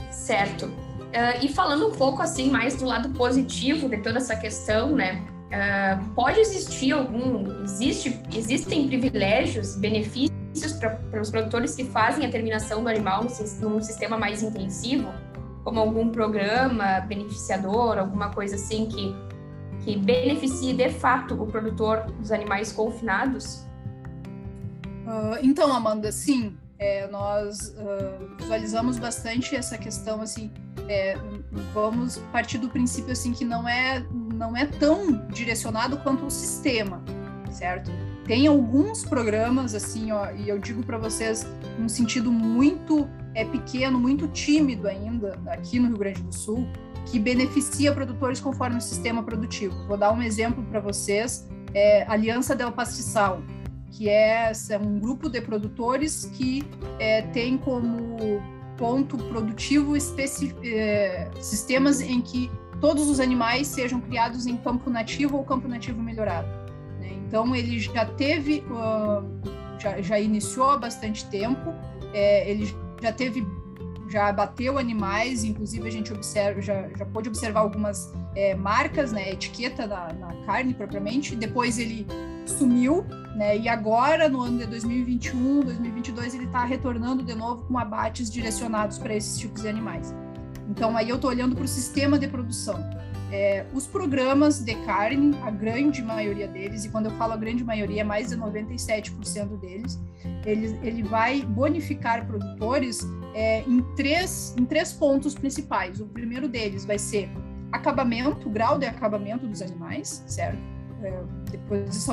Certo. 0.09 0.65
Uh, 0.65 1.43
e 1.43 1.49
falando 1.49 1.87
um 1.87 1.91
pouco 1.91 2.21
assim 2.21 2.49
mais 2.49 2.75
do 2.75 2.85
lado 2.85 3.09
positivo 3.09 3.89
de 3.89 3.97
toda 3.97 4.17
essa 4.17 4.35
questão, 4.35 4.95
né? 4.95 5.25
Uh, 5.51 6.13
pode 6.13 6.39
existir 6.39 6.93
algum, 6.93 7.63
existe, 7.63 8.17
existem 8.33 8.87
privilégios, 8.87 9.75
benefícios 9.75 10.31
para 10.79 11.21
os 11.21 11.29
produtores 11.29 11.75
que 11.75 11.83
fazem 11.83 12.25
a 12.25 12.29
terminação 12.29 12.81
do 12.83 12.89
animal 12.89 13.25
num 13.59 13.81
sistema 13.81 14.17
mais 14.17 14.41
intensivo, 14.41 15.09
como 15.65 15.79
algum 15.79 16.09
programa 16.09 17.01
beneficiador, 17.01 17.97
alguma 17.97 18.29
coisa 18.29 18.55
assim 18.55 18.85
que, 18.85 19.13
que 19.83 19.97
beneficie 19.97 20.73
de 20.73 20.89
fato 20.89 21.41
o 21.41 21.45
produtor 21.45 22.05
dos 22.19 22.31
animais 22.31 22.71
confinados? 22.71 23.65
Uh, 25.05 25.37
então, 25.41 25.73
Amanda, 25.73 26.11
sim, 26.11 26.55
é, 26.77 27.07
nós 27.07 27.75
uh, 27.77 28.35
visualizamos 28.37 28.97
bastante 28.97 29.55
essa 29.55 29.77
questão 29.77 30.21
assim 30.21 30.51
é, 30.87 31.15
vamos 31.73 32.17
partir 32.31 32.57
do 32.57 32.69
princípio 32.69 33.11
assim 33.11 33.31
que 33.31 33.45
não 33.45 33.67
é 33.67 34.03
não 34.33 34.57
é 34.57 34.65
tão 34.65 35.25
direcionado 35.27 35.97
quanto 35.97 36.25
o 36.25 36.31
sistema, 36.31 37.03
certo? 37.51 37.91
Tem 38.25 38.47
alguns 38.47 39.03
programas 39.03 39.75
assim, 39.75 40.11
ó, 40.11 40.31
e 40.31 40.49
eu 40.49 40.57
digo 40.57 40.83
para 40.83 40.97
vocês 40.97 41.45
num 41.77 41.89
sentido 41.89 42.31
muito 42.31 43.07
é 43.33 43.45
pequeno, 43.45 43.99
muito 43.99 44.27
tímido 44.27 44.87
ainda 44.87 45.39
aqui 45.47 45.79
no 45.79 45.87
Rio 45.87 45.97
Grande 45.97 46.21
do 46.21 46.33
Sul, 46.33 46.67
que 47.05 47.17
beneficia 47.19 47.93
produtores 47.93 48.39
conforme 48.39 48.77
o 48.77 48.81
sistema 48.81 49.23
produtivo. 49.23 49.75
Vou 49.87 49.97
dar 49.97 50.11
um 50.11 50.21
exemplo 50.21 50.63
para 50.65 50.79
vocês: 50.79 51.47
é, 51.73 52.05
Aliança 52.07 52.55
del 52.55 52.71
Pastiçal, 52.71 53.41
que 53.91 54.09
é, 54.09 54.51
é 54.69 54.77
um 54.77 54.99
grupo 54.99 55.29
de 55.29 55.41
produtores 55.41 56.25
que 56.33 56.63
é, 56.99 57.21
tem 57.21 57.57
como 57.57 58.41
ponto 58.77 59.17
produtivo 59.17 59.95
é, 60.63 61.29
sistemas 61.39 62.01
em 62.01 62.21
que 62.21 62.49
todos 62.79 63.07
os 63.07 63.19
animais 63.19 63.67
sejam 63.67 64.01
criados 64.01 64.47
em 64.47 64.57
campo 64.57 64.89
nativo 64.89 65.37
ou 65.37 65.43
campo 65.43 65.67
nativo 65.67 66.01
melhorado. 66.01 66.47
Né? 66.99 67.13
Então, 67.27 67.55
ele 67.55 67.79
já 67.79 68.05
teve, 68.05 68.63
uh, 68.71 69.23
já, 69.79 70.01
já, 70.01 70.19
iniciou 70.19 70.71
há 70.71 70.77
bastante 70.77 71.25
tempo, 71.29 71.73
é, 72.11 72.49
ele 72.49 72.75
já 73.01 73.13
teve, 73.13 73.45
já 74.09 74.29
abateu 74.29 74.79
animais, 74.79 75.43
inclusive 75.43 75.87
a 75.87 75.91
gente 75.91 76.11
observa, 76.11 76.59
já, 76.59 76.89
já 76.97 77.05
pôde 77.05 77.29
observar 77.29 77.59
algumas 77.59 78.11
é, 78.35 78.55
marcas, 78.55 79.11
né, 79.11 79.29
etiqueta 79.29 79.85
na, 79.85 80.11
na 80.13 80.33
carne 80.47 80.73
propriamente, 80.73 81.35
depois 81.35 81.77
ele 81.77 82.07
sumiu, 82.47 83.05
né? 83.35 83.57
E 83.57 83.67
agora, 83.69 84.27
no 84.27 84.41
ano 84.41 84.57
de 84.57 84.65
2021, 84.65 85.61
2022, 85.61 86.35
ele 86.35 86.45
está 86.45 86.63
retornando 86.65 87.23
de 87.23 87.33
novo 87.33 87.63
com 87.63 87.77
abates 87.77 88.29
direcionados 88.29 88.97
para 88.97 89.15
esses 89.15 89.37
tipos 89.39 89.61
de 89.61 89.69
animais. 89.69 90.13
Então, 90.69 90.95
aí 90.95 91.09
eu 91.09 91.15
estou 91.15 91.29
olhando 91.29 91.55
para 91.55 91.65
o 91.65 91.67
sistema 91.67 92.17
de 92.17 92.27
produção. 92.27 92.79
É, 93.31 93.65
os 93.73 93.87
programas 93.87 94.59
de 94.59 94.75
carne, 94.85 95.37
a 95.43 95.49
grande 95.49 96.01
maioria 96.01 96.47
deles, 96.47 96.83
e 96.83 96.89
quando 96.89 97.05
eu 97.05 97.11
falo 97.11 97.31
a 97.31 97.37
grande 97.37 97.63
maioria, 97.63 98.03
mais 98.03 98.29
de 98.29 98.35
97% 98.35 99.57
deles, 99.59 99.97
ele, 100.45 100.77
ele 100.83 101.01
vai 101.01 101.41
bonificar 101.41 102.27
produtores 102.27 103.07
é, 103.33 103.61
em, 103.61 103.81
três, 103.95 104.53
em 104.57 104.65
três 104.65 104.91
pontos 104.91 105.33
principais. 105.33 106.01
O 106.01 106.05
primeiro 106.05 106.49
deles 106.49 106.83
vai 106.83 106.99
ser 106.99 107.29
acabamento, 107.71 108.49
grau 108.49 108.77
de 108.77 108.85
acabamento 108.85 109.47
dos 109.47 109.61
animais, 109.61 110.23
certo? 110.27 110.59
É, 111.01 111.23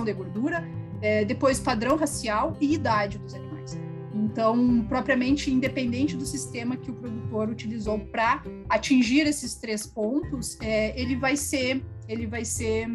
de 0.04 0.12
gordura, 0.12 0.64
é, 1.00 1.24
depois 1.24 1.60
padrão 1.60 1.96
racial 1.96 2.56
e 2.60 2.74
idade 2.74 3.18
dos 3.18 3.34
animais. 3.34 3.78
Então, 4.14 4.84
propriamente 4.88 5.50
independente 5.50 6.16
do 6.16 6.26
sistema 6.26 6.76
que 6.76 6.90
o 6.90 6.94
produtor 6.94 7.48
utilizou 7.48 7.98
para 7.98 8.42
atingir 8.68 9.26
esses 9.26 9.54
três 9.54 9.86
pontos, 9.86 10.58
é, 10.60 10.98
ele 11.00 11.16
vai 11.16 11.36
ser, 11.36 11.84
ele 12.08 12.26
vai 12.26 12.44
ser, 12.44 12.88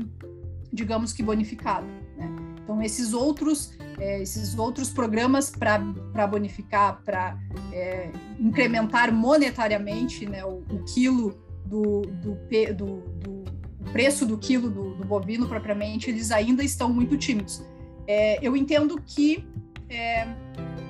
digamos 0.71 1.13
que 1.13 1.23
bonificado. 1.23 1.87
Né? 2.17 2.29
Então, 2.63 2.81
esses 2.81 3.13
outros, 3.13 3.77
é, 3.99 4.21
esses 4.21 4.57
outros 4.57 4.89
programas 4.89 5.49
para 5.49 6.27
bonificar, 6.27 7.01
para 7.03 7.37
é, 7.71 8.09
incrementar 8.39 9.13
monetariamente 9.13 10.25
né, 10.25 10.45
o, 10.45 10.63
o 10.69 10.83
quilo 10.93 11.37
do, 11.65 12.01
do, 12.01 12.37
do, 12.75 13.03
do, 13.19 13.43
preço 13.91 14.25
do 14.25 14.37
quilo 14.37 14.69
do, 14.69 14.95
do, 14.95 15.05
bovino 15.05 15.47
propriamente, 15.47 16.09
eles 16.09 16.31
ainda 16.31 16.63
estão 16.63 16.91
muito 16.91 17.17
tímidos. 17.17 17.63
É, 18.07 18.45
eu 18.45 18.55
entendo 18.55 19.01
que 19.05 19.47
é, 19.89 20.27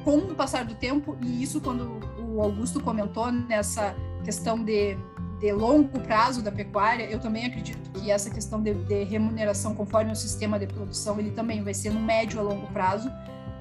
com 0.04 0.18
o 0.18 0.36
passar 0.36 0.66
do 0.66 0.76
tempo, 0.76 1.18
e 1.22 1.44
isso 1.44 1.62
quando 1.62 2.00
o 2.20 2.42
Augusto 2.42 2.80
comentou 2.80 3.32
nessa 3.32 3.96
questão 4.24 4.64
de, 4.64 4.98
de 5.40 5.52
longo 5.52 6.00
prazo 6.00 6.42
da 6.42 6.52
pecuária, 6.52 7.04
eu 7.04 7.20
também 7.20 7.46
acredito 7.46 7.92
que 7.92 8.10
essa 8.10 8.30
questão 8.30 8.62
de, 8.62 8.74
de 8.74 9.04
remuneração 9.04 9.76
conforme 9.76 10.12
o 10.12 10.16
sistema 10.16 10.58
de 10.58 10.68
produção, 10.68 11.20
ele 11.20 11.32
também 11.32 11.64
vai 11.64 11.74
ser 11.74 11.92
no 11.92 12.00
médio 12.00 12.40
a 12.40 12.44
longo 12.44 12.68
prazo. 12.68 13.12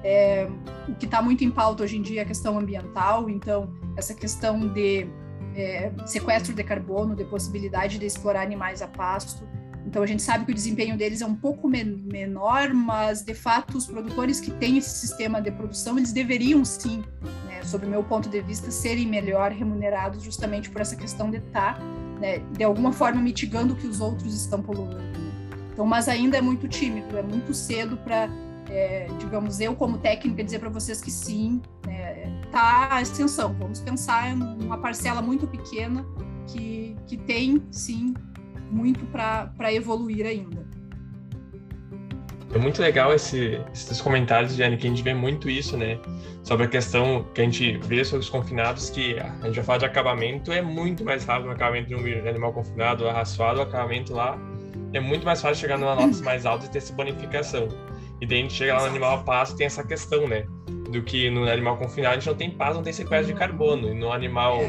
É, 0.03 0.49
o 0.87 0.95
que 0.95 1.05
está 1.05 1.21
muito 1.21 1.45
em 1.45 1.51
pauta 1.51 1.83
hoje 1.83 1.97
em 1.97 2.01
dia 2.01 2.21
é 2.21 2.23
a 2.23 2.27
questão 2.27 2.59
ambiental, 2.59 3.29
então 3.29 3.73
essa 3.95 4.13
questão 4.13 4.67
de 4.67 5.07
é, 5.55 5.91
sequestro 6.05 6.53
de 6.53 6.63
carbono, 6.63 7.15
de 7.15 7.23
possibilidade 7.23 7.97
de 7.99 8.05
explorar 8.05 8.41
animais 8.41 8.81
a 8.81 8.87
pasto, 8.87 9.47
então 9.93 10.01
a 10.01 10.07
gente 10.07 10.23
sabe 10.23 10.43
que 10.43 10.51
o 10.51 10.55
desempenho 10.55 10.97
deles 10.97 11.21
é 11.21 11.25
um 11.27 11.35
pouco 11.35 11.69
menor, 11.69 12.73
mas 12.73 13.21
de 13.21 13.35
fato 13.35 13.77
os 13.77 13.85
produtores 13.85 14.39
que 14.39 14.49
têm 14.49 14.79
esse 14.79 14.89
sistema 14.89 15.39
de 15.39 15.51
produção, 15.51 15.99
eles 15.99 16.11
deveriam 16.11 16.65
sim, 16.65 17.03
né, 17.45 17.63
sob 17.63 17.85
o 17.85 17.89
meu 17.89 18.03
ponto 18.03 18.27
de 18.27 18.41
vista, 18.41 18.71
serem 18.71 19.05
melhor 19.05 19.51
remunerados 19.51 20.23
justamente 20.23 20.67
por 20.71 20.81
essa 20.81 20.95
questão 20.95 21.29
de 21.29 21.37
estar, 21.37 21.75
tá, 21.75 21.83
né, 22.19 22.39
de 22.39 22.63
alguma 22.63 22.91
forma 22.91 23.21
mitigando 23.21 23.75
o 23.75 23.77
que 23.77 23.85
os 23.85 24.01
outros 24.01 24.33
estão 24.33 24.63
poluindo. 24.63 24.97
Então, 25.71 25.85
mas 25.85 26.07
ainda 26.07 26.39
é 26.39 26.41
muito 26.41 26.67
tímido, 26.67 27.15
é 27.15 27.21
muito 27.21 27.53
cedo 27.53 27.95
para, 27.97 28.27
é, 28.71 29.05
digamos, 29.19 29.59
eu 29.59 29.75
como 29.75 29.99
técnica 29.99 30.43
dizer 30.43 30.57
para 30.57 30.69
vocês 30.69 31.01
que 31.01 31.11
sim, 31.11 31.61
né, 31.85 32.41
tá 32.51 32.95
a 32.95 33.01
extensão. 33.03 33.55
Vamos 33.59 33.79
pensar 33.79 34.31
em 34.31 34.41
uma 34.41 34.79
parcela 34.79 35.21
muito 35.21 35.45
pequena 35.45 36.03
que, 36.47 36.95
que 37.05 37.15
tem 37.15 37.61
sim 37.69 38.15
muito 38.73 39.05
para 39.05 39.71
evoluir 39.71 40.25
ainda. 40.25 40.63
É 42.53 42.57
muito 42.57 42.81
legal 42.81 43.13
esse, 43.13 43.59
esses 43.73 43.99
comentários, 43.99 44.55
Jane, 44.55 44.77
que 44.77 44.85
a 44.85 44.89
gente 44.89 45.01
vê 45.01 45.13
muito 45.13 45.49
isso, 45.49 45.75
né? 45.75 45.99
Sobre 46.43 46.65
a 46.65 46.69
questão 46.69 47.25
que 47.33 47.41
a 47.41 47.43
gente 47.43 47.77
vê 47.77 48.03
sobre 48.05 48.23
os 48.23 48.29
confinados, 48.29 48.89
que 48.89 49.17
a 49.19 49.45
gente 49.45 49.55
já 49.55 49.63
fala 49.63 49.79
de 49.79 49.85
acabamento, 49.85 50.51
é 50.51 50.61
muito 50.61 51.03
mais 51.03 51.25
rápido 51.25 51.47
o 51.47 51.51
acabamento 51.51 51.87
de 51.87 51.95
um 51.95 52.29
animal 52.29 52.53
confinado, 52.53 53.07
arraçoado, 53.07 53.59
o 53.59 53.63
acabamento 53.63 54.13
lá 54.13 54.37
é 54.93 54.99
muito 54.99 55.25
mais 55.25 55.41
fácil 55.41 55.61
chegar 55.61 55.79
numa 55.79 55.95
notas 55.95 56.21
mais 56.21 56.45
altas 56.45 56.67
e 56.67 56.71
ter 56.71 56.77
essa 56.77 56.93
bonificação. 56.93 57.67
E 58.21 58.25
daí 58.27 58.39
a 58.39 58.41
gente 58.43 58.53
chega 58.53 58.75
lá 58.75 58.81
no 58.81 58.87
animal 58.87 59.15
a 59.15 59.23
pasto 59.23 59.57
tem 59.57 59.65
essa 59.65 59.83
questão, 59.83 60.27
né? 60.27 60.45
Do 60.91 61.01
que 61.01 61.31
no 61.31 61.49
animal 61.49 61.77
confinado 61.77 62.13
a 62.13 62.19
gente 62.19 62.27
não 62.27 62.35
tem 62.35 62.51
paz, 62.51 62.75
não 62.75 62.83
tem 62.83 62.93
sequestro 62.93 63.33
de 63.33 63.39
carbono. 63.39 63.89
E 63.89 63.93
no 63.95 64.11
animal 64.11 64.59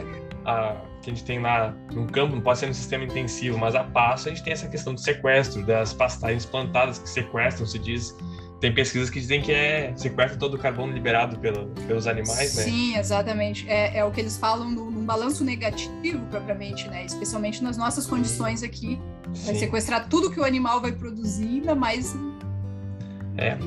a, 0.46 0.74
que 1.04 1.10
a 1.10 1.14
gente 1.14 1.24
tem 1.24 1.40
lá 1.40 1.74
no 1.92 2.06
campo, 2.06 2.34
não 2.34 2.42
pode 2.42 2.58
ser 2.58 2.66
no 2.66 2.74
sistema 2.74 3.04
intensivo, 3.04 3.58
mas 3.58 3.74
a 3.74 3.84
pasto 3.84 4.28
a 4.28 4.30
gente 4.30 4.42
tem 4.42 4.52
essa 4.52 4.68
questão 4.68 4.94
do 4.94 5.00
sequestro, 5.00 5.64
das 5.64 5.92
pastagens 5.92 6.44
plantadas 6.44 6.98
que 6.98 7.08
sequestram, 7.08 7.66
se 7.66 7.78
diz. 7.78 8.16
Tem 8.60 8.72
pesquisas 8.72 9.10
que 9.10 9.20
dizem 9.20 9.42
que 9.42 9.52
é 9.52 9.92
sequestra 9.94 10.38
todo 10.38 10.54
o 10.54 10.58
carbono 10.58 10.92
liberado 10.92 11.38
pelo, 11.38 11.66
pelos 11.86 12.06
animais, 12.06 12.56
né? 12.56 12.62
Sim, 12.62 12.96
exatamente. 12.96 13.68
É, 13.68 13.98
é 13.98 14.04
o 14.04 14.10
que 14.10 14.20
eles 14.20 14.38
falam 14.38 14.70
num 14.70 15.04
balanço 15.04 15.44
negativo, 15.44 16.24
propriamente, 16.30 16.88
né? 16.88 17.04
Especialmente 17.04 17.62
nas 17.62 17.76
nossas 17.76 18.06
condições 18.06 18.62
aqui. 18.62 18.98
Vai 19.44 19.54
Sim. 19.54 19.60
sequestrar 19.60 20.08
tudo 20.08 20.30
que 20.30 20.40
o 20.40 20.44
animal 20.44 20.80
vai 20.80 20.92
produzir, 20.92 21.46
ainda 21.46 21.74
mais 21.74 22.16
É, 23.36 23.58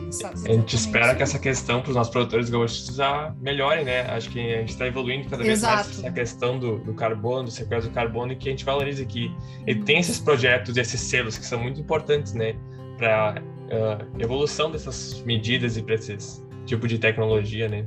a 0.49 0.53
gente 0.53 0.75
espera 0.77 1.13
que 1.13 1.21
essa 1.21 1.37
questão 1.37 1.81
para 1.81 1.89
os 1.89 1.95
nossos 1.95 2.11
produtores 2.11 2.49
gaúchos 2.49 2.85
já 2.95 3.35
melhore, 3.41 3.83
né? 3.83 4.01
Acho 4.09 4.29
que 4.29 4.39
a 4.39 4.59
gente 4.59 4.69
está 4.69 4.87
evoluindo 4.87 5.29
cada 5.29 5.43
vez 5.43 5.59
Exato. 5.59 5.75
mais 5.75 5.99
essa 5.99 6.11
questão 6.11 6.57
do, 6.57 6.79
do 6.79 6.93
carbono, 6.93 7.45
do 7.45 7.51
sequestro 7.51 7.91
do 7.91 7.93
carbono, 7.93 8.31
e 8.31 8.35
que 8.37 8.47
a 8.47 8.51
gente 8.51 8.63
valorize 8.63 9.05
que 9.05 9.29
ele 9.65 9.83
tem 9.83 9.99
esses 9.99 10.19
projetos, 10.19 10.77
esses 10.77 11.01
selos 11.01 11.37
que 11.37 11.45
são 11.45 11.59
muito 11.59 11.81
importantes, 11.81 12.33
né? 12.33 12.55
Para 12.97 13.41
uh, 13.41 13.73
ah, 13.73 14.05
evolução 14.19 14.71
dessas 14.71 15.21
medidas 15.23 15.75
e 15.75 15.83
para 15.83 15.95
esse 15.95 16.41
tipo 16.65 16.87
de 16.87 16.97
tecnologia, 16.97 17.67
né? 17.67 17.85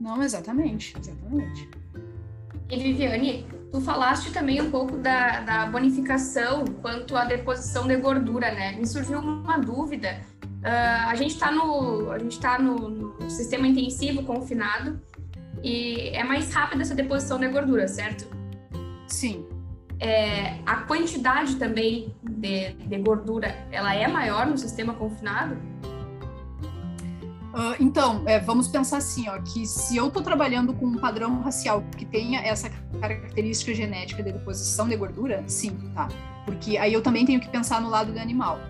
Não, 0.00 0.22
exatamente, 0.22 0.94
exatamente. 0.98 1.68
E 2.70 2.76
Viviane, 2.78 3.46
tu 3.70 3.80
falaste 3.80 4.32
também 4.32 4.60
um 4.60 4.70
pouco 4.70 4.96
da, 4.96 5.40
da 5.40 5.66
bonificação 5.66 6.64
quanto 6.82 7.14
à 7.14 7.24
deposição 7.24 7.86
de 7.86 7.96
gordura, 7.96 8.50
né? 8.52 8.72
Me 8.72 8.86
surgiu 8.86 9.20
uma 9.20 9.58
dúvida. 9.58 10.20
Uh, 10.62 11.08
a 11.08 11.14
gente 11.14 11.34
está 11.34 11.50
no, 11.50 12.10
a 12.10 12.18
gente 12.18 12.40
tá 12.40 12.58
no, 12.58 12.88
no, 12.88 13.30
sistema 13.30 13.68
intensivo 13.68 14.22
confinado 14.24 15.00
e 15.62 16.08
é 16.08 16.24
mais 16.24 16.52
rápida 16.52 16.82
essa 16.82 16.94
deposição 16.94 17.38
de 17.38 17.48
gordura, 17.48 17.86
certo? 17.86 18.26
Sim. 19.06 19.46
É, 19.98 20.58
a 20.66 20.76
quantidade 20.82 21.56
também 21.56 22.14
de, 22.22 22.72
de 22.72 22.98
gordura, 22.98 23.66
ela 23.70 23.94
é 23.94 24.06
maior 24.08 24.46
no 24.46 24.58
sistema 24.58 24.92
confinado? 24.92 25.56
Uh, 27.56 27.74
então, 27.80 28.22
é, 28.26 28.38
vamos 28.38 28.68
pensar 28.68 28.98
assim, 28.98 29.30
ó, 29.30 29.38
que 29.40 29.64
se 29.64 29.96
eu 29.96 30.08
estou 30.08 30.22
trabalhando 30.22 30.74
com 30.74 30.84
um 30.84 30.98
padrão 30.98 31.40
racial 31.40 31.82
que 31.96 32.04
tenha 32.04 32.40
essa 32.40 32.68
característica 33.00 33.72
genética 33.72 34.22
de 34.22 34.30
deposição 34.30 34.86
de 34.86 34.94
gordura, 34.94 35.42
sim, 35.46 35.74
tá? 35.94 36.08
Porque 36.44 36.76
aí 36.76 36.92
eu 36.92 37.00
também 37.00 37.24
tenho 37.24 37.40
que 37.40 37.48
pensar 37.48 37.80
no 37.80 37.88
lado 37.88 38.12
do 38.12 38.18
animal. 38.18 38.60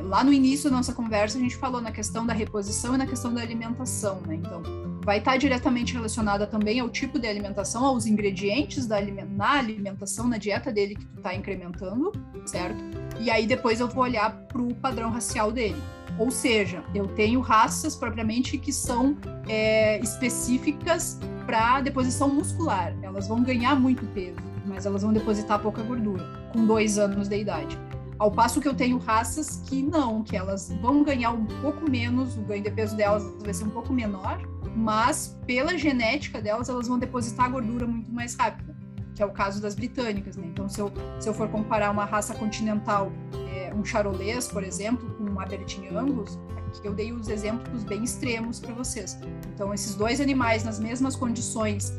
Lá 0.00 0.24
no 0.24 0.32
início 0.32 0.70
da 0.70 0.76
nossa 0.76 0.92
conversa, 0.92 1.36
a 1.36 1.40
gente 1.40 1.56
falou 1.56 1.80
na 1.80 1.90
questão 1.90 2.24
da 2.24 2.32
reposição 2.32 2.94
e 2.94 2.98
na 2.98 3.06
questão 3.06 3.32
da 3.34 3.42
alimentação, 3.42 4.20
né? 4.26 4.36
Então, 4.36 4.62
vai 5.04 5.18
estar 5.18 5.36
diretamente 5.36 5.92
relacionada 5.94 6.46
também 6.46 6.80
ao 6.80 6.88
tipo 6.88 7.18
de 7.18 7.26
alimentação, 7.26 7.84
aos 7.84 8.06
ingredientes 8.06 8.86
da, 8.86 9.00
na 9.00 9.52
alimentação, 9.58 10.28
na 10.28 10.38
dieta 10.38 10.72
dele 10.72 10.94
que 10.94 11.04
tu 11.04 11.16
está 11.16 11.34
incrementando, 11.34 12.12
certo? 12.46 12.82
E 13.20 13.30
aí 13.30 13.46
depois 13.46 13.80
eu 13.80 13.88
vou 13.88 14.04
olhar 14.04 14.32
para 14.48 14.62
o 14.62 14.74
padrão 14.74 15.10
racial 15.10 15.50
dele. 15.50 15.80
Ou 16.18 16.30
seja, 16.30 16.84
eu 16.94 17.06
tenho 17.08 17.40
raças 17.40 17.96
propriamente 17.96 18.58
que 18.58 18.72
são 18.72 19.16
é, 19.48 19.98
específicas 20.00 21.18
para 21.46 21.80
deposição 21.80 22.28
muscular. 22.28 22.94
Elas 23.02 23.26
vão 23.26 23.42
ganhar 23.42 23.74
muito 23.74 24.06
peso, 24.06 24.38
mas 24.66 24.86
elas 24.86 25.02
vão 25.02 25.12
depositar 25.12 25.58
pouca 25.58 25.82
gordura, 25.82 26.24
com 26.52 26.64
dois 26.64 26.98
anos 26.98 27.28
de 27.28 27.40
idade. 27.40 27.78
Ao 28.18 28.30
passo 28.30 28.60
que 28.60 28.68
eu 28.68 28.74
tenho 28.74 28.98
raças 28.98 29.62
que 29.66 29.82
não, 29.82 30.22
que 30.22 30.36
elas 30.36 30.72
vão 30.80 31.02
ganhar 31.02 31.30
um 31.30 31.44
pouco 31.60 31.90
menos, 31.90 32.36
o 32.36 32.42
ganho 32.42 32.62
de 32.62 32.70
peso 32.70 32.96
delas 32.96 33.24
vai 33.42 33.52
ser 33.52 33.64
um 33.64 33.70
pouco 33.70 33.92
menor, 33.92 34.40
mas 34.76 35.38
pela 35.46 35.76
genética 35.76 36.40
delas, 36.40 36.68
elas 36.68 36.88
vão 36.88 36.98
depositar 36.98 37.50
gordura 37.50 37.86
muito 37.86 38.12
mais 38.12 38.34
rápida, 38.34 38.74
que 39.14 39.22
é 39.22 39.26
o 39.26 39.30
caso 39.30 39.60
das 39.60 39.74
britânicas. 39.74 40.36
Né? 40.36 40.46
Então, 40.46 40.68
se 40.68 40.80
eu, 40.80 40.92
se 41.18 41.28
eu 41.28 41.34
for 41.34 41.48
comparar 41.48 41.90
uma 41.90 42.04
raça 42.04 42.34
continental, 42.34 43.12
é, 43.54 43.72
um 43.74 43.84
charolês, 43.84 44.48
por 44.48 44.62
exemplo, 44.62 45.14
um 45.20 45.40
Aberdeen 45.40 45.88
Angus, 45.96 46.38
aqui 46.68 46.86
eu 46.86 46.94
dei 46.94 47.12
os 47.12 47.28
exemplos 47.28 47.84
bem 47.84 48.04
extremos 48.04 48.60
para 48.60 48.72
vocês. 48.72 49.18
Então, 49.54 49.74
esses 49.74 49.94
dois 49.94 50.20
animais 50.20 50.64
nas 50.64 50.78
mesmas 50.78 51.16
condições 51.16 51.92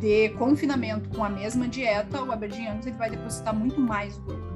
de 0.00 0.30
confinamento 0.30 1.08
com 1.10 1.24
a 1.24 1.28
mesma 1.28 1.68
dieta, 1.68 2.22
o 2.22 2.32
Aberdeen 2.32 2.68
Angus 2.68 2.86
ele 2.86 2.96
vai 2.96 3.10
depositar 3.10 3.54
muito 3.54 3.80
mais 3.80 4.18
gordura 4.18 4.55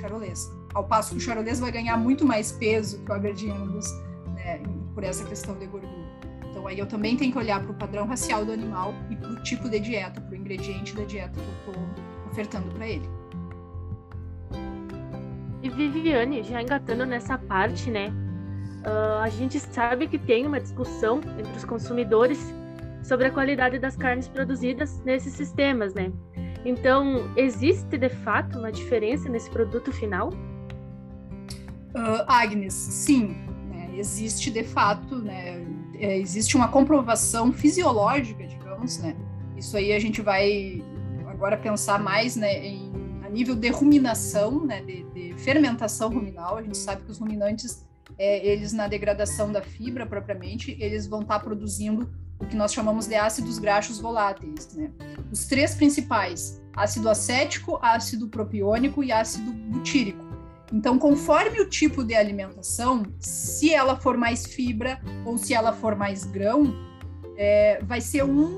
charolês. 0.00 0.50
Ao 0.74 0.84
passo 0.84 1.10
que 1.10 1.16
o 1.16 1.20
charolês 1.20 1.60
vai 1.60 1.70
ganhar 1.70 1.96
muito 1.96 2.24
mais 2.24 2.52
peso 2.52 2.98
que 3.04 3.10
o 3.10 3.14
Aberdeen 3.14 3.52
Angus, 3.52 3.86
né, 4.34 4.60
por 4.94 5.04
essa 5.04 5.24
questão 5.24 5.56
de 5.58 5.66
gordura. 5.66 6.00
Então, 6.50 6.66
aí 6.66 6.78
eu 6.78 6.86
também 6.86 7.16
tenho 7.16 7.32
que 7.32 7.38
olhar 7.38 7.62
para 7.62 7.70
o 7.70 7.74
padrão 7.74 8.06
racial 8.06 8.44
do 8.44 8.52
animal 8.52 8.92
e 9.08 9.16
para 9.16 9.30
o 9.30 9.42
tipo 9.42 9.68
de 9.68 9.78
dieta, 9.78 10.20
para 10.20 10.32
o 10.32 10.36
ingrediente 10.36 10.94
da 10.94 11.04
dieta 11.04 11.32
que 11.32 11.70
eu 11.70 11.72
estou 11.72 11.84
ofertando 12.30 12.68
para 12.74 12.86
ele. 12.86 13.08
E 15.62 15.68
Viviane, 15.68 16.42
já 16.42 16.62
engatando 16.62 17.04
nessa 17.04 17.36
parte, 17.36 17.90
né? 17.90 18.08
Uh, 18.80 19.22
a 19.22 19.28
gente 19.28 19.60
sabe 19.60 20.08
que 20.08 20.18
tem 20.18 20.46
uma 20.46 20.58
discussão 20.58 21.20
entre 21.38 21.52
os 21.54 21.64
consumidores 21.64 22.38
sobre 23.02 23.26
a 23.26 23.30
qualidade 23.30 23.78
das 23.78 23.94
carnes 23.94 24.26
produzidas 24.26 25.02
nesses 25.04 25.34
sistemas, 25.34 25.92
né? 25.92 26.10
Então, 26.64 27.30
existe 27.36 27.96
de 27.96 28.08
fato 28.08 28.58
uma 28.58 28.70
diferença 28.70 29.28
nesse 29.28 29.50
produto 29.50 29.92
final? 29.92 30.30
Uh, 31.94 32.22
Agnes, 32.26 32.74
sim, 32.74 33.36
né? 33.70 33.90
existe 33.94 34.50
de 34.50 34.62
fato, 34.62 35.16
né? 35.16 35.66
É, 35.94 36.18
existe 36.18 36.56
uma 36.56 36.68
comprovação 36.68 37.52
fisiológica, 37.52 38.46
digamos, 38.46 38.98
né? 38.98 39.16
Isso 39.56 39.76
aí 39.76 39.92
a 39.92 39.98
gente 39.98 40.22
vai 40.22 40.82
agora 41.26 41.56
pensar 41.56 41.98
mais, 41.98 42.36
né, 42.36 42.66
em 42.66 42.90
nível 43.30 43.54
de 43.54 43.68
ruminação, 43.68 44.66
né, 44.66 44.82
de, 44.82 45.04
de, 45.14 45.34
fermentação 45.38 46.10
ruminal, 46.10 46.58
a 46.58 46.62
gente 46.62 46.76
sabe 46.76 47.02
que 47.02 47.10
os 47.10 47.18
ruminantes, 47.18 47.86
é, 48.18 48.44
eles 48.46 48.72
na 48.72 48.88
degradação 48.88 49.50
da 49.50 49.62
fibra 49.62 50.04
propriamente, 50.04 50.76
eles 50.80 51.06
vão 51.06 51.22
estar 51.22 51.38
tá 51.38 51.44
produzindo 51.44 52.10
o 52.40 52.46
que 52.46 52.56
nós 52.56 52.72
chamamos 52.72 53.06
de 53.06 53.14
ácidos 53.14 53.58
graxos 53.58 54.00
voláteis, 54.00 54.74
né? 54.74 54.90
Os 55.30 55.46
três 55.46 55.74
principais, 55.74 56.60
ácido 56.74 57.08
acético, 57.08 57.78
ácido 57.82 58.28
propiônico 58.28 59.04
e 59.04 59.12
ácido 59.12 59.52
butírico. 59.52 60.24
Então, 60.72 60.98
conforme 60.98 61.60
o 61.60 61.68
tipo 61.68 62.04
de 62.04 62.14
alimentação, 62.14 63.02
se 63.18 63.74
ela 63.74 63.96
for 63.96 64.16
mais 64.16 64.46
fibra 64.46 65.00
ou 65.24 65.36
se 65.36 65.52
ela 65.52 65.72
for 65.72 65.96
mais 65.96 66.24
grão, 66.24 66.72
é, 67.36 67.80
vai 67.82 68.00
ser 68.00 68.24
um 68.24 68.56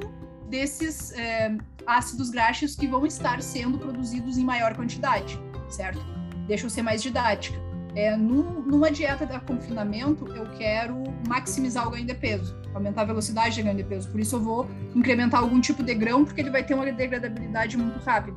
desses 0.49 1.13
é, 1.13 1.57
ácidos 1.87 2.29
graxos 2.29 2.77
que 2.77 2.87
vão 2.87 3.07
estar 3.07 3.43
sendo 3.43 3.79
produzidos 3.79 4.37
em 4.37 4.45
maior 4.45 4.77
quantidade, 4.77 5.41
certo? 5.71 6.01
Deixa 6.47 6.67
eu 6.67 6.71
ser 6.71 6.83
mais 6.83 7.03
didática. 7.03 7.59
É, 7.95 8.17
num, 8.17 8.63
numa 8.63 8.91
dieta 8.91 9.27
de 9.27 9.39
confinamento, 9.41 10.27
eu 10.29 10.47
quero 10.57 11.03
maximizar 11.29 11.87
o 11.87 11.91
ganho 11.91 12.07
de 12.07 12.15
peso, 12.15 12.57
aumentar 12.75 13.03
a 13.03 13.05
velocidade 13.05 13.55
de 13.55 13.63
ganho 13.63 13.77
de 13.77 13.85
peso. 13.85 14.09
Por 14.09 14.19
isso, 14.19 14.37
eu 14.37 14.41
vou 14.41 14.67
incrementar 14.95 15.41
algum 15.41 15.61
tipo 15.61 15.83
de 15.83 15.95
grão, 15.95 16.25
porque 16.25 16.41
ele 16.41 16.51
vai 16.51 16.65
ter 16.65 16.75
uma 16.75 16.91
degradabilidade 16.91 17.77
muito 17.77 17.99
rápida. 17.99 18.37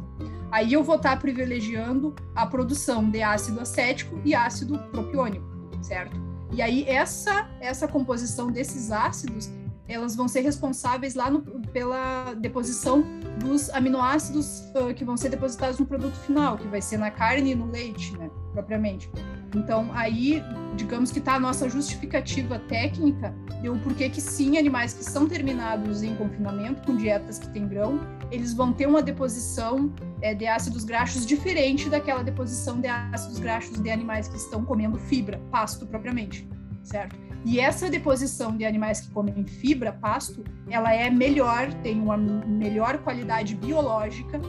Aí 0.51 0.73
eu 0.73 0.83
vou 0.83 0.95
estar 0.95 1.17
privilegiando 1.19 2.15
a 2.35 2.45
produção 2.45 3.09
de 3.09 3.21
ácido 3.21 3.59
acético 3.59 4.19
e 4.23 4.35
ácido 4.35 4.77
propiônico, 4.91 5.45
certo? 5.81 6.15
E 6.51 6.61
aí 6.61 6.85
essa 6.87 7.49
essa 7.59 7.87
composição 7.87 8.51
desses 8.51 8.91
ácidos 8.91 9.49
elas 9.87 10.15
vão 10.15 10.27
ser 10.27 10.41
responsáveis 10.41 11.13
lá 11.13 11.29
no, 11.29 11.41
pela 11.71 12.33
deposição 12.33 13.03
dos 13.39 13.69
aminoácidos 13.69 14.61
uh, 14.75 14.93
que 14.95 15.05
vão 15.05 15.15
ser 15.15 15.29
depositados 15.29 15.77
no 15.77 15.85
produto 15.85 16.15
final, 16.15 16.57
que 16.57 16.67
vai 16.67 16.81
ser 16.81 16.97
na 16.97 17.11
carne 17.11 17.51
e 17.51 17.55
no 17.55 17.69
leite, 17.69 18.17
né, 18.17 18.29
propriamente. 18.51 19.11
Então, 19.55 19.89
aí, 19.93 20.43
digamos 20.75 21.11
que 21.11 21.19
está 21.19 21.35
a 21.35 21.39
nossa 21.39 21.69
justificativa 21.69 22.59
técnica 22.59 23.33
de 23.61 23.69
o 23.69 23.79
porquê 23.79 24.09
que 24.09 24.19
sim, 24.19 24.57
animais 24.57 24.93
que 24.93 25.03
são 25.03 25.27
terminados 25.27 26.03
em 26.03 26.13
confinamento, 26.15 26.81
com 26.83 26.97
dietas 26.97 27.39
que 27.39 27.47
têm 27.49 27.65
grão, 27.65 28.01
eles 28.29 28.53
vão 28.53 28.73
ter 28.73 28.85
uma 28.85 29.01
deposição 29.01 29.93
é, 30.21 30.33
de 30.33 30.45
ácidos 30.45 30.83
graxos 30.83 31.25
diferente 31.25 31.89
daquela 31.89 32.21
deposição 32.21 32.81
de 32.81 32.87
ácidos 32.87 33.39
graxos 33.39 33.81
de 33.81 33.89
animais 33.89 34.27
que 34.27 34.35
estão 34.35 34.65
comendo 34.65 34.99
fibra, 34.99 35.39
pasto 35.49 35.87
propriamente, 35.87 36.47
certo? 36.83 37.15
E 37.45 37.59
essa 37.59 37.89
deposição 37.89 38.57
de 38.57 38.65
animais 38.65 39.01
que 39.01 39.11
comem 39.11 39.45
fibra, 39.45 39.93
pasto, 39.93 40.43
ela 40.69 40.93
é 40.93 41.09
melhor, 41.09 41.71
tem 41.75 42.01
uma 42.01 42.17
melhor 42.17 42.97
qualidade 42.97 43.55
biológica 43.55 44.41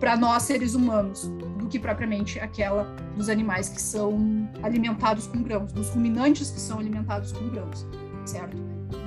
para 0.00 0.16
nós 0.16 0.44
seres 0.44 0.74
humanos 0.74 1.30
do 1.68 1.70
que 1.70 1.78
propriamente 1.78 2.40
aquela 2.40 2.84
dos 3.14 3.28
animais 3.28 3.68
que 3.68 3.80
são 3.80 4.48
alimentados 4.62 5.26
com 5.26 5.42
grãos, 5.42 5.70
dos 5.70 5.90
ruminantes 5.90 6.50
que 6.50 6.58
são 6.58 6.78
alimentados 6.78 7.30
com 7.30 7.46
grãos, 7.50 7.86
certo? 8.24 8.56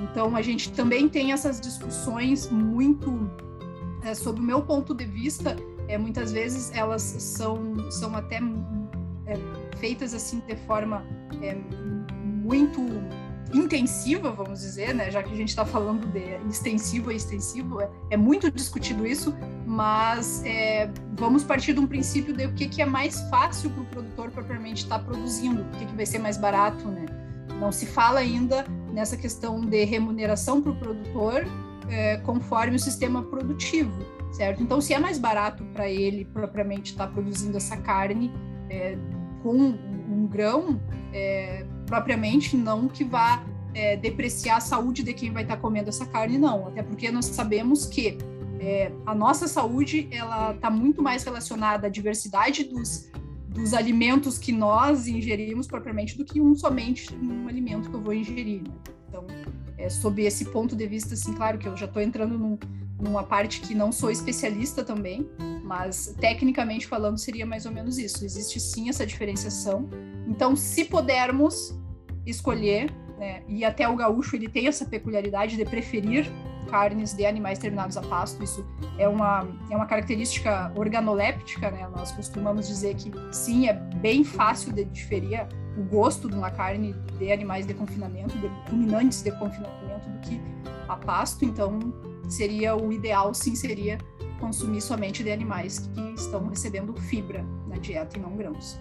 Então 0.04 0.36
a 0.36 0.42
gente 0.42 0.70
também 0.72 1.08
tem 1.08 1.32
essas 1.32 1.60
discussões 1.60 2.48
muito, 2.50 3.28
é, 4.04 4.14
sob 4.14 4.38
o 4.38 4.42
meu 4.42 4.62
ponto 4.62 4.94
de 4.94 5.04
vista, 5.04 5.56
é, 5.88 5.98
muitas 5.98 6.30
vezes 6.30 6.70
elas 6.72 7.02
são, 7.02 7.90
são 7.90 8.14
até 8.14 8.36
é, 9.26 9.76
feitas 9.76 10.14
assim 10.14 10.40
de 10.46 10.54
forma 10.56 11.04
é, 11.42 11.56
muito 12.22 12.80
intensiva, 13.52 14.30
vamos 14.30 14.60
dizer, 14.60 14.94
né? 14.94 15.10
Já 15.10 15.22
que 15.22 15.32
a 15.32 15.36
gente 15.36 15.50
está 15.50 15.64
falando 15.64 16.06
de 16.06 16.36
extensivo 16.48 17.12
e 17.12 17.16
extensivo, 17.16 17.80
é, 17.80 17.90
é, 18.10 18.16
muito 18.16 18.50
discutido 18.50 19.06
isso, 19.06 19.34
mas 19.66 20.42
é, 20.44 20.90
vamos 21.14 21.44
partir 21.44 21.74
de 21.74 21.80
um 21.80 21.86
princípio 21.86 22.34
de 22.34 22.46
o 22.46 22.52
que, 22.54 22.66
que 22.68 22.82
é 22.82 22.86
mais 22.86 23.20
fácil 23.28 23.70
para 23.70 23.82
o 23.82 23.86
produtor 23.86 24.30
propriamente 24.30 24.84
estar 24.84 24.98
tá 24.98 25.04
produzindo, 25.04 25.62
o 25.62 25.68
que, 25.78 25.86
que 25.86 25.94
vai 25.94 26.06
ser 26.06 26.18
mais 26.18 26.36
barato, 26.36 26.88
né? 26.88 27.06
Não 27.60 27.70
se 27.70 27.86
fala 27.86 28.20
ainda 28.20 28.64
nessa 28.92 29.16
questão 29.16 29.60
de 29.60 29.84
remuneração 29.84 30.60
para 30.60 30.72
o 30.72 30.76
produtor 30.76 31.46
é, 31.88 32.16
conforme 32.18 32.76
o 32.76 32.78
sistema 32.78 33.22
produtivo, 33.22 33.92
certo? 34.32 34.62
Então, 34.62 34.80
se 34.80 34.94
é 34.94 34.98
mais 34.98 35.18
barato 35.18 35.64
para 35.66 35.88
ele 35.88 36.24
propriamente 36.24 36.92
estar 36.92 37.06
tá 37.06 37.12
produzindo 37.12 37.56
essa 37.56 37.76
carne 37.76 38.32
é, 38.70 38.96
com 39.42 39.56
um 39.56 40.26
grão, 40.26 40.80
é, 41.12 41.66
propriamente 41.92 42.56
não 42.56 42.88
que 42.88 43.04
vá 43.04 43.44
é, 43.74 43.98
depreciar 43.98 44.56
a 44.56 44.60
saúde 44.60 45.02
de 45.02 45.12
quem 45.12 45.30
vai 45.30 45.42
estar 45.42 45.56
tá 45.56 45.60
comendo 45.60 45.90
essa 45.90 46.06
carne, 46.06 46.38
não. 46.38 46.68
Até 46.68 46.82
porque 46.82 47.10
nós 47.10 47.26
sabemos 47.26 47.84
que 47.84 48.16
é, 48.58 48.90
a 49.04 49.14
nossa 49.14 49.46
saúde 49.46 50.08
ela 50.10 50.54
está 50.54 50.70
muito 50.70 51.02
mais 51.02 51.22
relacionada 51.22 51.88
à 51.88 51.90
diversidade 51.90 52.64
dos, 52.64 53.10
dos 53.46 53.74
alimentos 53.74 54.38
que 54.38 54.52
nós 54.52 55.06
ingerimos 55.06 55.66
propriamente 55.66 56.16
do 56.16 56.24
que 56.24 56.40
um 56.40 56.54
somente 56.54 57.14
um 57.14 57.46
alimento 57.46 57.90
que 57.90 57.94
eu 57.94 58.00
vou 58.00 58.14
ingerir. 58.14 58.62
Né? 58.62 58.70
Então, 59.10 59.26
é, 59.76 59.90
sob 59.90 60.22
esse 60.22 60.46
ponto 60.46 60.74
de 60.74 60.86
vista, 60.86 61.12
assim, 61.12 61.34
claro 61.34 61.58
que 61.58 61.68
eu 61.68 61.76
já 61.76 61.84
estou 61.84 62.00
entrando 62.00 62.38
num, 62.38 62.58
numa 62.98 63.22
parte 63.22 63.60
que 63.60 63.74
não 63.74 63.92
sou 63.92 64.10
especialista 64.10 64.82
também, 64.82 65.28
mas 65.62 66.14
tecnicamente 66.18 66.86
falando 66.86 67.18
seria 67.18 67.44
mais 67.44 67.66
ou 67.66 67.72
menos 67.72 67.98
isso. 67.98 68.24
Existe 68.24 68.58
sim 68.58 68.88
essa 68.88 69.04
diferenciação. 69.04 69.90
Então, 70.26 70.56
se 70.56 70.86
pudermos 70.86 71.81
escolher, 72.26 72.90
né, 73.18 73.42
e 73.48 73.64
até 73.64 73.88
o 73.88 73.96
gaúcho 73.96 74.36
ele 74.36 74.48
tem 74.48 74.66
essa 74.66 74.84
peculiaridade 74.84 75.56
de 75.56 75.64
preferir 75.64 76.30
carnes 76.72 77.12
de 77.12 77.26
animais 77.26 77.58
terminados 77.58 77.96
a 77.96 78.02
pasto. 78.02 78.42
Isso 78.42 78.66
é 78.98 79.06
uma, 79.06 79.46
é 79.70 79.76
uma 79.76 79.86
característica 79.86 80.72
organoléptica, 80.74 81.70
né? 81.70 81.86
Nós 81.94 82.12
costumamos 82.12 82.66
dizer 82.66 82.94
que 82.94 83.12
sim, 83.30 83.68
é 83.68 83.74
bem 83.74 84.24
fácil 84.24 84.72
de 84.72 84.84
diferir 84.84 85.46
o 85.76 85.82
gosto 85.82 86.28
de 86.28 86.34
uma 86.34 86.50
carne 86.50 86.94
de 87.18 87.30
animais 87.30 87.66
de 87.66 87.74
confinamento, 87.74 88.38
de 88.38 88.46
ruminantes 88.70 89.22
de 89.22 89.30
confinamento, 89.32 90.08
do 90.08 90.18
que 90.20 90.40
a 90.88 90.96
pasto. 90.96 91.44
Então, 91.44 91.78
seria 92.28 92.74
o 92.74 92.92
ideal, 92.92 93.34
sim, 93.34 93.54
seria 93.54 93.98
consumir 94.40 94.80
somente 94.80 95.22
de 95.22 95.30
animais 95.30 95.78
que 95.78 96.00
estão 96.14 96.48
recebendo 96.48 96.94
fibra 96.94 97.44
na 97.68 97.76
dieta 97.76 98.18
e 98.18 98.20
não 98.20 98.36
grãos. 98.36 98.80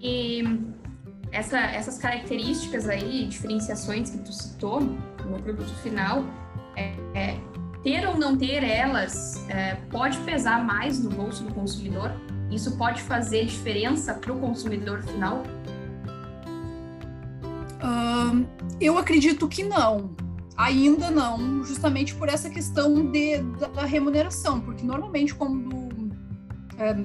E 0.00 0.42
essa, 1.30 1.58
essas 1.58 1.98
características 1.98 2.88
aí, 2.88 3.26
diferenciações 3.26 4.10
que 4.10 4.18
tu 4.18 4.32
citou 4.32 4.80
no 4.80 5.42
produto 5.42 5.74
final, 5.82 6.24
é, 6.76 6.94
é, 7.14 7.40
ter 7.82 8.06
ou 8.06 8.16
não 8.16 8.36
ter 8.36 8.62
elas 8.62 9.44
é, 9.48 9.74
pode 9.90 10.18
pesar 10.20 10.64
mais 10.64 11.02
no 11.02 11.10
bolso 11.10 11.44
do 11.44 11.52
consumidor? 11.52 12.12
Isso 12.50 12.76
pode 12.76 13.02
fazer 13.02 13.44
diferença 13.44 14.14
para 14.14 14.32
o 14.32 14.38
consumidor 14.38 15.02
final? 15.02 15.42
Eu 18.80 18.96
acredito 18.96 19.48
que 19.48 19.64
não. 19.64 20.16
Ainda 20.56 21.10
não, 21.10 21.64
justamente 21.64 22.14
por 22.14 22.28
essa 22.28 22.50
questão 22.50 23.10
de, 23.10 23.38
da 23.74 23.84
remuneração, 23.84 24.60
porque 24.60 24.84
normalmente 24.84 25.34
quando 25.34 25.88
é, 26.78 26.96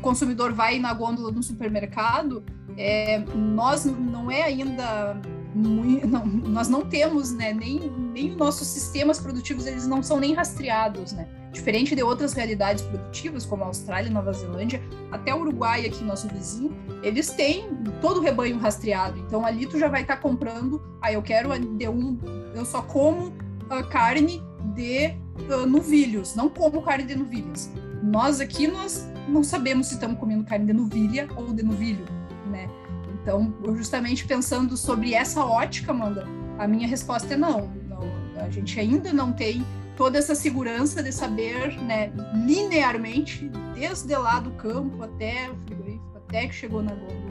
o 0.00 0.02
consumidor 0.02 0.52
vai 0.52 0.78
na 0.78 0.92
gôndola 0.94 1.30
do 1.30 1.42
supermercado, 1.42 2.42
é, 2.76 3.18
nós 3.36 3.84
não 3.84 4.30
é 4.30 4.42
ainda 4.42 5.20
muito, 5.54 6.08
nós 6.48 6.68
não 6.68 6.86
temos, 6.86 7.32
né, 7.32 7.52
nem, 7.52 7.90
nem 8.12 8.34
nossos 8.34 8.66
sistemas 8.66 9.20
produtivos, 9.20 9.66
eles 9.66 9.86
não 9.86 10.02
são 10.02 10.18
nem 10.18 10.32
rastreados, 10.32 11.12
né? 11.12 11.28
Diferente 11.52 11.94
de 11.94 12.02
outras 12.02 12.32
realidades 12.32 12.82
produtivas, 12.82 13.44
como 13.44 13.64
a 13.64 13.66
Austrália, 13.66 14.10
Nova 14.10 14.32
Zelândia, 14.32 14.80
até 15.10 15.34
o 15.34 15.40
Uruguai, 15.40 15.84
aqui 15.84 16.02
nosso 16.02 16.28
vizinho, 16.28 16.74
eles 17.02 17.30
têm 17.30 17.68
todo 18.00 18.18
o 18.18 18.22
rebanho 18.22 18.56
rastreado. 18.58 19.18
Então 19.18 19.44
ali 19.44 19.66
tu 19.66 19.78
já 19.78 19.88
vai 19.88 20.02
estar 20.02 20.16
tá 20.16 20.22
comprando, 20.22 20.80
ah, 21.02 21.12
eu 21.12 21.20
quero 21.20 21.50
de 21.58 21.88
um, 21.88 22.18
eu 22.54 22.64
só 22.64 22.80
como 22.82 23.26
uh, 23.26 23.88
carne 23.90 24.40
de 24.74 25.12
uh, 25.52 25.66
novilhos, 25.66 26.36
não 26.36 26.48
como 26.48 26.80
carne 26.82 27.04
de 27.04 27.16
novilhas. 27.16 27.68
Nós 28.00 28.40
aqui, 28.40 28.68
nós 28.68 29.09
não 29.30 29.42
sabemos 29.42 29.88
se 29.88 29.94
estamos 29.94 30.18
comendo 30.18 30.44
carne 30.44 30.66
de 30.66 30.72
novilha 30.72 31.28
ou 31.36 31.52
de 31.52 31.62
novilho 31.62 32.04
né? 32.50 32.68
Então, 33.22 33.54
justamente 33.76 34.26
pensando 34.26 34.76
sobre 34.76 35.14
essa 35.14 35.44
ótica, 35.44 35.92
Amanda, 35.92 36.26
a 36.58 36.66
minha 36.66 36.86
resposta 36.86 37.34
é 37.34 37.36
não. 37.36 37.70
não. 37.88 38.00
A 38.36 38.50
gente 38.50 38.78
ainda 38.78 39.12
não 39.12 39.32
tem 39.32 39.64
toda 39.96 40.18
essa 40.18 40.34
segurança 40.34 41.02
de 41.02 41.12
saber, 41.12 41.78
né, 41.82 42.10
linearmente, 42.46 43.50
desde 43.74 44.16
lá 44.16 44.40
do 44.40 44.50
campo 44.52 45.02
até 45.02 45.50
o 45.50 45.56
frigorífico, 45.66 46.16
até 46.16 46.46
que 46.46 46.54
chegou 46.54 46.82
na 46.82 46.94
gôndola. 46.94 47.30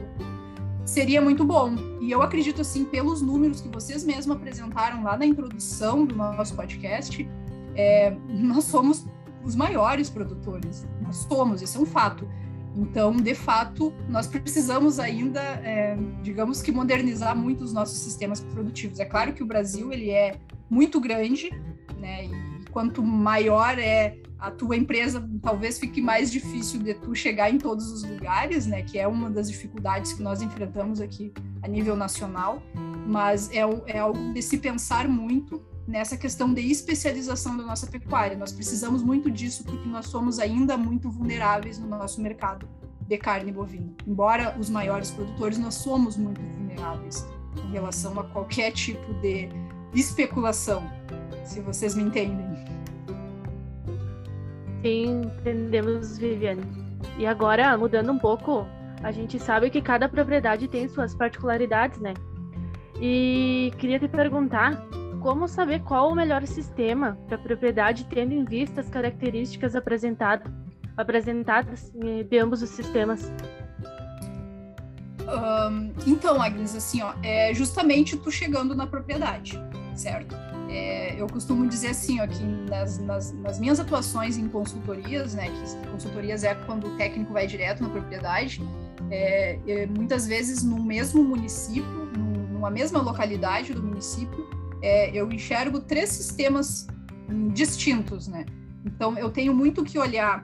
Seria 0.84 1.20
muito 1.20 1.44
bom. 1.44 1.74
E 2.00 2.10
eu 2.10 2.22
acredito, 2.22 2.60
assim, 2.60 2.84
pelos 2.84 3.20
números 3.20 3.60
que 3.60 3.68
vocês 3.68 4.04
mesmos 4.04 4.36
apresentaram 4.36 5.02
lá 5.02 5.16
na 5.16 5.26
introdução 5.26 6.04
do 6.04 6.16
nosso 6.16 6.54
podcast, 6.54 7.28
é, 7.74 8.16
nós 8.28 8.64
somos 8.64 9.06
os 9.44 9.54
maiores 9.54 10.10
produtores. 10.10 10.86
Somos, 11.12 11.62
isso 11.62 11.78
é 11.78 11.80
um 11.80 11.86
fato. 11.86 12.28
Então, 12.76 13.16
de 13.16 13.34
fato, 13.34 13.92
nós 14.08 14.26
precisamos 14.26 15.00
ainda, 15.00 15.40
é, 15.40 15.96
digamos 16.22 16.62
que, 16.62 16.70
modernizar 16.70 17.36
muito 17.36 17.64
os 17.64 17.72
nossos 17.72 17.98
sistemas 17.98 18.40
produtivos. 18.40 19.00
É 19.00 19.04
claro 19.04 19.32
que 19.32 19.42
o 19.42 19.46
Brasil 19.46 19.92
ele 19.92 20.10
é 20.10 20.36
muito 20.68 21.00
grande, 21.00 21.50
né? 21.98 22.26
E 22.26 22.64
quanto 22.70 23.02
maior 23.02 23.78
é 23.78 24.16
a 24.38 24.50
tua 24.50 24.76
empresa, 24.76 25.28
talvez 25.42 25.78
fique 25.78 26.00
mais 26.00 26.30
difícil 26.30 26.80
de 26.80 26.94
tu 26.94 27.14
chegar 27.14 27.50
em 27.50 27.58
todos 27.58 27.90
os 27.90 28.04
lugares, 28.04 28.66
né? 28.66 28.82
Que 28.82 28.98
é 28.98 29.06
uma 29.06 29.28
das 29.28 29.50
dificuldades 29.50 30.12
que 30.12 30.22
nós 30.22 30.40
enfrentamos 30.40 31.00
aqui 31.00 31.32
a 31.62 31.68
nível 31.68 31.96
nacional. 31.96 32.62
Mas 33.06 33.50
é, 33.50 33.62
é 33.86 33.98
algo 33.98 34.32
de 34.32 34.40
se 34.40 34.56
pensar 34.58 35.08
muito 35.08 35.60
nessa 35.86 36.16
questão 36.16 36.52
de 36.52 36.60
especialização 36.60 37.56
da 37.56 37.64
nossa 37.64 37.86
pecuária. 37.86 38.36
Nós 38.36 38.52
precisamos 38.52 39.02
muito 39.02 39.30
disso 39.30 39.64
porque 39.64 39.88
nós 39.88 40.06
somos 40.06 40.38
ainda 40.38 40.76
muito 40.76 41.10
vulneráveis 41.10 41.78
no 41.78 41.88
nosso 41.88 42.20
mercado 42.20 42.68
de 43.06 43.18
carne 43.18 43.50
bovina. 43.50 43.92
Embora 44.06 44.56
os 44.58 44.70
maiores 44.70 45.10
produtores, 45.10 45.58
nós 45.58 45.74
somos 45.74 46.16
muito 46.16 46.40
vulneráveis 46.40 47.26
em 47.56 47.72
relação 47.72 48.18
a 48.20 48.24
qualquer 48.24 48.70
tipo 48.72 49.12
de 49.14 49.48
especulação, 49.94 50.82
se 51.44 51.60
vocês 51.60 51.96
me 51.96 52.04
entendem. 52.04 52.46
Sim, 54.82 55.22
entendemos, 55.22 56.16
Viviane. 56.16 56.62
E 57.18 57.26
agora, 57.26 57.76
mudando 57.76 58.12
um 58.12 58.18
pouco, 58.18 58.66
a 59.02 59.10
gente 59.10 59.38
sabe 59.38 59.70
que 59.70 59.82
cada 59.82 60.08
propriedade 60.08 60.68
tem 60.68 60.88
suas 60.88 61.14
particularidades, 61.14 61.98
né? 61.98 62.14
E 63.00 63.72
queria 63.78 63.98
te 63.98 64.08
perguntar 64.08 64.80
como 65.20 65.46
saber 65.46 65.80
qual 65.82 66.10
o 66.10 66.14
melhor 66.14 66.46
sistema 66.46 67.18
para 67.26 67.36
a 67.36 67.38
propriedade, 67.38 68.06
tendo 68.06 68.32
em 68.32 68.44
vista 68.44 68.80
as 68.80 68.88
características 68.88 69.76
apresentadas, 69.76 70.50
apresentadas 70.96 71.92
de 72.28 72.38
ambos 72.38 72.62
os 72.62 72.70
sistemas? 72.70 73.30
Um, 75.20 75.92
então, 76.06 76.42
Agnes, 76.42 76.74
assim, 76.74 77.02
ó, 77.02 77.14
é 77.22 77.54
justamente 77.54 78.16
tu 78.16 78.30
chegando 78.30 78.74
na 78.74 78.86
propriedade, 78.86 79.60
certo? 79.94 80.34
É, 80.68 81.20
eu 81.20 81.26
costumo 81.26 81.68
dizer 81.68 81.88
assim, 81.88 82.20
ó, 82.20 82.26
que 82.26 82.42
nas, 82.42 82.98
nas, 82.98 83.32
nas, 83.32 83.58
minhas 83.58 83.78
atuações 83.78 84.36
em 84.36 84.48
consultorias, 84.48 85.34
né, 85.34 85.50
que 85.50 85.88
consultorias 85.90 86.44
é 86.44 86.54
quando 86.54 86.86
o 86.86 86.96
técnico 86.96 87.32
vai 87.32 87.46
direto 87.46 87.82
na 87.82 87.88
propriedade, 87.88 88.62
é, 89.10 89.58
é, 89.66 89.86
muitas 89.86 90.26
vezes 90.26 90.62
no 90.62 90.82
mesmo 90.82 91.22
município, 91.22 92.10
numa 92.50 92.70
mesma 92.70 93.00
localidade 93.00 93.74
do 93.74 93.82
município, 93.82 94.59
é, 94.82 95.10
eu 95.14 95.30
enxergo 95.30 95.80
três 95.80 96.10
sistemas 96.10 96.86
distintos, 97.52 98.28
né? 98.28 98.44
Então, 98.84 99.16
eu 99.18 99.30
tenho 99.30 99.54
muito 99.54 99.84
que 99.84 99.98
olhar 99.98 100.42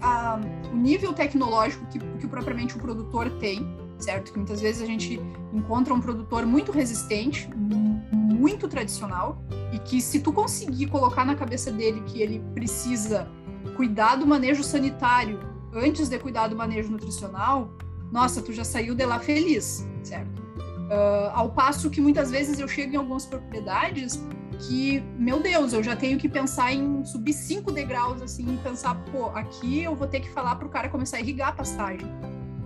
a, 0.00 0.40
o 0.72 0.76
nível 0.76 1.12
tecnológico 1.12 1.86
que, 1.86 1.98
que 1.98 2.26
propriamente 2.26 2.76
o 2.76 2.80
produtor 2.80 3.30
tem, 3.38 3.66
certo? 3.98 4.32
Que 4.32 4.38
muitas 4.38 4.60
vezes 4.60 4.82
a 4.82 4.86
gente 4.86 5.20
encontra 5.52 5.92
um 5.92 6.00
produtor 6.00 6.46
muito 6.46 6.72
resistente, 6.72 7.48
muito 7.54 8.66
tradicional, 8.66 9.42
e 9.72 9.78
que 9.78 10.00
se 10.00 10.20
tu 10.20 10.32
conseguir 10.32 10.86
colocar 10.86 11.24
na 11.24 11.34
cabeça 11.34 11.70
dele 11.70 12.02
que 12.06 12.20
ele 12.20 12.42
precisa 12.54 13.28
cuidar 13.76 14.16
do 14.16 14.26
manejo 14.26 14.64
sanitário 14.64 15.38
antes 15.72 16.08
de 16.08 16.18
cuidar 16.18 16.48
do 16.48 16.56
manejo 16.56 16.90
nutricional, 16.90 17.70
nossa, 18.10 18.42
tu 18.42 18.52
já 18.52 18.64
saiu 18.64 18.94
de 18.94 19.04
lá 19.04 19.20
feliz, 19.20 19.86
certo? 20.02 20.39
Uh, 20.90 21.30
ao 21.32 21.50
passo 21.50 21.88
que 21.88 22.00
muitas 22.00 22.32
vezes 22.32 22.58
eu 22.58 22.66
chego 22.66 22.94
em 22.94 22.96
algumas 22.96 23.24
propriedades 23.24 24.20
que, 24.66 25.00
meu 25.16 25.40
Deus, 25.40 25.72
eu 25.72 25.84
já 25.84 25.94
tenho 25.94 26.18
que 26.18 26.28
pensar 26.28 26.72
em 26.72 27.04
subir 27.04 27.32
cinco 27.32 27.70
degraus, 27.70 28.20
assim, 28.20 28.54
e 28.54 28.58
pensar, 28.58 28.96
pô, 29.12 29.26
aqui 29.26 29.84
eu 29.84 29.94
vou 29.94 30.08
ter 30.08 30.18
que 30.18 30.28
falar 30.30 30.56
para 30.56 30.66
o 30.66 30.68
cara 30.68 30.88
começar 30.88 31.18
a 31.18 31.20
irrigar 31.20 31.50
a 31.50 31.52
pastagem, 31.52 32.06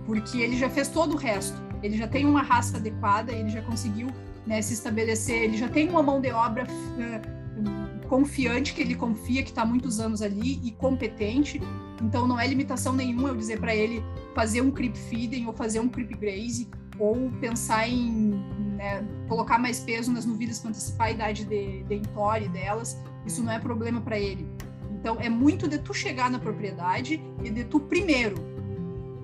porque 0.05 0.39
ele 0.39 0.57
já 0.57 0.67
fez 0.69 0.89
todo 0.89 1.13
o 1.13 1.17
resto, 1.17 1.55
ele 1.83 1.95
já 1.97 2.07
tem 2.07 2.25
uma 2.25 2.41
raça 2.41 2.77
adequada, 2.77 3.31
ele 3.31 3.49
já 3.49 3.61
conseguiu 3.61 4.07
né, 4.45 4.59
se 4.61 4.73
estabelecer, 4.73 5.43
ele 5.43 5.57
já 5.57 5.69
tem 5.69 5.87
uma 5.87 6.01
mão 6.01 6.19
de 6.19 6.31
obra 6.31 6.65
uh, 6.65 8.07
confiante, 8.07 8.73
que 8.73 8.81
ele 8.81 8.95
confia 8.95 9.43
que 9.43 9.49
está 9.49 9.63
muitos 9.65 9.99
anos 9.99 10.21
ali 10.21 10.59
e 10.63 10.71
competente, 10.71 11.61
então 12.01 12.27
não 12.27 12.39
é 12.39 12.47
limitação 12.47 12.91
nenhuma 12.91 13.29
eu 13.29 13.35
dizer 13.35 13.59
para 13.59 13.75
ele 13.75 14.03
fazer 14.33 14.61
um 14.61 14.71
creep 14.71 14.95
feeding 14.95 15.45
ou 15.45 15.53
fazer 15.53 15.79
um 15.79 15.87
creep 15.87 16.11
graze, 16.17 16.69
ou 16.99 17.31
pensar 17.39 17.87
em 17.87 18.31
né, 18.75 19.05
colocar 19.27 19.57
mais 19.57 19.79
peso 19.79 20.11
nas 20.11 20.25
novilhas 20.25 20.59
para 20.59 20.69
antecipar 20.69 21.07
a 21.07 21.11
idade 21.11 21.45
de, 21.45 21.83
de 21.83 22.47
delas, 22.49 22.97
isso 23.25 23.43
não 23.43 23.51
é 23.51 23.59
problema 23.59 24.01
para 24.01 24.19
ele. 24.19 24.47
Então, 24.91 25.17
é 25.19 25.29
muito 25.29 25.67
de 25.67 25.77
tu 25.77 25.93
chegar 25.93 26.29
na 26.31 26.39
propriedade 26.39 27.21
e 27.43 27.49
de 27.49 27.63
tu 27.63 27.79
primeiro 27.79 28.35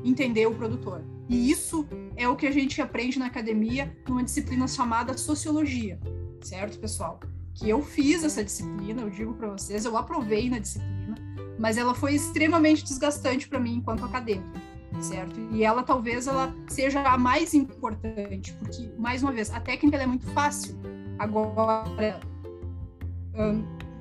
entender 0.04 0.46
o 0.46 0.54
produtor. 0.54 1.04
E 1.30 1.50
isso 1.50 1.88
é 2.16 2.28
o 2.28 2.36
que 2.36 2.46
a 2.46 2.52
gente 2.52 2.82
aprende 2.82 3.18
na 3.18 3.28
academia 3.28 3.96
numa 4.08 4.24
disciplina 4.24 4.68
chamada 4.68 5.18
sociologia, 5.18 6.00
certo, 6.42 6.78
pessoal? 6.80 7.20
Que 7.54 7.70
eu 7.70 7.82
fiz 7.82 8.24
essa 8.24 8.44
disciplina, 8.44 9.02
eu 9.02 9.10
digo 9.10 9.34
para 9.34 9.50
vocês, 9.50 9.86
eu 9.86 9.96
aprovei 9.98 10.50
na 10.50 10.60
disciplina, 10.60 11.16
mas 11.58 11.78
ela 11.78 11.94
foi 11.94 12.16
extremamente 12.16 12.84
desgastante 12.84 13.48
para 13.48 13.60
mim 13.60 13.76
enquanto 13.76 14.04
acadêmica, 14.04 14.62
certo? 15.02 15.40
E 15.52 15.64
ela 15.64 15.84
talvez 15.84 16.28
ela 16.28 16.54
seja 16.68 17.02
a 17.02 17.18
mais 17.18 17.54
importante, 17.54 18.54
porque 18.54 18.90
mais 18.98 19.24
uma 19.24 19.32
vez, 19.32 19.52
a 19.52 19.60
técnica 19.60 19.98
é 19.98 20.06
muito 20.06 20.26
fácil. 20.28 20.76
Agora, 21.20 22.20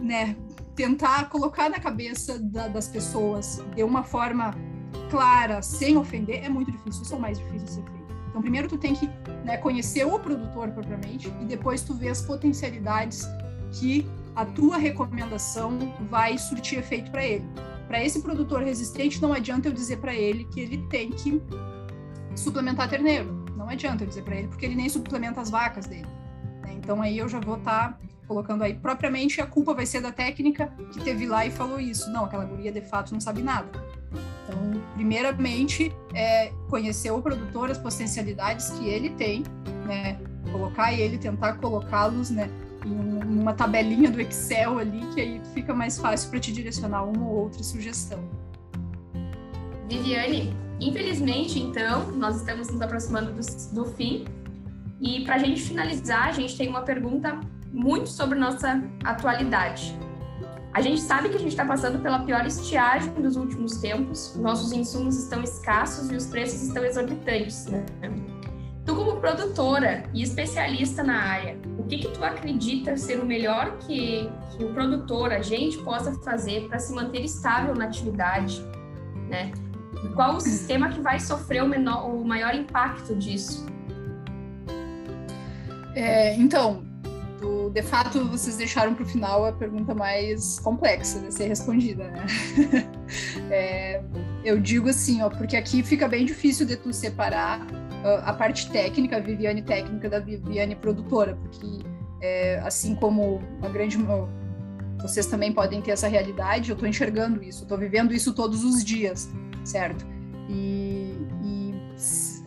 né, 0.00 0.36
tentar 0.74 1.28
colocar 1.28 1.68
na 1.68 1.78
cabeça 1.78 2.38
da, 2.38 2.68
das 2.68 2.88
pessoas 2.88 3.62
de 3.74 3.82
uma 3.82 4.02
forma 4.02 4.54
clara, 5.10 5.60
sem 5.60 5.96
ofender, 5.96 6.44
é 6.44 6.48
muito 6.48 6.70
difícil, 6.70 7.02
isso 7.02 7.14
é 7.14 7.16
o 7.16 7.20
mais 7.20 7.38
difícil 7.38 7.64
de 7.64 7.70
ser 7.70 7.82
feito. 7.82 8.00
Então, 8.28 8.40
primeiro 8.40 8.68
tu 8.68 8.78
tem 8.78 8.94
que 8.94 9.06
né, 9.44 9.56
conhecer 9.56 10.06
o 10.06 10.18
produtor 10.18 10.70
propriamente 10.70 11.28
e 11.40 11.44
depois 11.44 11.82
tu 11.82 11.94
vê 11.94 12.08
as 12.08 12.22
potencialidades 12.22 13.28
que 13.72 14.06
a 14.34 14.44
tua 14.44 14.78
recomendação 14.78 15.78
vai 16.08 16.38
surtir 16.38 16.78
efeito 16.78 17.10
para 17.10 17.24
ele. 17.24 17.44
Para 17.90 18.04
esse 18.04 18.22
produtor 18.22 18.62
resistente, 18.62 19.20
não 19.20 19.32
adianta 19.32 19.66
eu 19.66 19.72
dizer 19.72 19.96
para 19.96 20.14
ele 20.14 20.44
que 20.44 20.60
ele 20.60 20.78
tem 20.88 21.10
que 21.10 21.42
suplementar 22.36 22.88
terneiro. 22.88 23.44
Não 23.56 23.68
adianta 23.68 24.04
eu 24.04 24.08
dizer 24.08 24.22
para 24.22 24.36
ele, 24.36 24.46
porque 24.46 24.64
ele 24.64 24.76
nem 24.76 24.88
suplementa 24.88 25.40
as 25.40 25.50
vacas 25.50 25.86
dele. 25.86 26.06
Né? 26.62 26.74
Então 26.74 27.02
aí 27.02 27.18
eu 27.18 27.28
já 27.28 27.40
vou 27.40 27.56
estar 27.56 27.94
tá 27.94 27.98
colocando 28.28 28.62
aí 28.62 28.74
propriamente 28.74 29.40
a 29.40 29.46
culpa 29.46 29.74
vai 29.74 29.86
ser 29.86 30.00
da 30.00 30.12
técnica 30.12 30.72
que 30.92 31.00
teve 31.00 31.26
lá 31.26 31.44
e 31.44 31.50
falou 31.50 31.80
isso. 31.80 32.08
Não, 32.12 32.26
aquela 32.26 32.44
guria 32.44 32.70
de 32.70 32.80
fato 32.80 33.12
não 33.12 33.20
sabe 33.20 33.42
nada. 33.42 33.68
Então, 34.44 34.80
primeiramente, 34.94 35.92
é 36.14 36.52
conhecer 36.68 37.10
o 37.10 37.20
produtor, 37.20 37.72
as 37.72 37.78
potencialidades 37.78 38.70
que 38.70 38.86
ele 38.86 39.10
tem, 39.10 39.42
né? 39.84 40.16
Colocar 40.52 40.92
ele, 40.92 41.18
tentar 41.18 41.54
colocá-los, 41.54 42.30
né? 42.30 42.48
Uma 42.84 43.52
tabelinha 43.52 44.10
do 44.10 44.20
Excel 44.20 44.78
ali, 44.78 45.00
que 45.14 45.20
aí 45.20 45.40
fica 45.54 45.74
mais 45.74 45.98
fácil 45.98 46.30
para 46.30 46.40
te 46.40 46.52
direcionar 46.52 47.04
uma 47.04 47.26
ou 47.26 47.44
outra 47.44 47.62
sugestão. 47.62 48.22
Viviane, 49.88 50.54
infelizmente, 50.80 51.58
então, 51.58 52.10
nós 52.12 52.36
estamos 52.36 52.70
nos 52.70 52.80
aproximando 52.80 53.32
do, 53.32 53.74
do 53.74 53.84
fim. 53.94 54.24
E 55.00 55.24
para 55.24 55.36
a 55.36 55.38
gente 55.38 55.62
finalizar, 55.62 56.28
a 56.28 56.32
gente 56.32 56.56
tem 56.56 56.68
uma 56.68 56.82
pergunta 56.82 57.40
muito 57.72 58.08
sobre 58.08 58.38
nossa 58.38 58.82
atualidade. 59.04 59.96
A 60.72 60.80
gente 60.80 61.00
sabe 61.00 61.28
que 61.28 61.36
a 61.36 61.38
gente 61.38 61.50
está 61.50 61.64
passando 61.64 62.00
pela 62.00 62.20
pior 62.20 62.46
estiagem 62.46 63.12
dos 63.14 63.34
últimos 63.34 63.78
tempos, 63.78 64.36
nossos 64.36 64.72
insumos 64.72 65.18
estão 65.18 65.42
escassos 65.42 66.10
e 66.10 66.14
os 66.14 66.26
preços 66.26 66.62
estão 66.62 66.84
exorbitantes. 66.84 67.66
Né? 67.66 67.84
Tu, 68.84 68.94
como 68.94 69.20
produtora 69.20 70.04
e 70.14 70.22
especialista 70.22 71.02
na 71.02 71.20
área, 71.22 71.58
o 71.78 71.84
que, 71.84 71.98
que 71.98 72.08
tu 72.08 72.24
acredita 72.24 72.96
ser 72.96 73.20
o 73.20 73.26
melhor 73.26 73.78
que, 73.78 74.30
que 74.56 74.64
o 74.64 74.72
produtor, 74.72 75.32
a 75.32 75.42
gente, 75.42 75.78
possa 75.78 76.12
fazer 76.20 76.68
para 76.68 76.78
se 76.78 76.94
manter 76.94 77.22
estável 77.24 77.74
na 77.74 77.84
atividade? 77.84 78.64
Né? 79.28 79.52
Qual 80.14 80.36
o 80.36 80.40
sistema 80.40 80.88
que 80.88 81.00
vai 81.00 81.20
sofrer 81.20 81.62
o, 81.62 81.68
menor, 81.68 82.08
o 82.08 82.24
maior 82.24 82.54
impacto 82.54 83.14
disso? 83.14 83.66
É, 85.94 86.34
então, 86.36 86.82
de 87.72 87.82
fato, 87.82 88.24
vocês 88.26 88.56
deixaram 88.56 88.94
para 88.94 89.04
o 89.04 89.06
final 89.06 89.44
a 89.44 89.52
pergunta 89.52 89.94
mais 89.94 90.58
complexa 90.58 91.20
de 91.20 91.32
ser 91.32 91.48
respondida, 91.48 92.08
né? 92.08 92.26
é, 93.50 94.02
eu 94.44 94.60
digo 94.60 94.88
assim, 94.88 95.22
ó, 95.22 95.28
porque 95.28 95.56
aqui 95.56 95.82
fica 95.82 96.08
bem 96.08 96.24
difícil 96.24 96.66
de 96.66 96.76
tu 96.76 96.92
separar 96.92 97.64
a 98.24 98.32
parte 98.32 98.70
técnica, 98.70 99.16
a 99.16 99.20
Viviane 99.20 99.62
técnica 99.62 100.08
da 100.08 100.20
Viviane 100.20 100.74
produtora, 100.74 101.36
porque 101.36 101.80
é, 102.20 102.58
assim 102.60 102.94
como 102.94 103.40
a 103.62 103.68
grande 103.68 103.98
vocês 105.00 105.26
também 105.26 105.52
podem 105.52 105.80
ter 105.80 105.92
essa 105.92 106.08
realidade, 106.08 106.70
eu 106.70 106.74
estou 106.74 106.88
enxergando 106.88 107.42
isso, 107.42 107.62
estou 107.62 107.78
vivendo 107.78 108.12
isso 108.12 108.34
todos 108.34 108.64
os 108.64 108.84
dias, 108.84 109.30
certo? 109.64 110.06
E, 110.48 111.14
e 111.42 111.74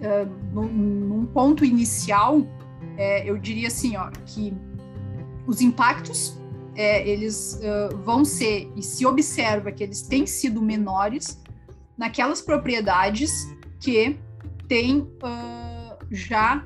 uh, 0.01 0.29
num, 0.53 0.67
num 0.67 1.25
ponto 1.25 1.65
inicial, 1.65 2.45
é, 2.97 3.27
eu 3.27 3.37
diria 3.37 3.67
assim, 3.67 3.95
ó, 3.97 4.11
que 4.25 4.53
os 5.47 5.61
impactos 5.61 6.37
é, 6.75 7.07
eles 7.07 7.59
uh, 7.61 7.97
vão 7.97 8.23
ser 8.23 8.71
e 8.75 8.81
se 8.81 9.05
observa 9.05 9.71
que 9.71 9.83
eles 9.83 10.01
têm 10.01 10.25
sido 10.25 10.61
menores 10.61 11.41
naquelas 11.97 12.41
propriedades 12.41 13.47
que 13.79 14.17
têm 14.67 14.99
uh, 14.99 15.97
já 16.11 16.65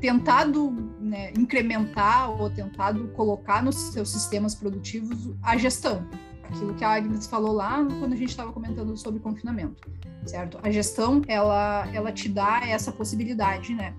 tentado 0.00 0.70
né, 1.00 1.32
incrementar 1.38 2.30
ou 2.30 2.50
tentado 2.50 3.08
colocar 3.08 3.62
nos 3.62 3.76
seus 3.76 4.10
sistemas 4.10 4.54
produtivos 4.54 5.30
a 5.42 5.56
gestão, 5.56 6.04
aquilo 6.42 6.74
que 6.74 6.84
a 6.84 6.94
Agnes 6.94 7.26
falou 7.26 7.52
lá 7.52 7.84
quando 8.00 8.12
a 8.12 8.16
gente 8.16 8.30
estava 8.30 8.52
comentando 8.52 8.96
sobre 8.96 9.20
confinamento, 9.20 9.80
certo? 10.26 10.58
A 10.62 10.70
gestão 10.70 11.22
ela 11.28 11.88
ela 11.92 12.10
te 12.10 12.28
dá 12.28 12.62
essa 12.66 12.90
possibilidade, 12.90 13.74
né? 13.74 13.94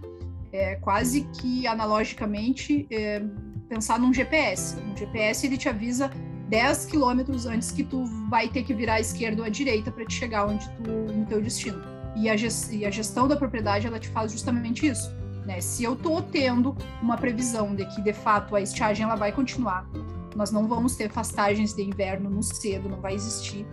É, 0.51 0.75
quase 0.75 1.21
que 1.33 1.65
analogicamente 1.65 2.85
é, 2.91 3.23
pensar 3.69 3.97
num 3.97 4.13
GPS. 4.13 4.75
Um 4.81 4.95
GPS 4.95 5.47
ele 5.47 5.57
te 5.57 5.69
avisa 5.69 6.11
10 6.49 6.85
quilômetros 6.85 7.45
antes 7.45 7.71
que 7.71 7.83
tu 7.83 8.05
vai 8.29 8.47
ter 8.47 8.63
que 8.63 8.73
virar 8.73 8.95
à 8.95 8.99
esquerda 8.99 9.41
ou 9.41 9.47
à 9.47 9.49
direita 9.49 9.91
para 9.91 10.05
te 10.05 10.13
chegar 10.13 10.45
onde 10.45 10.69
tu 10.71 10.91
no 10.91 11.25
teu 11.25 11.41
destino. 11.41 11.92
E 12.15 12.29
a, 12.29 12.35
e 12.71 12.85
a 12.85 12.91
gestão 12.91 13.27
da 13.27 13.35
propriedade 13.35 13.87
ela 13.87 13.99
te 13.99 14.09
faz 14.09 14.31
justamente 14.31 14.87
isso. 14.87 15.11
Né? 15.45 15.59
Se 15.61 15.83
eu 15.83 15.93
estou 15.93 16.21
tendo 16.21 16.75
uma 17.01 17.17
previsão 17.17 17.75
de 17.75 17.85
que 17.85 18.01
de 18.01 18.13
fato 18.13 18.55
a 18.55 18.61
estiagem 18.61 19.03
ela 19.03 19.15
vai 19.15 19.31
continuar, 19.31 19.87
nós 20.35 20.51
não 20.51 20.67
vamos 20.67 20.95
ter 20.95 21.11
pastagens 21.11 21.73
de 21.73 21.83
inverno 21.83 22.29
no 22.29 22.41
cedo, 22.41 22.89
não 22.89 23.01
vai 23.01 23.13
existir. 23.13 23.65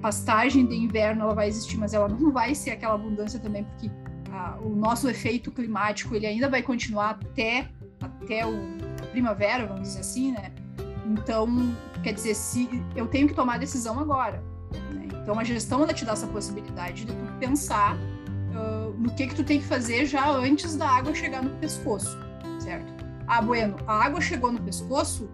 Pastagem 0.00 0.66
de 0.66 0.76
inverno 0.76 1.22
ela 1.22 1.34
vai 1.34 1.48
existir, 1.48 1.76
mas 1.78 1.94
ela 1.94 2.08
não 2.10 2.30
vai 2.30 2.54
ser 2.54 2.70
aquela 2.70 2.94
abundância 2.94 3.40
também, 3.40 3.64
porque 3.64 3.90
ah, 4.30 4.58
o 4.62 4.70
nosso 4.70 5.08
efeito 5.08 5.50
climático 5.50 6.14
ele 6.14 6.26
ainda 6.26 6.48
vai 6.48 6.62
continuar 6.62 7.10
até 7.10 7.68
até 8.00 8.46
o 8.46 8.76
primavera, 9.10 9.66
vamos 9.66 9.88
dizer 9.88 10.00
assim, 10.00 10.32
né? 10.32 10.52
Então, 11.06 11.48
quer 12.02 12.12
dizer, 12.12 12.34
se 12.34 12.68
eu 12.94 13.06
tenho 13.06 13.28
que 13.28 13.34
tomar 13.34 13.54
a 13.54 13.58
decisão 13.58 13.98
agora. 13.98 14.42
Né? 14.92 15.05
Então, 15.26 15.40
a 15.40 15.42
gestão 15.42 15.82
ela 15.82 15.92
te 15.92 16.04
dá 16.04 16.12
essa 16.12 16.28
possibilidade 16.28 17.04
de 17.04 17.12
tu 17.12 17.32
pensar 17.40 17.96
uh, 17.96 18.92
no 18.96 19.12
que 19.12 19.26
que 19.26 19.34
tu 19.34 19.42
tem 19.42 19.58
que 19.58 19.66
fazer 19.66 20.06
já 20.06 20.30
antes 20.30 20.76
da 20.76 20.88
água 20.88 21.12
chegar 21.12 21.42
no 21.42 21.50
pescoço, 21.56 22.16
certo? 22.60 22.94
Ah, 23.26 23.42
bueno, 23.42 23.76
a 23.88 24.04
água 24.04 24.20
chegou 24.20 24.52
no 24.52 24.62
pescoço, 24.62 25.28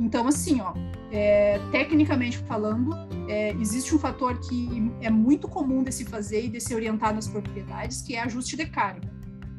então 0.00 0.26
assim, 0.26 0.62
ó, 0.62 0.72
é, 1.12 1.60
tecnicamente 1.70 2.38
falando, 2.38 2.96
é, 3.28 3.50
existe 3.60 3.94
um 3.94 3.98
fator 3.98 4.40
que 4.40 4.90
é 5.02 5.10
muito 5.10 5.46
comum 5.46 5.82
de 5.82 5.92
se 5.92 6.06
fazer 6.06 6.46
e 6.46 6.48
de 6.48 6.58
se 6.58 6.74
orientar 6.74 7.14
nas 7.14 7.28
propriedades, 7.28 8.00
que 8.00 8.16
é 8.16 8.20
ajuste 8.20 8.56
de 8.56 8.64
carga, 8.64 9.12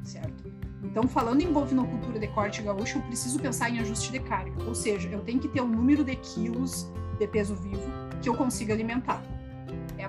certo? 0.04 0.52
Então, 0.84 1.08
falando 1.08 1.42
em 1.42 1.54
bovinocultura 1.54 2.18
de 2.18 2.28
corte 2.30 2.60
gaúcho, 2.64 2.98
eu 2.98 3.04
preciso 3.04 3.38
pensar 3.40 3.70
em 3.70 3.78
ajuste 3.78 4.12
de 4.12 4.20
carga, 4.20 4.64
ou 4.64 4.74
seja, 4.74 5.08
eu 5.10 5.20
tenho 5.20 5.40
que 5.40 5.48
ter 5.48 5.62
um 5.62 5.70
número 5.70 6.04
de 6.04 6.16
quilos 6.16 6.92
de 7.20 7.28
peso 7.28 7.56
vivo 7.56 7.88
que 8.20 8.28
eu 8.28 8.34
consiga 8.34 8.74
alimentar. 8.74 9.22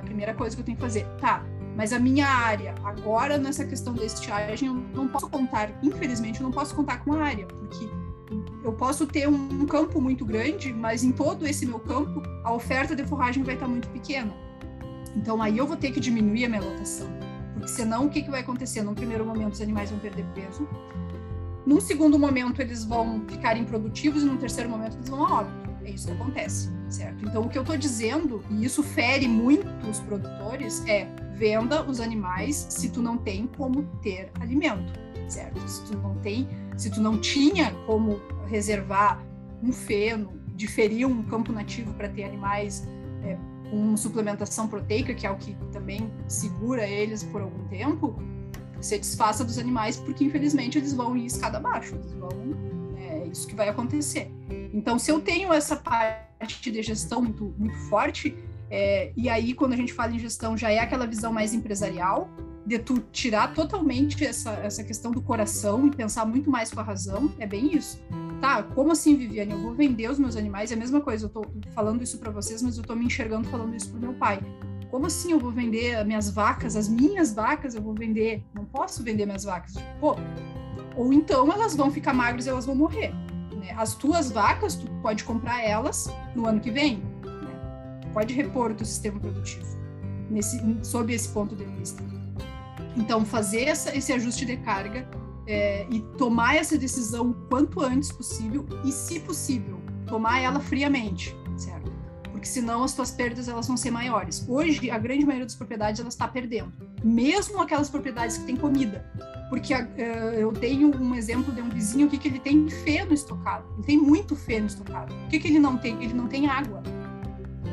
Primeira 0.06 0.32
coisa 0.32 0.56
que 0.56 0.62
eu 0.62 0.64
tenho 0.64 0.76
que 0.76 0.82
fazer. 0.82 1.04
Tá, 1.20 1.44
mas 1.76 1.92
a 1.92 1.98
minha 1.98 2.26
área, 2.26 2.74
agora 2.82 3.36
nessa 3.36 3.64
questão 3.64 3.92
da 3.92 4.04
estiagem, 4.04 4.68
eu 4.68 4.74
não 4.74 5.08
posso 5.08 5.28
contar, 5.28 5.70
infelizmente, 5.82 6.40
eu 6.40 6.44
não 6.44 6.50
posso 6.50 6.74
contar 6.74 7.04
com 7.04 7.12
a 7.12 7.22
área, 7.22 7.44
porque 7.46 7.86
eu 8.64 8.72
posso 8.72 9.06
ter 9.06 9.28
um 9.28 9.66
campo 9.66 10.00
muito 10.00 10.24
grande, 10.24 10.72
mas 10.72 11.04
em 11.04 11.12
todo 11.12 11.46
esse 11.46 11.66
meu 11.66 11.78
campo, 11.78 12.22
a 12.42 12.52
oferta 12.52 12.96
de 12.96 13.04
forragem 13.04 13.42
vai 13.42 13.54
estar 13.54 13.68
muito 13.68 13.88
pequena. 13.90 14.34
Então, 15.14 15.40
aí 15.42 15.58
eu 15.58 15.66
vou 15.66 15.76
ter 15.76 15.92
que 15.92 16.00
diminuir 16.00 16.46
a 16.46 16.48
minha 16.48 16.62
lotação. 16.62 17.08
Porque 17.52 17.68
senão, 17.68 18.06
o 18.06 18.10
que, 18.10 18.22
que 18.22 18.30
vai 18.30 18.40
acontecer? 18.40 18.82
Num 18.82 18.94
primeiro 18.94 19.24
momento, 19.24 19.52
os 19.52 19.60
animais 19.60 19.90
vão 19.90 19.98
perder 19.98 20.24
peso. 20.34 20.66
Num 21.64 21.80
segundo 21.80 22.18
momento, 22.18 22.60
eles 22.60 22.84
vão 22.84 23.22
ficar 23.28 23.56
improdutivos. 23.56 24.22
E 24.22 24.26
num 24.26 24.36
terceiro 24.36 24.68
momento, 24.68 24.96
eles 24.96 25.08
vão 25.08 25.24
a 25.24 25.40
óbito. 25.40 25.70
É 25.84 25.90
isso 25.90 26.06
que 26.06 26.12
acontece, 26.12 26.70
certo? 26.88 27.24
Então, 27.24 27.42
o 27.42 27.48
que 27.48 27.58
eu 27.58 27.62
estou 27.62 27.76
dizendo, 27.76 28.42
e 28.50 28.64
isso 28.64 28.82
fere 28.82 29.26
muito 29.26 29.66
os 29.88 30.00
produtores, 30.00 30.84
é 30.86 31.08
venda 31.34 31.82
os 31.82 32.00
animais 32.00 32.66
se 32.70 32.88
tu 32.90 33.02
não 33.02 33.18
tem 33.18 33.46
como 33.46 33.82
ter 34.02 34.30
alimento, 34.40 34.92
certo? 35.28 35.60
Se 35.68 35.84
tu 35.84 35.98
não 35.98 36.14
tem, 36.16 36.48
se 36.76 36.90
tu 36.90 37.00
não 37.00 37.18
tinha 37.18 37.72
como 37.86 38.20
reservar 38.46 39.22
um 39.62 39.72
feno, 39.72 40.32
diferir 40.54 41.06
um 41.06 41.22
campo 41.22 41.52
nativo 41.52 41.92
para 41.94 42.08
ter 42.08 42.24
animais 42.24 42.86
é, 43.22 43.36
com 43.70 43.96
suplementação 43.96 44.68
proteica, 44.68 45.14
que 45.14 45.26
é 45.26 45.30
o 45.30 45.36
que 45.36 45.54
também 45.72 46.10
segura 46.26 46.86
eles 46.86 47.22
por 47.22 47.42
algum 47.42 47.64
tempo, 47.68 48.16
se 48.80 48.98
desfaça 48.98 49.44
dos 49.44 49.58
animais, 49.58 49.96
porque 49.96 50.24
infelizmente 50.24 50.78
eles 50.78 50.92
vão 50.92 51.16
ir 51.16 51.26
escada 51.26 51.58
abaixo, 51.58 51.94
eles 51.94 52.12
vão, 52.12 52.30
é 52.96 53.26
isso 53.26 53.46
que 53.46 53.54
vai 53.54 53.68
acontecer. 53.68 54.30
Então, 54.72 54.98
se 54.98 55.10
eu 55.10 55.20
tenho 55.20 55.52
essa 55.52 55.76
parte 55.76 56.25
de 56.40 56.82
gestão 56.82 57.22
muito, 57.22 57.54
muito 57.58 57.76
forte, 57.88 58.36
é, 58.70 59.12
e 59.16 59.28
aí 59.28 59.54
quando 59.54 59.72
a 59.72 59.76
gente 59.76 59.92
fala 59.92 60.12
em 60.12 60.18
gestão 60.18 60.56
já 60.56 60.70
é 60.70 60.78
aquela 60.78 61.06
visão 61.06 61.32
mais 61.32 61.54
empresarial, 61.54 62.28
de 62.66 62.78
tu 62.80 62.98
tirar 63.12 63.54
totalmente 63.54 64.24
essa, 64.24 64.50
essa 64.54 64.82
questão 64.82 65.12
do 65.12 65.22
coração 65.22 65.86
e 65.86 65.90
pensar 65.90 66.26
muito 66.26 66.50
mais 66.50 66.72
com 66.72 66.80
a 66.80 66.82
razão, 66.82 67.32
é 67.38 67.46
bem 67.46 67.76
isso. 67.76 68.02
Tá, 68.40 68.62
como 68.62 68.90
assim, 68.90 69.16
Viviane? 69.16 69.52
Eu 69.52 69.60
vou 69.60 69.72
vender 69.72 70.10
os 70.10 70.18
meus 70.18 70.36
animais? 70.36 70.72
É 70.72 70.74
a 70.74 70.78
mesma 70.78 71.00
coisa, 71.00 71.26
eu 71.26 71.30
tô 71.30 71.44
falando 71.72 72.02
isso 72.02 72.18
para 72.18 72.30
vocês, 72.30 72.60
mas 72.60 72.76
eu 72.76 72.82
tô 72.82 72.96
me 72.96 73.06
enxergando 73.06 73.48
falando 73.48 73.74
isso 73.74 73.90
pro 73.90 74.00
meu 74.00 74.14
pai. 74.14 74.40
Como 74.90 75.06
assim 75.06 75.30
eu 75.32 75.38
vou 75.38 75.52
vender 75.52 76.04
minhas 76.04 76.28
vacas, 76.28 76.76
as 76.76 76.88
minhas 76.88 77.32
vacas 77.32 77.74
eu 77.74 77.82
vou 77.82 77.94
vender? 77.94 78.42
Não 78.52 78.64
posso 78.64 79.02
vender 79.02 79.26
minhas 79.26 79.44
vacas. 79.44 79.74
Pô, 80.00 80.16
ou 80.96 81.12
então 81.12 81.50
elas 81.52 81.76
vão 81.76 81.90
ficar 81.90 82.12
magras 82.12 82.46
e 82.46 82.48
elas 82.48 82.66
vão 82.66 82.74
morrer. 82.74 83.12
Né? 83.66 83.74
As 83.76 83.94
tuas 83.94 84.30
vacas, 84.30 84.76
tu 84.76 84.86
pode 85.02 85.24
comprar 85.24 85.62
elas 85.62 86.08
no 86.34 86.46
ano 86.46 86.60
que 86.60 86.70
vem. 86.70 86.98
Né? 87.24 88.10
Pode 88.12 88.32
repor 88.32 88.70
o 88.70 88.74
teu 88.74 88.86
sistema 88.86 89.18
produtivo 89.18 89.66
nesse, 90.30 90.60
sob 90.82 91.12
esse 91.12 91.28
ponto 91.28 91.54
de 91.54 91.64
vista. 91.64 92.02
Então, 92.96 93.24
fazer 93.24 93.64
essa, 93.64 93.96
esse 93.96 94.12
ajuste 94.12 94.46
de 94.46 94.56
carga 94.58 95.08
é, 95.46 95.86
e 95.90 96.00
tomar 96.16 96.56
essa 96.56 96.78
decisão 96.78 97.30
o 97.30 97.34
quanto 97.34 97.80
antes 97.80 98.10
possível 98.10 98.66
e, 98.84 98.90
se 98.90 99.20
possível, 99.20 99.80
tomar 100.06 100.40
ela 100.40 100.60
friamente, 100.60 101.36
certo? 101.58 101.92
Porque 102.30 102.46
senão 102.46 102.84
as 102.84 102.94
tuas 102.94 103.10
perdas 103.10 103.48
elas 103.48 103.66
vão 103.66 103.76
ser 103.76 103.90
maiores. 103.90 104.44
Hoje, 104.48 104.90
a 104.90 104.98
grande 104.98 105.24
maioria 105.24 105.46
das 105.46 105.54
propriedades 105.54 106.04
está 106.04 106.26
perdendo, 106.26 106.72
mesmo 107.04 107.60
aquelas 107.60 107.90
propriedades 107.90 108.38
que 108.38 108.44
têm 108.44 108.56
comida. 108.56 109.04
Porque 109.48 109.74
uh, 109.74 109.86
eu 110.36 110.52
tenho 110.52 110.96
um 111.00 111.14
exemplo 111.14 111.54
de 111.54 111.60
um 111.60 111.68
vizinho 111.68 112.06
aqui 112.06 112.18
que 112.18 112.28
ele 112.28 112.40
tem 112.40 112.68
feno 112.68 113.14
estocado. 113.14 113.64
Ele 113.74 113.86
tem 113.86 113.98
muito 113.98 114.34
feno 114.34 114.66
estocado. 114.66 115.14
O 115.14 115.28
que, 115.28 115.38
que 115.38 115.48
ele 115.48 115.58
não 115.58 115.76
tem? 115.76 116.02
Ele 116.02 116.14
não 116.14 116.26
tem 116.26 116.48
água. 116.48 116.82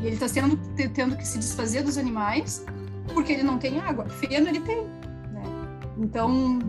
E 0.01 0.05
ele 0.05 0.15
está 0.15 0.29
tendo, 0.29 0.57
tendo 0.93 1.15
que 1.15 1.27
se 1.27 1.37
desfazer 1.39 1.83
dos 1.83 1.97
animais 1.97 2.65
porque 3.13 3.33
ele 3.33 3.43
não 3.43 3.57
tem 3.57 3.79
água. 3.79 4.05
Feno 4.05 4.47
ele 4.47 4.59
tem. 4.61 4.83
Né? 4.83 5.43
Então, 5.97 6.59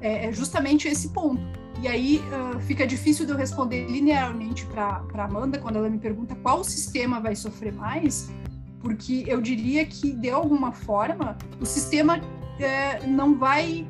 é, 0.00 0.26
é 0.26 0.32
justamente 0.32 0.88
esse 0.88 1.10
ponto. 1.10 1.42
E 1.80 1.86
aí 1.86 2.20
uh, 2.32 2.58
fica 2.60 2.86
difícil 2.86 3.24
de 3.24 3.32
eu 3.32 3.38
responder 3.38 3.86
linearmente 3.86 4.66
para 4.66 5.04
Amanda 5.14 5.58
quando 5.58 5.76
ela 5.76 5.88
me 5.88 5.98
pergunta 5.98 6.34
qual 6.36 6.64
sistema 6.64 7.20
vai 7.20 7.36
sofrer 7.36 7.72
mais, 7.72 8.30
porque 8.80 9.24
eu 9.28 9.40
diria 9.40 9.84
que, 9.86 10.12
de 10.12 10.28
alguma 10.28 10.72
forma, 10.72 11.36
o 11.60 11.64
sistema 11.64 12.20
é, 12.58 13.06
não 13.06 13.38
vai 13.38 13.86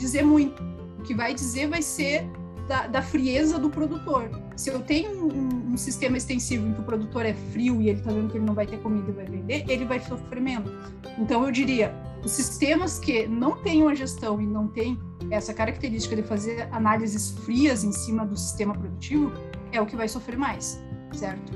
dizer 0.00 0.24
muito. 0.24 0.62
O 0.98 1.02
que 1.02 1.14
vai 1.14 1.34
dizer 1.34 1.68
vai 1.68 1.82
ser 1.82 2.28
da, 2.70 2.86
da 2.86 3.02
frieza 3.02 3.58
do 3.58 3.68
produtor. 3.68 4.30
Se 4.56 4.70
eu 4.70 4.80
tenho 4.80 5.26
um, 5.26 5.72
um, 5.72 5.76
sistema 5.76 6.16
extensivo 6.16 6.68
em 6.68 6.72
que 6.72 6.80
o 6.80 6.84
produtor 6.84 7.26
é 7.26 7.34
frio 7.34 7.80
e 7.82 7.88
ele 7.88 7.98
está 7.98 8.12
vendo 8.12 8.30
que 8.30 8.38
ele 8.38 8.44
não 8.44 8.54
vai 8.54 8.66
ter 8.66 8.78
comida 8.78 9.10
e 9.10 9.12
vai 9.12 9.24
vender, 9.24 9.64
ele 9.68 9.84
vai 9.84 9.98
sofrer 10.00 10.40
menos. 10.40 10.70
Então, 11.18 11.44
eu 11.44 11.50
diria, 11.50 11.92
os 12.24 12.30
sistemas 12.30 12.98
que 12.98 13.26
não 13.26 13.56
tenham 13.56 13.88
a 13.88 13.94
gestão 13.94 14.40
e 14.40 14.46
não 14.46 14.68
têm 14.68 14.98
essa 15.30 15.52
característica 15.52 16.14
de 16.14 16.22
fazer 16.22 16.68
análises 16.70 17.30
frias 17.44 17.82
em 17.82 17.92
cima 17.92 18.24
do 18.24 18.36
sistema 18.36 18.72
produtivo 18.72 19.32
é 19.72 19.80
o 19.80 19.86
que 19.86 19.96
vai 19.96 20.08
sofrer 20.08 20.38
mais, 20.38 20.80
certo? 21.12 21.52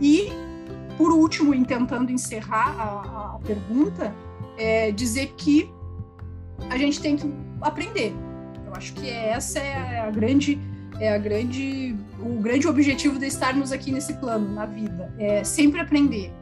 E, 0.00 0.28
por 0.98 1.12
último, 1.12 1.54
tentando 1.64 2.12
encerrar 2.12 2.74
a, 2.78 3.36
a 3.36 3.38
pergunta, 3.38 4.14
é 4.58 4.90
dizer 4.90 5.32
que 5.36 5.70
a 6.68 6.76
gente 6.76 7.00
tem 7.00 7.16
que 7.16 7.47
aprender. 7.60 8.14
Eu 8.66 8.74
acho 8.74 8.92
que 8.94 9.08
essa 9.08 9.58
é 9.58 10.00
a 10.00 10.10
grande 10.10 10.58
é 11.00 11.14
a 11.14 11.18
grande 11.18 11.94
o 12.20 12.40
grande 12.40 12.66
objetivo 12.66 13.18
de 13.18 13.26
estarmos 13.26 13.70
aqui 13.70 13.92
nesse 13.92 14.14
plano 14.14 14.52
na 14.52 14.66
vida 14.66 15.14
é 15.16 15.44
sempre 15.44 15.80
aprender 15.80 16.32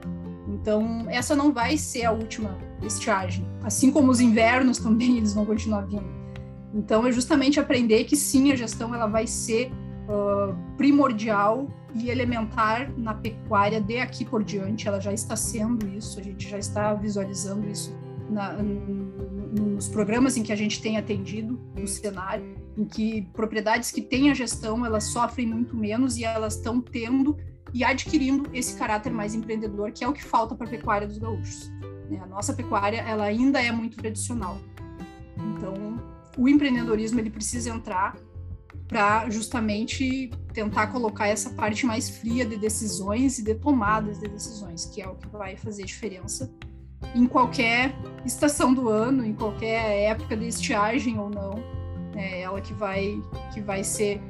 então 0.49 1.05
essa 1.11 1.37
não 1.37 1.53
vai 1.53 1.77
ser 1.77 2.07
a 2.07 2.13
última 2.13 2.57
estiagem 2.83 3.47
assim 3.63 3.91
como 3.91 4.11
os 4.11 4.19
invernos 4.19 4.79
também 4.79 5.19
eles 5.19 5.35
vão 5.35 5.45
continuar 5.45 5.83
vindo 5.83 6.17
então, 6.77 7.07
é 7.07 7.11
justamente 7.11 7.59
aprender 7.59 8.05
que 8.05 8.15
sim, 8.15 8.53
a 8.53 8.57
gestão 8.57 8.95
ela 8.95 9.07
vai 9.07 9.27
ser 9.27 9.73
uh, 10.09 10.55
primordial 10.77 11.69
e 11.95 12.11
elementar 12.11 12.93
na 12.99 13.15
pecuária 13.15 13.81
de 13.81 13.99
aqui 13.99 14.27
por 14.27 14.45
diante. 14.45 14.87
Ela 14.87 15.01
já 15.01 15.13
está 15.13 15.35
sendo 15.35 15.89
isso, 15.89 16.21
a 16.21 16.23
gente 16.23 16.47
já 16.47 16.59
está 16.59 16.93
visualizando 16.93 17.67
isso 17.67 17.97
na, 18.29 18.53
nos 19.61 19.89
programas 19.89 20.37
em 20.37 20.43
que 20.43 20.53
a 20.53 20.57
gente 20.57 20.81
tem 20.81 20.97
atendido 20.97 21.61
no 21.75 21.87
cenário, 21.87 22.57
em 22.77 22.85
que 22.85 23.23
propriedades 23.33 23.91
que 23.91 24.03
têm 24.03 24.31
a 24.31 24.35
gestão 24.35 24.85
elas 24.85 25.05
sofrem 25.05 25.47
muito 25.47 25.77
menos 25.77 26.17
e 26.17 26.25
elas 26.25 26.57
estão 26.57 26.81
tendo 26.81 27.37
e 27.73 27.83
adquirindo 27.85 28.49
esse 28.53 28.77
caráter 28.79 29.13
mais 29.13 29.35
empreendedor, 29.35 29.93
que 29.93 30.05
é 30.05 30.09
o 30.09 30.13
que 30.13 30.23
falta 30.23 30.55
para 30.55 30.67
a 30.67 30.71
pecuária 30.71 31.07
dos 31.07 31.19
gaúchos. 31.19 31.71
Né? 32.09 32.19
A 32.23 32.27
nossa 32.27 32.53
pecuária 32.55 32.99
ela 32.99 33.25
ainda 33.25 33.61
é 33.61 33.73
muito 33.73 33.97
tradicional. 33.97 34.59
Então, 35.37 35.75
o 36.39 36.49
empreendedorismo 36.49 37.19
ele 37.19 37.31
precisa 37.31 37.71
entrar 37.71 38.17
para 38.87 39.29
justamente 39.31 40.31
tentar 40.53 40.87
colocar 40.89 41.27
essa 41.27 41.51
parte 41.51 41.85
mais 41.85 42.09
fria 42.09 42.47
de 42.47 42.57
decisões 42.57 43.39
e 43.39 43.43
de 43.43 43.55
tomadas 43.55 44.21
de 44.21 44.29
decisões, 44.29 44.87
que 44.87 45.03
é 45.03 45.09
o 45.09 45.17
que 45.17 45.29
vai 45.29 45.57
fazer 45.57 45.85
diferença 45.85 46.53
em 47.15 47.27
qualquer 47.27 47.95
estação 48.25 48.75
do 48.75 48.89
ano, 48.89 49.25
em 49.25 49.35
qualquer 49.35 50.11
época 50.11 50.37
de 50.37 50.47
estiagem 50.47 51.19
ou 51.19 51.31
não, 51.31 51.63
é 52.15 52.43
ela 52.43 52.61
que 52.61 52.73
vai 52.73 53.21
que 53.53 53.61
vai 53.61 53.85
ser 53.85 54.21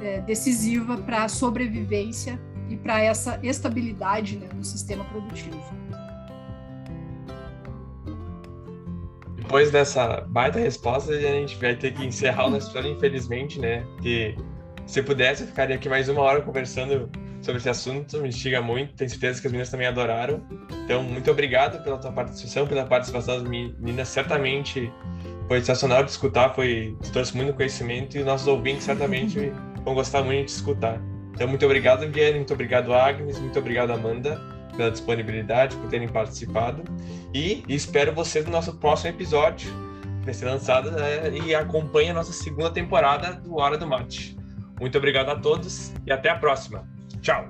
é, 0.00 0.20
decisiva 0.20 0.96
para 0.96 1.24
a 1.24 1.28
sobrevivência 1.28 2.40
e 2.68 2.76
para 2.76 3.00
essa 3.00 3.38
estabilidade 3.42 4.36
né, 4.36 4.48
no 4.54 4.64
sistema 4.64 5.04
produtivo. 5.04 5.60
depois 9.52 9.70
dessa 9.70 10.22
baita 10.28 10.58
resposta, 10.58 11.12
a 11.12 11.20
gente 11.20 11.58
vai 11.58 11.76
ter 11.76 11.92
que 11.92 12.02
encerrar 12.02 12.46
o 12.46 12.50
nosso 12.50 12.68
episódio, 12.68 12.90
infelizmente, 12.90 13.60
né? 13.60 13.84
Que 14.00 14.34
se 14.86 15.02
pudesse, 15.02 15.42
eu 15.42 15.48
ficaria 15.48 15.76
aqui 15.76 15.90
mais 15.90 16.08
uma 16.08 16.22
hora 16.22 16.40
conversando 16.40 17.10
sobre 17.42 17.58
esse 17.58 17.68
assunto, 17.68 18.20
me 18.20 18.28
instiga 18.28 18.62
muito, 18.62 18.94
tenho 18.94 19.10
certeza 19.10 19.40
que 19.40 19.46
as 19.46 19.52
meninas 19.52 19.70
também 19.70 19.86
adoraram. 19.86 20.42
Então, 20.84 21.02
muito 21.02 21.30
obrigado 21.30 21.82
pela 21.82 21.98
tua 21.98 22.12
participação, 22.12 22.66
pela 22.66 22.84
participação 22.84 23.38
das 23.38 23.48
meninas, 23.48 24.08
certamente 24.08 24.92
foi 25.48 25.58
sensacional 25.60 26.02
de 26.04 26.10
escutar, 26.10 26.54
foi 26.54 26.96
trouxe 27.12 27.36
muito 27.36 27.52
conhecimento 27.52 28.16
e 28.16 28.22
nossos 28.22 28.46
ouvintes 28.46 28.84
certamente 28.84 29.52
vão 29.84 29.94
gostar 29.94 30.22
muito 30.22 30.46
de 30.46 30.52
escutar. 30.52 31.00
Então, 31.34 31.48
muito 31.48 31.64
obrigado, 31.64 32.06
Guilherme, 32.06 32.38
muito 32.38 32.54
obrigado, 32.54 32.94
Agnes, 32.94 33.38
muito 33.38 33.58
obrigado, 33.58 33.90
Amanda 33.90 34.40
pela 34.76 34.90
disponibilidade, 34.90 35.76
por 35.76 35.88
terem 35.88 36.08
participado. 36.08 36.82
E 37.32 37.62
espero 37.68 38.12
vocês 38.12 38.44
no 38.44 38.50
nosso 38.50 38.74
próximo 38.74 39.10
episódio, 39.10 39.70
que 40.20 40.24
vai 40.24 40.34
ser 40.34 40.46
lançado 40.46 40.90
né, 40.90 41.30
e 41.30 41.54
acompanhe 41.54 42.10
a 42.10 42.14
nossa 42.14 42.32
segunda 42.32 42.70
temporada 42.70 43.34
do 43.34 43.56
Hora 43.56 43.76
do 43.76 43.86
Mate. 43.86 44.36
Muito 44.80 44.96
obrigado 44.98 45.30
a 45.30 45.36
todos 45.36 45.92
e 46.06 46.12
até 46.12 46.28
a 46.28 46.36
próxima. 46.36 46.88
Tchau! 47.22 47.46